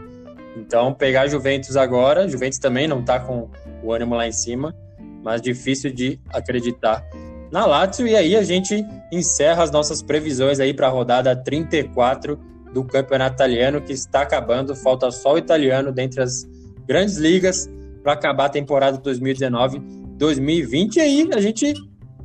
Então, 0.56 0.94
pegar 0.94 1.22
a 1.22 1.28
Juventus 1.28 1.76
agora, 1.76 2.28
Juventus 2.28 2.60
também 2.60 2.88
não 2.88 3.00
está 3.00 3.20
com 3.20 3.50
o 3.84 3.92
ânimo 3.92 4.16
lá 4.16 4.28
em 4.28 4.32
cima, 4.32 4.76
mas 5.24 5.42
difícil 5.42 5.92
de 5.92 6.20
acreditar 6.30 7.04
na 7.52 7.66
Lazio. 7.66 8.08
E 8.08 8.16
aí 8.16 8.36
a 8.36 8.44
gente 8.44 8.86
encerra 9.12 9.64
as 9.64 9.72
nossas 9.72 10.02
previsões 10.02 10.60
aí 10.60 10.74
para 10.74 10.88
a 10.88 10.90
rodada 10.90 11.36
34 11.36 12.40
do 12.74 12.84
Campeonato 12.84 13.36
Italiano, 13.36 13.82
que 13.82 13.94
está 13.94 14.22
acabando. 14.22 14.76
Falta 14.76 15.10
só 15.12 15.34
o 15.34 15.38
italiano 15.38 15.92
dentre 15.92 16.22
as 16.22 16.48
grandes 16.88 17.18
ligas 17.18 17.70
para 18.04 18.14
acabar 18.14 18.46
a 18.46 18.50
temporada 18.50 18.98
2019-2020. 19.00 20.96
E 20.96 21.00
aí 21.00 21.30
a 21.34 21.42
gente 21.42 21.74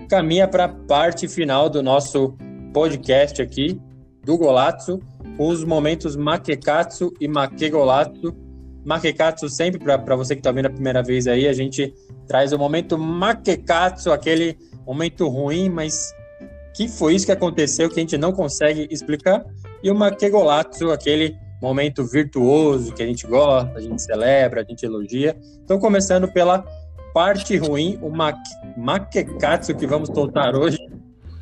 caminha 0.07 0.49
para 0.49 0.65
a 0.65 0.69
parte 0.69 1.29
final 1.29 1.69
do 1.69 1.83
nosso 1.83 2.37
podcast 2.73 3.43
aqui 3.43 3.81
do 4.25 4.37
Golazzo, 4.39 5.01
com 5.37 5.49
os 5.49 5.65
momentos 5.65 6.17
Makekatsu 6.17 7.13
e 7.21 7.29
Makegolazzo 7.29 8.47
Makekatsu 8.87 9.49
sempre, 9.49 9.81
para 9.81 10.15
você 10.15 10.37
que 10.37 10.41
está 10.41 10.53
vendo 10.53 10.67
a 10.67 10.71
primeira 10.71 11.03
vez 11.03 11.27
aí, 11.27 11.49
a 11.49 11.53
gente 11.53 11.93
traz 12.29 12.53
o 12.53 12.59
momento 12.59 12.97
Makekatsu, 12.97 14.13
aquele 14.13 14.57
momento 14.87 15.29
ruim, 15.29 15.69
mas 15.69 16.15
que 16.73 16.87
foi 16.87 17.17
isso 17.17 17.27
que 17.27 17.33
aconteceu 17.33 17.91
que 17.91 17.99
a 17.99 18.03
gente 18.03 18.17
não 18.17 18.33
consegue 18.33 18.87
explicar, 18.89 19.45
e 19.83 19.91
o 19.91 19.95
Makegolatsu, 19.95 20.93
aquele 20.93 21.37
momento 21.61 22.05
virtuoso 22.05 22.95
que 22.95 23.03
a 23.03 23.07
gente 23.07 23.27
gosta, 23.27 23.77
a 23.77 23.81
gente 23.81 24.01
celebra, 24.01 24.61
a 24.61 24.65
gente 24.65 24.87
elogia. 24.87 25.37
Então, 25.65 25.81
começando 25.81 26.31
pela 26.31 26.65
parte 27.17 27.57
ruim, 27.57 27.99
o 28.03 28.11
Makekatsu 28.77 29.75
que 29.75 29.87
vamos 29.87 30.11
soltar 30.11 30.55
hoje 30.55 30.77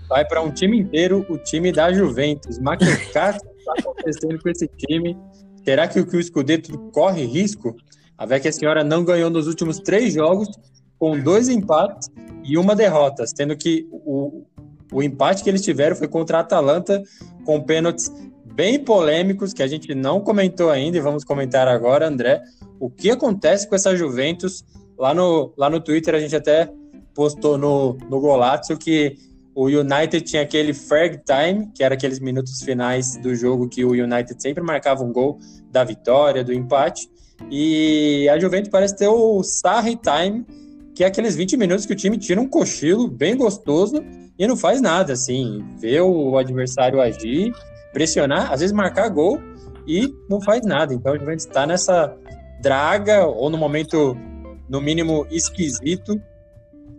vai 0.08 0.24
para 0.24 0.40
um 0.40 0.52
time 0.52 0.78
inteiro, 0.78 1.26
o 1.28 1.36
time 1.36 1.72
da 1.72 1.92
Juventus. 1.92 2.60
Makekatsu 2.60 3.44
está 3.58 3.72
acontecendo 3.80 4.40
com 4.40 4.48
esse 4.48 4.68
time 4.68 5.16
Será 5.64 5.88
que, 5.88 6.04
que 6.04 6.16
o 6.16 6.22
Scudetto 6.22 6.78
corre 6.92 7.24
risco? 7.24 7.74
A 8.18 8.24
Vecchia 8.24 8.52
Senhora 8.52 8.84
não 8.84 9.02
ganhou 9.02 9.30
nos 9.30 9.48
últimos 9.48 9.80
três 9.80 10.12
jogos, 10.12 10.48
com 10.96 11.18
dois 11.18 11.48
empates 11.48 12.08
e 12.44 12.56
uma 12.56 12.76
derrota, 12.76 13.24
sendo 13.26 13.56
que 13.56 13.88
o, 13.90 14.44
o 14.92 15.02
empate 15.02 15.42
que 15.42 15.48
eles 15.48 15.62
tiveram 15.62 15.96
foi 15.96 16.06
contra 16.06 16.36
a 16.36 16.40
Atalanta, 16.42 17.02
com 17.44 17.60
pênaltis 17.60 18.12
bem 18.44 18.78
polêmicos, 18.78 19.52
que 19.52 19.62
a 19.62 19.66
gente 19.66 19.92
não 19.94 20.20
comentou 20.20 20.70
ainda 20.70 20.98
e 20.98 21.00
vamos 21.00 21.24
comentar 21.24 21.66
agora, 21.66 22.06
André. 22.06 22.42
O 22.78 22.88
que 22.88 23.10
acontece 23.10 23.66
com 23.66 23.74
essa 23.74 23.96
Juventus? 23.96 24.62
Lá 24.98 25.14
no, 25.14 25.52
lá 25.56 25.68
no 25.68 25.80
Twitter 25.80 26.14
a 26.14 26.20
gente 26.20 26.34
até 26.34 26.70
postou 27.14 27.56
no, 27.56 27.94
no 28.10 28.20
Golazzo 28.20 28.76
que 28.76 29.16
o 29.54 29.66
United 29.66 30.20
tinha 30.22 30.42
aquele 30.42 30.74
Ferg 30.74 31.20
Time, 31.24 31.70
que 31.74 31.84
era 31.84 31.94
aqueles 31.94 32.18
minutos 32.18 32.60
finais 32.62 33.16
do 33.16 33.34
jogo 33.34 33.68
que 33.68 33.84
o 33.84 33.92
United 33.92 34.34
sempre 34.42 34.62
marcava 34.62 35.04
um 35.04 35.12
gol 35.12 35.38
da 35.70 35.84
vitória, 35.84 36.42
do 36.42 36.52
empate. 36.52 37.08
E 37.50 38.28
a 38.28 38.38
Juventus 38.38 38.68
parece 38.68 38.96
ter 38.96 39.06
o 39.06 39.42
Sarri 39.42 39.96
Time, 39.96 40.44
que 40.94 41.04
é 41.04 41.06
aqueles 41.06 41.36
20 41.36 41.56
minutos 41.56 41.86
que 41.86 41.92
o 41.92 41.96
time 41.96 42.18
tira 42.18 42.40
um 42.40 42.48
cochilo 42.48 43.08
bem 43.08 43.36
gostoso 43.36 43.96
e 44.38 44.46
não 44.46 44.56
faz 44.56 44.80
nada, 44.80 45.12
assim, 45.12 45.64
vê 45.78 46.00
o 46.00 46.36
adversário 46.36 47.00
agir, 47.00 47.52
pressionar, 47.92 48.52
às 48.52 48.60
vezes 48.60 48.72
marcar 48.72 49.08
gol 49.08 49.40
e 49.86 50.12
não 50.28 50.40
faz 50.40 50.66
nada. 50.66 50.92
Então 50.92 51.12
a 51.12 51.18
Juventus 51.18 51.46
está 51.46 51.66
nessa 51.66 52.16
draga, 52.60 53.26
ou 53.26 53.50
no 53.50 53.58
momento, 53.58 54.16
no 54.68 54.80
mínimo, 54.80 55.26
esquisito, 55.30 56.20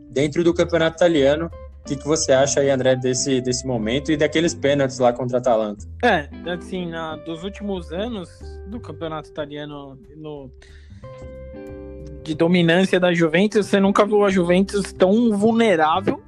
dentro 0.09 0.43
do 0.43 0.53
campeonato 0.53 0.97
italiano. 0.97 1.49
O 1.81 1.87
que, 1.87 1.95
que 1.95 2.05
você 2.05 2.31
acha 2.31 2.61
aí, 2.61 2.71
André, 2.71 2.95
desse, 2.95 3.39
desse 3.41 3.65
momento 3.67 4.11
e 4.11 4.17
daqueles 4.17 4.55
pênaltis 4.55 4.97
lá 4.97 5.13
contra 5.13 5.37
a 5.37 5.39
Atalanta? 5.39 5.85
É, 6.03 6.27
assim, 6.51 6.87
na, 6.87 7.15
dos 7.17 7.43
últimos 7.43 7.91
anos 7.91 8.29
do 8.67 8.79
campeonato 8.79 9.29
italiano, 9.29 9.99
no, 10.15 10.49
de 12.23 12.33
dominância 12.33 12.99
da 12.99 13.13
Juventus, 13.13 13.67
você 13.67 13.79
nunca 13.79 14.03
viu 14.03 14.25
a 14.25 14.31
Juventus 14.31 14.91
tão 14.93 15.37
vulnerável 15.37 16.23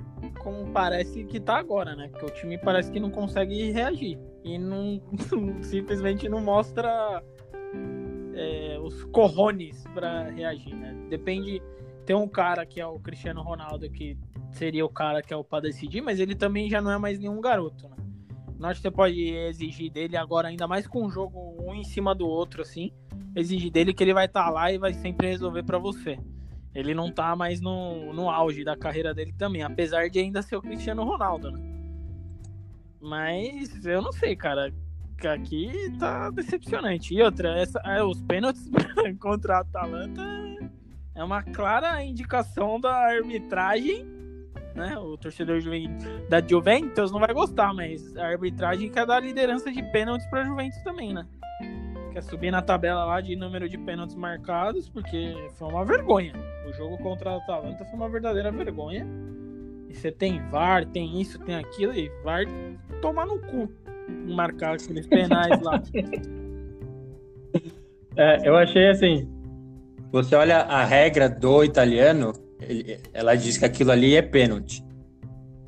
como 0.48 0.66
parece 0.68 1.26
que 1.26 1.42
tá 1.42 1.58
agora, 1.58 1.94
né? 1.94 2.08
Porque 2.08 2.26
o 2.26 2.30
time 2.30 2.58
parece 2.58 2.90
que 2.90 3.02
não 3.02 3.10
consegue 3.10 3.70
reagir 3.70 4.18
e 4.46 4.58
não 4.58 5.02
simplesmente 5.62 6.30
não 6.30 6.40
mostra 6.40 7.22
é, 8.38 8.80
os 8.80 9.04
corrones 9.06 9.84
para 9.94 10.30
reagir, 10.30 10.76
né? 10.76 10.96
Depende. 11.10 11.62
Tem 12.06 12.16
um 12.16 12.28
cara 12.28 12.66
que 12.66 12.80
é 12.80 12.88
o 12.88 13.00
Cristiano 13.00 13.42
Ronaldo 13.42 13.90
que 13.90 14.18
seria 14.52 14.86
o 14.86 14.90
cara 14.90 15.22
que 15.22 15.34
é 15.34 15.38
o 15.38 15.44
para 15.44 15.64
decidir, 15.64 16.02
mas 16.02 16.20
ele 16.20 16.36
também 16.36 16.70
já 16.70 16.82
não 16.82 16.92
é 16.92 16.98
mais 16.98 17.20
nenhum 17.20 17.42
garoto, 17.42 17.90
né? 17.90 17.98
Não 18.58 18.70
acho 18.70 18.80
que 18.80 18.88
você 18.88 18.92
pode 18.92 19.22
exigir 19.22 19.92
dele 19.92 20.16
agora, 20.16 20.48
ainda 20.48 20.68
mais 20.68 20.88
com 20.88 21.06
um 21.06 21.10
jogo 21.10 21.58
um 21.60 21.76
em 21.76 21.84
cima 21.84 22.16
do 22.16 22.26
outro, 22.26 22.62
assim 22.62 22.92
exigir 23.40 23.72
dele 23.72 23.94
que 23.94 24.04
ele 24.04 24.14
vai 24.14 24.26
estar 24.26 24.46
tá 24.46 24.50
lá 24.50 24.72
e 24.72 24.78
vai 24.78 24.94
sempre 24.94 25.28
resolver 25.28 25.64
para 25.64 25.78
você. 25.78 26.20
Ele 26.74 26.94
não 26.94 27.12
tá 27.12 27.36
mais 27.36 27.62
no, 27.62 28.14
no 28.14 28.30
auge 28.30 28.64
da 28.64 28.76
carreira 28.76 29.14
dele 29.14 29.34
também, 29.38 29.64
apesar 29.64 30.10
de 30.10 30.20
ainda 30.20 30.42
ser 30.42 30.56
o 30.56 30.62
Cristiano 30.62 31.04
Ronaldo, 31.04 31.52
né? 31.52 31.60
Mas 33.00 33.86
eu 33.86 34.02
não 34.02 34.12
sei, 34.12 34.36
cara. 34.36 34.74
Aqui 35.26 35.72
tá 35.98 36.30
decepcionante. 36.30 37.14
E 37.14 37.22
outra, 37.22 37.58
essa, 37.58 37.80
é, 37.80 38.04
os 38.04 38.22
pênaltis 38.22 38.70
contra 39.20 39.58
a 39.58 39.60
Atalanta 39.62 40.22
é 41.16 41.24
uma 41.24 41.42
clara 41.42 42.04
indicação 42.04 42.80
da 42.80 42.94
arbitragem, 42.94 44.06
né? 44.76 44.98
O 44.98 45.18
torcedor 45.18 45.60
da 46.30 46.40
Juventus 46.42 47.12
não 47.12 47.20
vai 47.20 47.34
gostar, 47.34 47.74
mas 47.74 48.16
a 48.16 48.28
arbitragem 48.28 48.90
quer 48.90 49.06
dar 49.06 49.20
liderança 49.20 49.72
de 49.72 49.82
pênaltis 49.92 50.28
pra 50.28 50.44
Juventus 50.44 50.80
também, 50.84 51.14
né? 51.14 51.26
quer 52.18 52.24
subir 52.24 52.50
na 52.50 52.64
tabela 52.64 53.06
lá 53.06 53.22
de 53.22 53.36
número 53.36 53.70
de 53.70 53.78
pênaltis 53.78 54.16
marcados, 54.16 54.90
porque 54.90 55.36
foi 55.54 55.68
uma 55.70 55.86
vergonha. 55.86 56.34
O 56.68 56.74
jogo 56.74 56.98
contra 56.98 57.32
a 57.32 57.38
Atalanta 57.38 57.86
foi 57.86 57.96
uma 57.96 58.10
verdadeira 58.10 58.52
vergonha. 58.52 59.08
E 59.88 59.94
você 59.94 60.12
tem 60.12 60.42
VAR, 60.50 60.84
tem 60.86 61.22
isso, 61.22 61.38
tem 61.38 61.56
aquilo, 61.56 61.94
e 61.94 62.10
VAR 62.24 62.46
tomar 63.02 63.28
no 63.28 63.40
cu 63.40 63.72
marcar 64.28 64.76
aqueles 64.76 65.08
penais 65.08 65.62
lá. 65.62 65.82
É, 68.20 68.50
eu 68.50 68.56
achei 68.56 68.88
assim. 68.90 69.30
Você 70.12 70.36
olha 70.36 70.62
a 70.62 70.84
regra 70.84 71.30
do 71.30 71.64
italiano, 71.64 72.34
ele, 72.60 73.00
ela 73.14 73.36
diz 73.36 73.60
que 73.60 73.66
aquilo 73.66 73.92
ali 73.92 74.16
é 74.16 74.24
pênalti. 74.24 74.84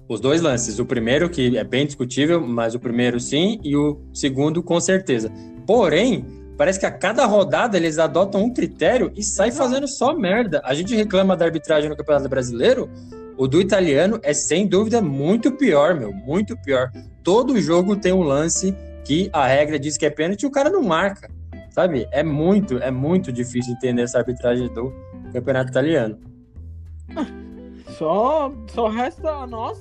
Os 0.08 0.20
dois 0.20 0.42
lances, 0.42 0.80
o 0.80 0.86
primeiro 0.86 1.30
que 1.30 1.56
é 1.56 1.64
bem 1.64 1.86
discutível, 1.86 2.42
mas 2.42 2.74
o 2.74 2.80
primeiro 2.80 3.20
sim, 3.20 3.60
e 3.64 3.76
o 3.76 4.02
segundo 4.12 4.64
com 4.64 4.80
certeza. 4.80 5.32
Porém, 5.68 6.26
Parece 6.60 6.78
que 6.78 6.86
a 6.86 6.92
cada 6.92 7.26
rodada 7.26 7.78
eles 7.78 7.98
adotam 7.98 8.44
um 8.44 8.54
critério 8.54 9.14
e 9.16 9.24
sai 9.24 9.50
fazendo 9.50 9.88
só 9.88 10.14
merda. 10.14 10.62
A 10.66 10.74
gente 10.74 10.94
reclama 10.94 11.34
da 11.34 11.46
arbitragem 11.46 11.90
no 11.90 11.96
Campeonato 11.96 12.28
Brasileiro, 12.28 12.90
o 13.40 13.48
do 13.48 13.62
italiano 13.62 14.20
é 14.22 14.34
sem 14.34 14.68
dúvida 14.68 15.02
muito 15.02 15.54
pior, 15.54 15.98
meu, 15.98 16.12
muito 16.12 16.58
pior. 16.58 16.92
Todo 17.24 17.62
jogo 17.62 17.96
tem 17.96 18.12
um 18.12 18.22
lance 18.22 18.76
que 19.06 19.30
a 19.32 19.48
regra 19.48 19.80
diz 19.80 19.98
que 19.98 20.06
é 20.06 20.10
pênalti 20.10 20.44
e 20.44 20.46
o 20.46 20.52
cara 20.52 20.70
não 20.70 20.84
marca, 20.84 21.32
sabe? 21.70 22.06
É 22.12 22.22
muito, 22.22 22.80
é 22.80 22.92
muito 22.92 23.32
difícil 23.32 23.74
entender 23.74 24.02
essa 24.02 24.18
arbitragem 24.18 24.68
do 24.74 24.94
Campeonato 25.32 25.70
Italiano. 25.70 26.20
Só, 27.98 28.54
só 28.68 28.88
resta 28.88 29.30
a 29.30 29.48
nós 29.48 29.78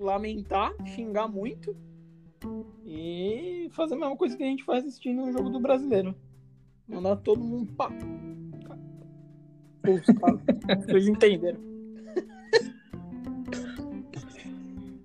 lamentar, 0.00 0.72
xingar 0.84 1.28
muito 1.28 1.76
e 2.84 3.68
fazer 3.70 3.94
a 3.94 3.98
mesma 3.98 4.16
coisa 4.16 4.36
que 4.36 4.42
a 4.42 4.46
gente 4.46 4.64
faz 4.64 4.84
assistindo 4.84 5.22
um 5.22 5.30
jogo 5.30 5.48
do 5.50 5.60
brasileiro. 5.60 6.12
Mandar 6.88 7.16
todo 7.16 7.40
mundo 7.40 7.72
pá. 7.74 7.92
Vocês 10.86 11.06
entenderam. 11.06 11.77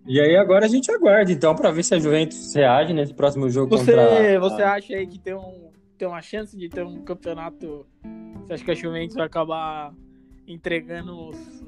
E 0.05 0.19
aí 0.19 0.35
agora 0.35 0.65
a 0.65 0.67
gente 0.67 0.91
aguarda, 0.91 1.31
então, 1.31 1.55
para 1.55 1.71
ver 1.71 1.83
se 1.83 1.95
a 1.95 1.99
Juventus 1.99 2.53
reage 2.53 2.93
nesse 2.93 3.13
próximo 3.13 3.49
jogo 3.49 3.69
você, 3.69 3.95
contra... 3.95 4.39
Você 4.39 4.61
acha 4.61 4.93
aí 4.95 5.07
que 5.07 5.17
tem, 5.17 5.33
um, 5.33 5.71
tem 5.97 6.07
uma 6.07 6.21
chance 6.21 6.57
de 6.57 6.67
ter 6.67 6.85
um 6.85 7.01
campeonato... 7.03 7.85
Você 8.41 8.53
acha 8.53 8.65
que 8.65 8.71
a 8.71 8.75
Juventus 8.75 9.15
vai 9.15 9.25
acabar 9.25 9.93
entregando 10.45 11.29
os, 11.29 11.63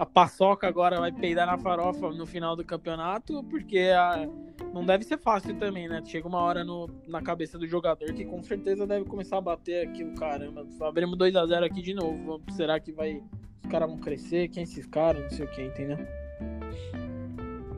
a 0.00 0.06
paçoca 0.06 0.66
agora 0.66 0.98
vai 0.98 1.12
peidar 1.12 1.46
na 1.46 1.58
farofa 1.58 2.10
no 2.10 2.24
final 2.24 2.56
do 2.56 2.64
campeonato, 2.64 3.44
porque 3.44 3.90
a, 3.94 4.26
não 4.72 4.82
deve 4.82 5.04
ser 5.04 5.18
fácil 5.18 5.54
também, 5.58 5.90
né? 5.90 6.00
Chega 6.06 6.26
uma 6.26 6.38
hora 6.38 6.64
no, 6.64 6.88
na 7.06 7.20
cabeça 7.20 7.58
do 7.58 7.66
jogador 7.66 8.10
que 8.14 8.24
com 8.24 8.42
certeza 8.42 8.86
deve 8.86 9.04
começar 9.04 9.36
a 9.36 9.42
bater 9.42 9.86
aquilo, 9.86 10.14
caramba. 10.14 10.66
Abrimos 10.80 11.18
2 11.18 11.36
a 11.36 11.46
0 11.46 11.66
aqui 11.66 11.82
de 11.82 11.92
novo. 11.92 12.40
Será 12.52 12.80
que 12.80 12.92
vai. 12.92 13.22
Caras 13.70 13.88
vão 13.88 13.98
crescer? 13.98 14.48
Quem 14.48 14.62
é 14.62 14.64
esses 14.64 14.86
caras? 14.86 15.22
Não 15.22 15.30
sei 15.30 15.46
o 15.46 15.48
que, 15.48 15.62
entendeu? 15.62 15.98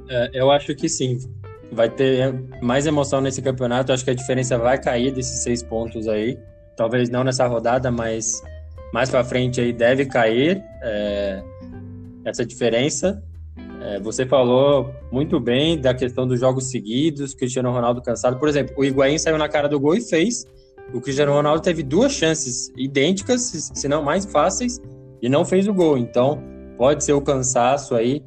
É, 0.09 0.31
eu 0.33 0.51
acho 0.51 0.75
que 0.75 0.89
sim. 0.89 1.19
Vai 1.71 1.89
ter 1.89 2.35
mais 2.63 2.87
emoção 2.87 3.21
nesse 3.21 3.41
campeonato. 3.41 3.93
Acho 3.93 4.05
que 4.05 4.11
a 4.11 4.15
diferença 4.15 4.59
vai 4.59 4.81
cair 4.81 5.13
desses 5.13 5.43
seis 5.43 5.63
pontos 5.63 6.09
aí. 6.09 6.39
Talvez 6.77 7.11
não 7.11 7.23
nessa 7.23 7.47
rodada, 7.47 7.91
mas 7.91 8.43
mais 8.93 9.11
para 9.11 9.23
frente 9.23 9.61
aí 9.61 9.73
deve 9.73 10.07
cair. 10.07 10.63
É 10.83 11.43
essa 12.25 12.45
diferença. 12.45 13.23
É, 13.81 13.99
você 14.01 14.25
falou 14.25 14.95
muito 15.11 15.41
bem 15.41 15.81
da 15.81 15.93
questão 15.93 16.27
dos 16.27 16.39
jogos 16.39 16.71
seguidos, 16.71 17.35
Cristiano 17.35 17.71
Ronaldo 17.73 18.01
cansado. 18.01 18.39
Por 18.39 18.49
exemplo, 18.49 18.75
o 18.79 18.85
Higuaín 18.85 19.19
saiu 19.19 19.37
na 19.37 19.49
cara 19.49 19.69
do 19.69 19.79
gol 19.79 19.97
e 19.97 20.01
fez. 20.01 20.47
O 20.95 21.01
Cristiano 21.01 21.33
Ronaldo 21.33 21.63
teve 21.63 21.83
duas 21.83 22.13
chances 22.13 22.73
idênticas, 22.77 23.41
se 23.75 23.89
não 23.89 24.03
mais 24.03 24.25
fáceis, 24.25 24.81
e 25.23 25.29
não 25.29 25.45
fez 25.45 25.69
o 25.69 25.73
gol. 25.73 25.97
Então, 25.97 26.43
pode 26.77 27.05
ser 27.05 27.13
o 27.13 27.23
cansaço 27.23 27.95
aí 27.95 28.23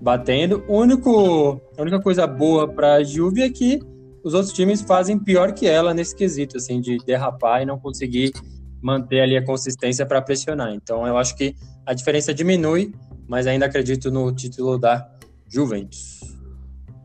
batendo. 0.00 0.64
O 0.66 0.78
único, 0.78 1.60
a 1.78 1.82
única 1.82 2.00
coisa 2.00 2.26
boa 2.26 2.66
para 2.66 2.94
a 2.94 3.04
Juve 3.04 3.42
é 3.42 3.50
que 3.50 3.78
os 4.24 4.34
outros 4.34 4.52
times 4.52 4.80
fazem 4.80 5.18
pior 5.18 5.52
que 5.52 5.66
ela 5.66 5.92
nesse 5.92 6.16
quesito, 6.16 6.56
assim, 6.56 6.80
de 6.80 6.96
derrapar 7.04 7.62
e 7.62 7.66
não 7.66 7.78
conseguir 7.78 8.32
manter 8.80 9.20
ali 9.20 9.36
a 9.36 9.44
consistência 9.44 10.06
para 10.06 10.22
pressionar. 10.22 10.72
Então, 10.74 11.06
eu 11.06 11.16
acho 11.16 11.36
que 11.36 11.54
a 11.84 11.92
diferença 11.92 12.32
diminui 12.32 12.92
mas 13.32 13.46
ainda 13.46 13.64
acredito 13.64 14.10
no 14.10 14.30
título 14.30 14.78
da 14.78 15.10
Juventus. 15.48 16.20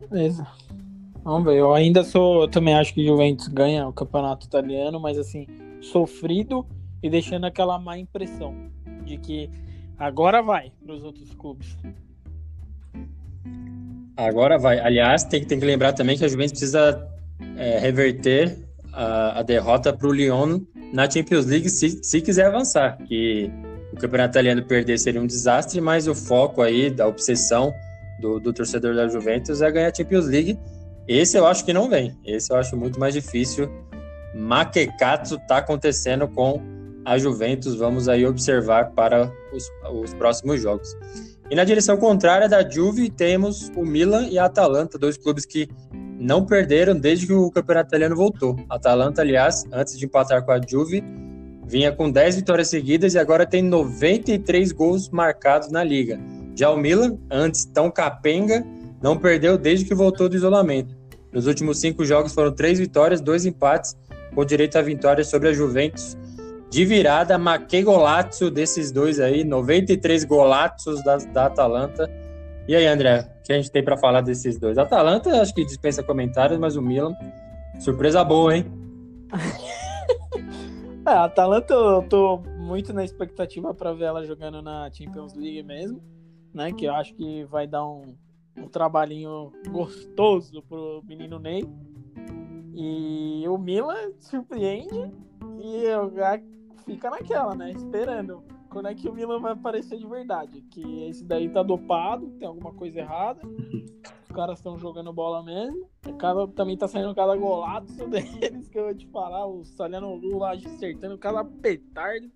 Beleza. 0.09 0.45
Vamos 1.23 1.45
ver. 1.45 1.57
Eu 1.57 1.73
ainda 1.73 2.03
sou. 2.03 2.41
Eu 2.41 2.47
também 2.49 2.73
acho 2.73 2.93
que 2.93 3.05
Juventus 3.05 3.47
ganha 3.47 3.87
o 3.87 3.93
campeonato 3.93 4.45
italiano, 4.45 4.99
mas 4.99 5.17
assim, 5.17 5.47
sofrido 5.81 6.65
e 7.01 7.09
deixando 7.09 7.45
aquela 7.45 7.79
má 7.79 7.97
impressão 7.97 8.53
de 9.07 9.17
que 9.17 9.49
agora 9.97 10.41
vai 10.41 10.71
para 10.83 10.93
os 10.93 11.03
outros 11.03 11.33
clubes. 11.33 11.75
Agora 14.15 14.57
vai. 14.57 14.79
Aliás, 14.79 15.23
tem, 15.23 15.43
tem 15.43 15.59
que 15.59 15.65
lembrar 15.65 15.93
também 15.93 16.17
que 16.17 16.25
a 16.25 16.27
Juventus 16.27 16.51
precisa 16.51 17.07
é, 17.55 17.79
reverter 17.79 18.57
a, 18.91 19.39
a 19.39 19.43
derrota 19.43 19.93
para 19.93 20.07
o 20.07 20.11
Lyon 20.11 20.61
na 20.91 21.09
Champions 21.09 21.45
League 21.45 21.69
se, 21.69 22.03
se 22.03 22.21
quiser 22.21 22.47
avançar. 22.47 22.97
Que 23.07 23.51
o 23.93 23.95
campeonato 23.95 24.31
italiano 24.31 24.63
perder 24.63 24.97
seria 24.97 25.21
um 25.21 25.27
desastre, 25.27 25.79
mas 25.79 26.07
o 26.07 26.15
foco 26.15 26.61
aí 26.61 26.89
da 26.89 27.07
obsessão 27.07 27.73
do, 28.19 28.39
do 28.39 28.51
torcedor 28.51 28.95
da 28.95 29.07
Juventus 29.07 29.61
é 29.61 29.71
ganhar 29.71 29.91
a 29.91 29.93
Champions 29.93 30.25
League. 30.25 30.59
Esse 31.07 31.37
eu 31.37 31.45
acho 31.45 31.63
que 31.63 31.71
não 31.71 31.89
vem. 31.89 32.17
Esse 32.25 32.51
eu 32.51 32.57
acho 32.57 32.75
muito 32.75 32.99
mais 32.99 33.13
difícil. 33.13 33.69
Maquecatsu 34.35 35.35
está 35.35 35.57
acontecendo 35.57 36.27
com 36.27 36.61
a 37.07 37.17
Juventus. 37.17 37.75
Vamos 37.75 38.09
aí 38.09 38.25
observar 38.25 38.91
para 38.91 39.31
os, 39.53 39.71
os 40.03 40.13
próximos 40.13 40.61
jogos. 40.61 40.93
E 41.49 41.55
na 41.55 41.63
direção 41.63 41.95
contrária 41.95 42.49
da 42.49 42.69
Juve, 42.69 43.09
temos 43.09 43.71
o 43.77 43.85
Milan 43.85 44.27
e 44.27 44.37
a 44.37 44.45
Atalanta, 44.45 44.97
dois 44.97 45.17
clubes 45.17 45.45
que 45.45 45.69
não 46.19 46.45
perderam 46.45 46.99
desde 46.99 47.25
que 47.25 47.33
o 47.33 47.49
campeonato 47.49 47.87
italiano 47.87 48.15
voltou. 48.15 48.57
A 48.69 48.75
Atalanta, 48.75 49.21
aliás, 49.21 49.63
antes 49.71 49.97
de 49.97 50.05
empatar 50.05 50.43
com 50.43 50.51
a 50.51 50.59
Juve, 50.59 51.01
vinha 51.65 51.93
com 51.93 52.11
10 52.11 52.35
vitórias 52.37 52.67
seguidas 52.67 53.13
e 53.13 53.19
agora 53.19 53.45
tem 53.45 53.61
93 53.61 54.73
gols 54.73 55.09
marcados 55.09 55.71
na 55.71 55.83
liga. 55.85 56.19
Já 56.55 56.69
o 56.69 56.77
Milan, 56.77 57.17
antes 57.31 57.63
tão 57.63 57.89
capenga, 57.89 58.65
não 59.01 59.15
perdeu 59.17 59.57
desde 59.57 59.85
que 59.85 59.95
voltou 59.95 60.27
do 60.27 60.35
isolamento. 60.35 60.93
Nos 61.31 61.47
últimos 61.47 61.79
cinco 61.79 62.03
jogos 62.03 62.33
foram 62.33 62.51
três 62.51 62.79
vitórias, 62.79 63.21
dois 63.21 63.45
empates, 63.45 63.95
com 64.35 64.43
direito 64.43 64.77
à 64.77 64.81
vitória 64.81 65.23
sobre 65.23 65.49
a 65.49 65.53
Juventus 65.53 66.17
de 66.69 66.85
virada, 66.85 67.37
Maquei 67.37 67.83
Golazzo 67.83 68.51
desses 68.51 68.91
dois 68.91 69.19
aí, 69.19 69.43
93 69.43 70.25
golaços 70.25 71.03
da, 71.03 71.17
da 71.17 71.45
Atalanta. 71.45 72.09
E 72.67 72.75
aí, 72.75 72.85
André, 72.85 73.21
o 73.39 73.43
que 73.43 73.53
a 73.53 73.55
gente 73.55 73.71
tem 73.71 73.83
para 73.83 73.97
falar 73.97 74.21
desses 74.21 74.59
dois? 74.59 74.77
Atalanta, 74.77 75.41
acho 75.41 75.53
que 75.53 75.63
dispensa 75.63 76.03
comentários, 76.03 76.59
mas 76.59 76.75
o 76.75 76.81
Milan, 76.81 77.15
surpresa 77.79 78.23
boa, 78.23 78.57
hein? 78.57 78.65
é, 81.07 81.09
a 81.09 81.23
Atalanta 81.23 81.73
eu 81.73 82.03
tô 82.03 82.37
muito 82.57 82.91
na 82.91 83.05
expectativa 83.05 83.73
para 83.73 83.93
ver 83.93 84.05
ela 84.05 84.25
jogando 84.25 84.61
na 84.61 84.89
Champions 84.91 85.33
League 85.33 85.63
mesmo, 85.63 86.01
né? 86.53 86.73
Que 86.73 86.85
eu 86.85 86.93
acho 86.93 87.13
que 87.15 87.45
vai 87.45 87.65
dar 87.65 87.85
um, 87.85 88.13
um 88.57 88.67
trabalhinho 88.67 89.53
gostoso 89.69 90.61
pro 90.63 91.01
menino 91.07 91.39
Ney. 91.39 91.63
E 92.75 93.47
o 93.47 93.57
Milan 93.57 94.11
surpreende 94.19 95.09
e 95.59 95.83
eu 95.85 96.11
fica 96.85 97.09
naquela, 97.09 97.55
né? 97.55 97.71
Esperando. 97.71 98.43
Quando 98.69 98.89
é 98.89 98.95
que 98.95 99.09
o 99.09 99.13
Milan 99.13 99.39
vai 99.39 99.53
aparecer 99.53 99.97
de 99.97 100.05
verdade? 100.05 100.61
Que 100.69 101.07
esse 101.09 101.23
daí 101.23 101.49
tá 101.49 101.63
dopado, 101.63 102.29
tem 102.31 102.47
alguma 102.47 102.73
coisa 102.73 102.99
errada. 102.99 103.41
Os 104.23 104.35
caras 104.35 104.59
estão 104.59 104.77
jogando 104.77 105.11
bola 105.13 105.41
mesmo. 105.43 105.89
Cada, 106.19 106.47
também 106.49 106.77
tá 106.77 106.87
saindo 106.87 107.15
cada 107.15 107.35
golaço 107.35 108.05
deles, 108.07 108.67
que 108.69 108.77
eu 108.77 108.85
vou 108.85 108.95
te 108.95 109.07
falar. 109.07 109.47
O 109.47 109.63
Saliano 109.63 110.15
Lu 110.15 110.37
lá 110.37 110.53
acertando 110.53 111.17
cada 111.17 111.43
petardo. 111.43 112.29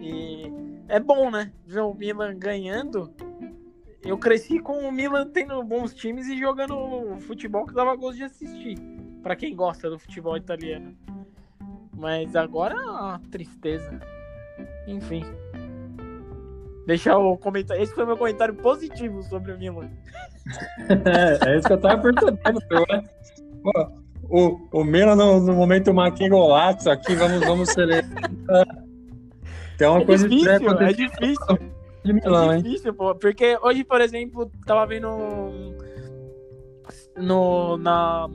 E 0.00 0.52
é 0.88 1.00
bom, 1.00 1.30
né? 1.30 1.52
Ver 1.64 1.80
o 1.80 1.94
Milan 1.94 2.38
ganhando. 2.38 3.12
Eu 4.04 4.18
cresci 4.18 4.58
com 4.58 4.80
o 4.80 4.92
Milan 4.92 5.28
tendo 5.28 5.62
bons 5.62 5.94
times 5.94 6.26
e 6.26 6.36
jogando 6.36 7.16
futebol 7.20 7.64
que 7.64 7.72
dava 7.72 7.94
gosto 7.96 8.18
de 8.18 8.24
assistir. 8.24 8.76
para 9.22 9.36
quem 9.36 9.54
gosta 9.54 9.88
do 9.88 9.98
futebol 9.98 10.36
italiano. 10.36 10.96
Mas 12.02 12.34
agora 12.34 12.74
é 12.74 12.80
uma 12.80 13.20
tristeza. 13.30 14.00
Enfim. 14.88 15.24
Deixar 16.84 17.16
o 17.16 17.38
comentário. 17.38 17.80
Esse 17.80 17.94
foi 17.94 18.04
meu 18.04 18.16
comentário 18.16 18.54
positivo 18.56 19.22
sobre 19.22 19.52
o 19.52 19.58
Milan. 19.58 19.88
é, 20.90 21.48
é 21.48 21.58
isso 21.58 21.68
que 21.68 21.72
eu 21.72 21.80
tava 21.80 22.02
perguntando. 22.02 22.40
o, 24.24 24.58
o 24.72 24.82
Milan 24.82 25.14
no, 25.14 25.38
no 25.38 25.54
momento 25.54 25.94
Maquin 25.94 26.28
Golato 26.28 26.90
aqui, 26.90 27.14
vamos, 27.14 27.38
vamos 27.46 27.68
celebrar. 27.70 28.66
Tem 29.78 29.86
uma 29.86 30.02
é 30.02 30.04
coisa 30.04 30.28
difícil, 30.28 30.70
é 30.80 30.92
difícil. 30.92 31.58
De 32.04 32.12
Milão, 32.12 32.50
é 32.50 32.56
difícil, 32.56 32.90
hein? 32.90 32.96
pô. 32.96 33.14
Porque 33.14 33.56
hoje, 33.62 33.84
por 33.84 34.00
exemplo, 34.00 34.50
tava 34.66 34.84
vendo 34.86 35.06
no, 37.16 37.76
na 37.76 38.28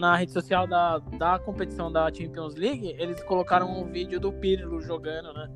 na 0.00 0.16
rede 0.16 0.32
social 0.32 0.66
da, 0.66 0.98
da 0.98 1.38
competição 1.38 1.92
da 1.92 2.12
Champions 2.12 2.54
League, 2.54 2.96
eles 2.98 3.22
colocaram 3.22 3.70
um 3.70 3.84
vídeo 3.84 4.18
do 4.18 4.32
Pirlo 4.32 4.80
jogando, 4.80 5.32
né? 5.34 5.48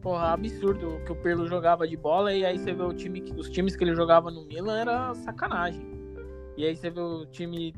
Porra, 0.00 0.32
absurdo 0.32 1.00
que 1.04 1.12
o 1.12 1.16
Pirlo 1.16 1.46
jogava 1.46 1.86
de 1.86 1.96
bola 1.96 2.32
e 2.32 2.44
aí 2.44 2.58
você 2.58 2.72
vê 2.72 2.82
o 2.82 2.94
time, 2.94 3.20
os 3.36 3.50
times 3.50 3.74
que 3.74 3.82
ele 3.84 3.94
jogava 3.94 4.30
no 4.30 4.46
Milan 4.46 4.78
era 4.78 5.14
sacanagem. 5.16 5.84
E 6.56 6.64
aí 6.64 6.74
você 6.74 6.88
vê 6.88 7.00
o 7.00 7.26
time 7.26 7.74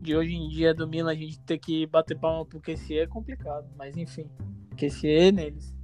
de 0.00 0.16
hoje 0.16 0.34
em 0.34 0.48
dia 0.48 0.74
do 0.74 0.88
Milan, 0.88 1.12
a 1.12 1.14
gente 1.14 1.38
ter 1.40 1.58
que 1.58 1.86
bater 1.86 2.18
palma 2.18 2.44
pro 2.44 2.60
QCE 2.60 3.00
é 3.00 3.06
complicado, 3.06 3.68
mas 3.76 3.96
enfim, 3.96 4.28
QCE 4.76 5.30
neles. 5.30 5.76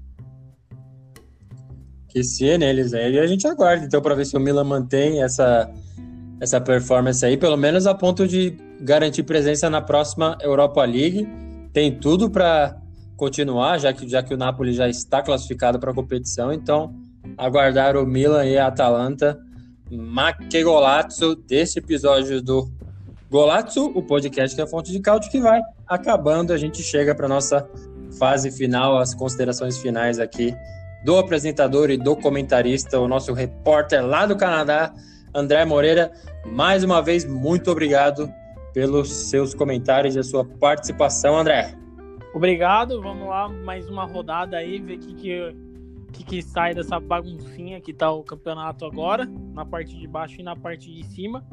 QCE 2.08 2.56
neles, 2.56 2.94
aí 2.94 3.12
E 3.12 3.18
a 3.18 3.26
gente 3.26 3.46
aguarda 3.46 3.84
então 3.84 4.00
para 4.00 4.14
ver 4.14 4.24
se 4.24 4.36
o 4.36 4.40
Milan 4.40 4.64
mantém 4.64 5.22
essa 5.22 5.70
essa 6.40 6.60
performance 6.60 7.24
aí, 7.24 7.36
pelo 7.36 7.56
menos 7.56 7.86
a 7.86 7.94
ponto 7.94 8.26
de 8.26 8.56
garantir 8.80 9.22
presença 9.22 9.68
na 9.68 9.80
próxima 9.80 10.36
Europa 10.40 10.84
League. 10.84 11.28
Tem 11.72 11.98
tudo 11.98 12.30
para 12.30 12.76
continuar, 13.16 13.78
já 13.78 13.92
que, 13.92 14.08
já 14.08 14.22
que 14.22 14.32
o 14.32 14.36
Napoli 14.36 14.72
já 14.72 14.88
está 14.88 15.22
classificado 15.22 15.78
para 15.78 15.90
a 15.90 15.94
competição. 15.94 16.52
Então, 16.52 16.94
aguardar 17.36 17.96
o 17.96 18.06
Milan 18.06 18.44
e 18.46 18.56
a 18.56 18.68
Atalanta. 18.68 19.38
Ma 19.90 20.32
que 20.32 20.62
golazzo 20.62 21.34
desse 21.34 21.78
episódio 21.78 22.42
do 22.42 22.70
Golazzo, 23.30 23.86
o 23.94 24.02
podcast 24.02 24.54
que 24.54 24.60
é 24.60 24.64
a 24.64 24.66
fonte 24.66 24.92
de 24.92 25.00
cálcio, 25.00 25.30
que 25.30 25.40
vai 25.40 25.60
acabando. 25.86 26.52
A 26.52 26.56
gente 26.56 26.82
chega 26.82 27.14
para 27.14 27.28
nossa 27.28 27.68
fase 28.18 28.50
final, 28.50 28.98
as 28.98 29.14
considerações 29.14 29.78
finais 29.78 30.18
aqui 30.18 30.54
do 31.04 31.16
apresentador 31.16 31.90
e 31.90 31.96
do 31.96 32.16
comentarista, 32.16 32.98
o 32.98 33.06
nosso 33.06 33.32
repórter 33.32 34.04
lá 34.04 34.26
do 34.26 34.36
Canadá, 34.36 34.92
André 35.38 35.64
Moreira. 35.64 36.10
Mais 36.44 36.82
uma 36.82 37.00
vez, 37.00 37.24
muito 37.24 37.70
obrigado 37.70 38.28
pelos 38.74 39.08
seus 39.08 39.54
comentários 39.54 40.16
e 40.16 40.18
a 40.18 40.22
sua 40.22 40.44
participação, 40.44 41.38
André. 41.38 41.74
Obrigado, 42.34 43.00
vamos 43.00 43.28
lá, 43.28 43.48
mais 43.48 43.88
uma 43.88 44.04
rodada 44.04 44.56
aí, 44.56 44.80
ver 44.80 44.96
o 44.96 44.98
que, 44.98 45.14
que, 45.14 45.56
que, 46.12 46.24
que 46.24 46.42
sai 46.42 46.74
dessa 46.74 46.98
baguncinha 46.98 47.80
que 47.80 47.92
tá 47.92 48.10
o 48.10 48.22
campeonato 48.22 48.84
agora, 48.84 49.26
na 49.54 49.64
parte 49.64 49.96
de 49.96 50.06
baixo 50.06 50.40
e 50.40 50.42
na 50.42 50.56
parte 50.56 50.92
de 50.92 51.04
cima. 51.06 51.46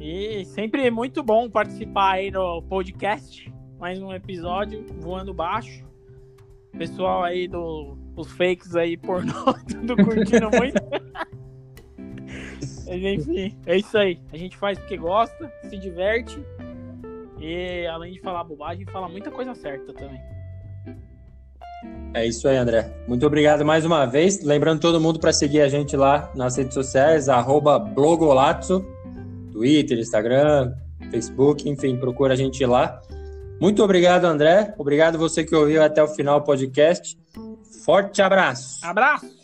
E 0.00 0.44
sempre 0.46 0.90
muito 0.90 1.22
bom 1.22 1.48
participar 1.48 2.12
aí 2.12 2.30
no 2.30 2.62
podcast, 2.62 3.52
mais 3.78 4.00
um 4.00 4.12
episódio, 4.12 4.84
voando 4.98 5.32
baixo. 5.32 5.84
Pessoal 6.76 7.22
aí 7.22 7.46
do 7.46 7.96
os 8.16 8.30
fakes 8.32 8.74
aí 8.74 8.96
pornô, 8.96 9.54
tudo 9.68 9.94
curtindo 9.96 10.50
muito. 10.50 10.82
Mas 12.86 13.02
enfim, 13.02 13.56
é 13.66 13.76
isso 13.78 13.96
aí. 13.96 14.18
A 14.32 14.36
gente 14.36 14.56
faz 14.56 14.78
porque 14.78 14.96
gosta, 14.96 15.52
se 15.68 15.76
diverte. 15.76 16.38
E 17.40 17.86
além 17.86 18.12
de 18.12 18.20
falar 18.20 18.44
bobagem, 18.44 18.86
fala 18.86 19.08
muita 19.08 19.30
coisa 19.30 19.54
certa 19.54 19.92
também. 19.92 20.20
É 22.14 22.24
isso 22.24 22.46
aí, 22.48 22.56
André. 22.56 22.90
Muito 23.08 23.26
obrigado 23.26 23.64
mais 23.64 23.84
uma 23.84 24.06
vez. 24.06 24.42
Lembrando 24.42 24.80
todo 24.80 25.00
mundo 25.00 25.18
para 25.18 25.32
seguir 25.32 25.60
a 25.60 25.68
gente 25.68 25.96
lá 25.96 26.32
nas 26.34 26.56
redes 26.56 26.72
sociais, 26.72 27.26
blogolazzo, 27.92 28.86
Twitter, 29.52 29.98
Instagram, 29.98 30.74
Facebook, 31.10 31.68
enfim, 31.68 31.96
procura 31.96 32.34
a 32.34 32.36
gente 32.36 32.64
lá. 32.64 33.00
Muito 33.60 33.82
obrigado, 33.82 34.24
André. 34.24 34.74
Obrigado 34.78 35.18
você 35.18 35.44
que 35.44 35.54
ouviu 35.54 35.82
até 35.82 36.02
o 36.02 36.08
final 36.08 36.40
do 36.40 36.46
podcast. 36.46 37.18
Forte 37.84 38.22
abraço. 38.22 38.78
Abraço. 38.82 39.43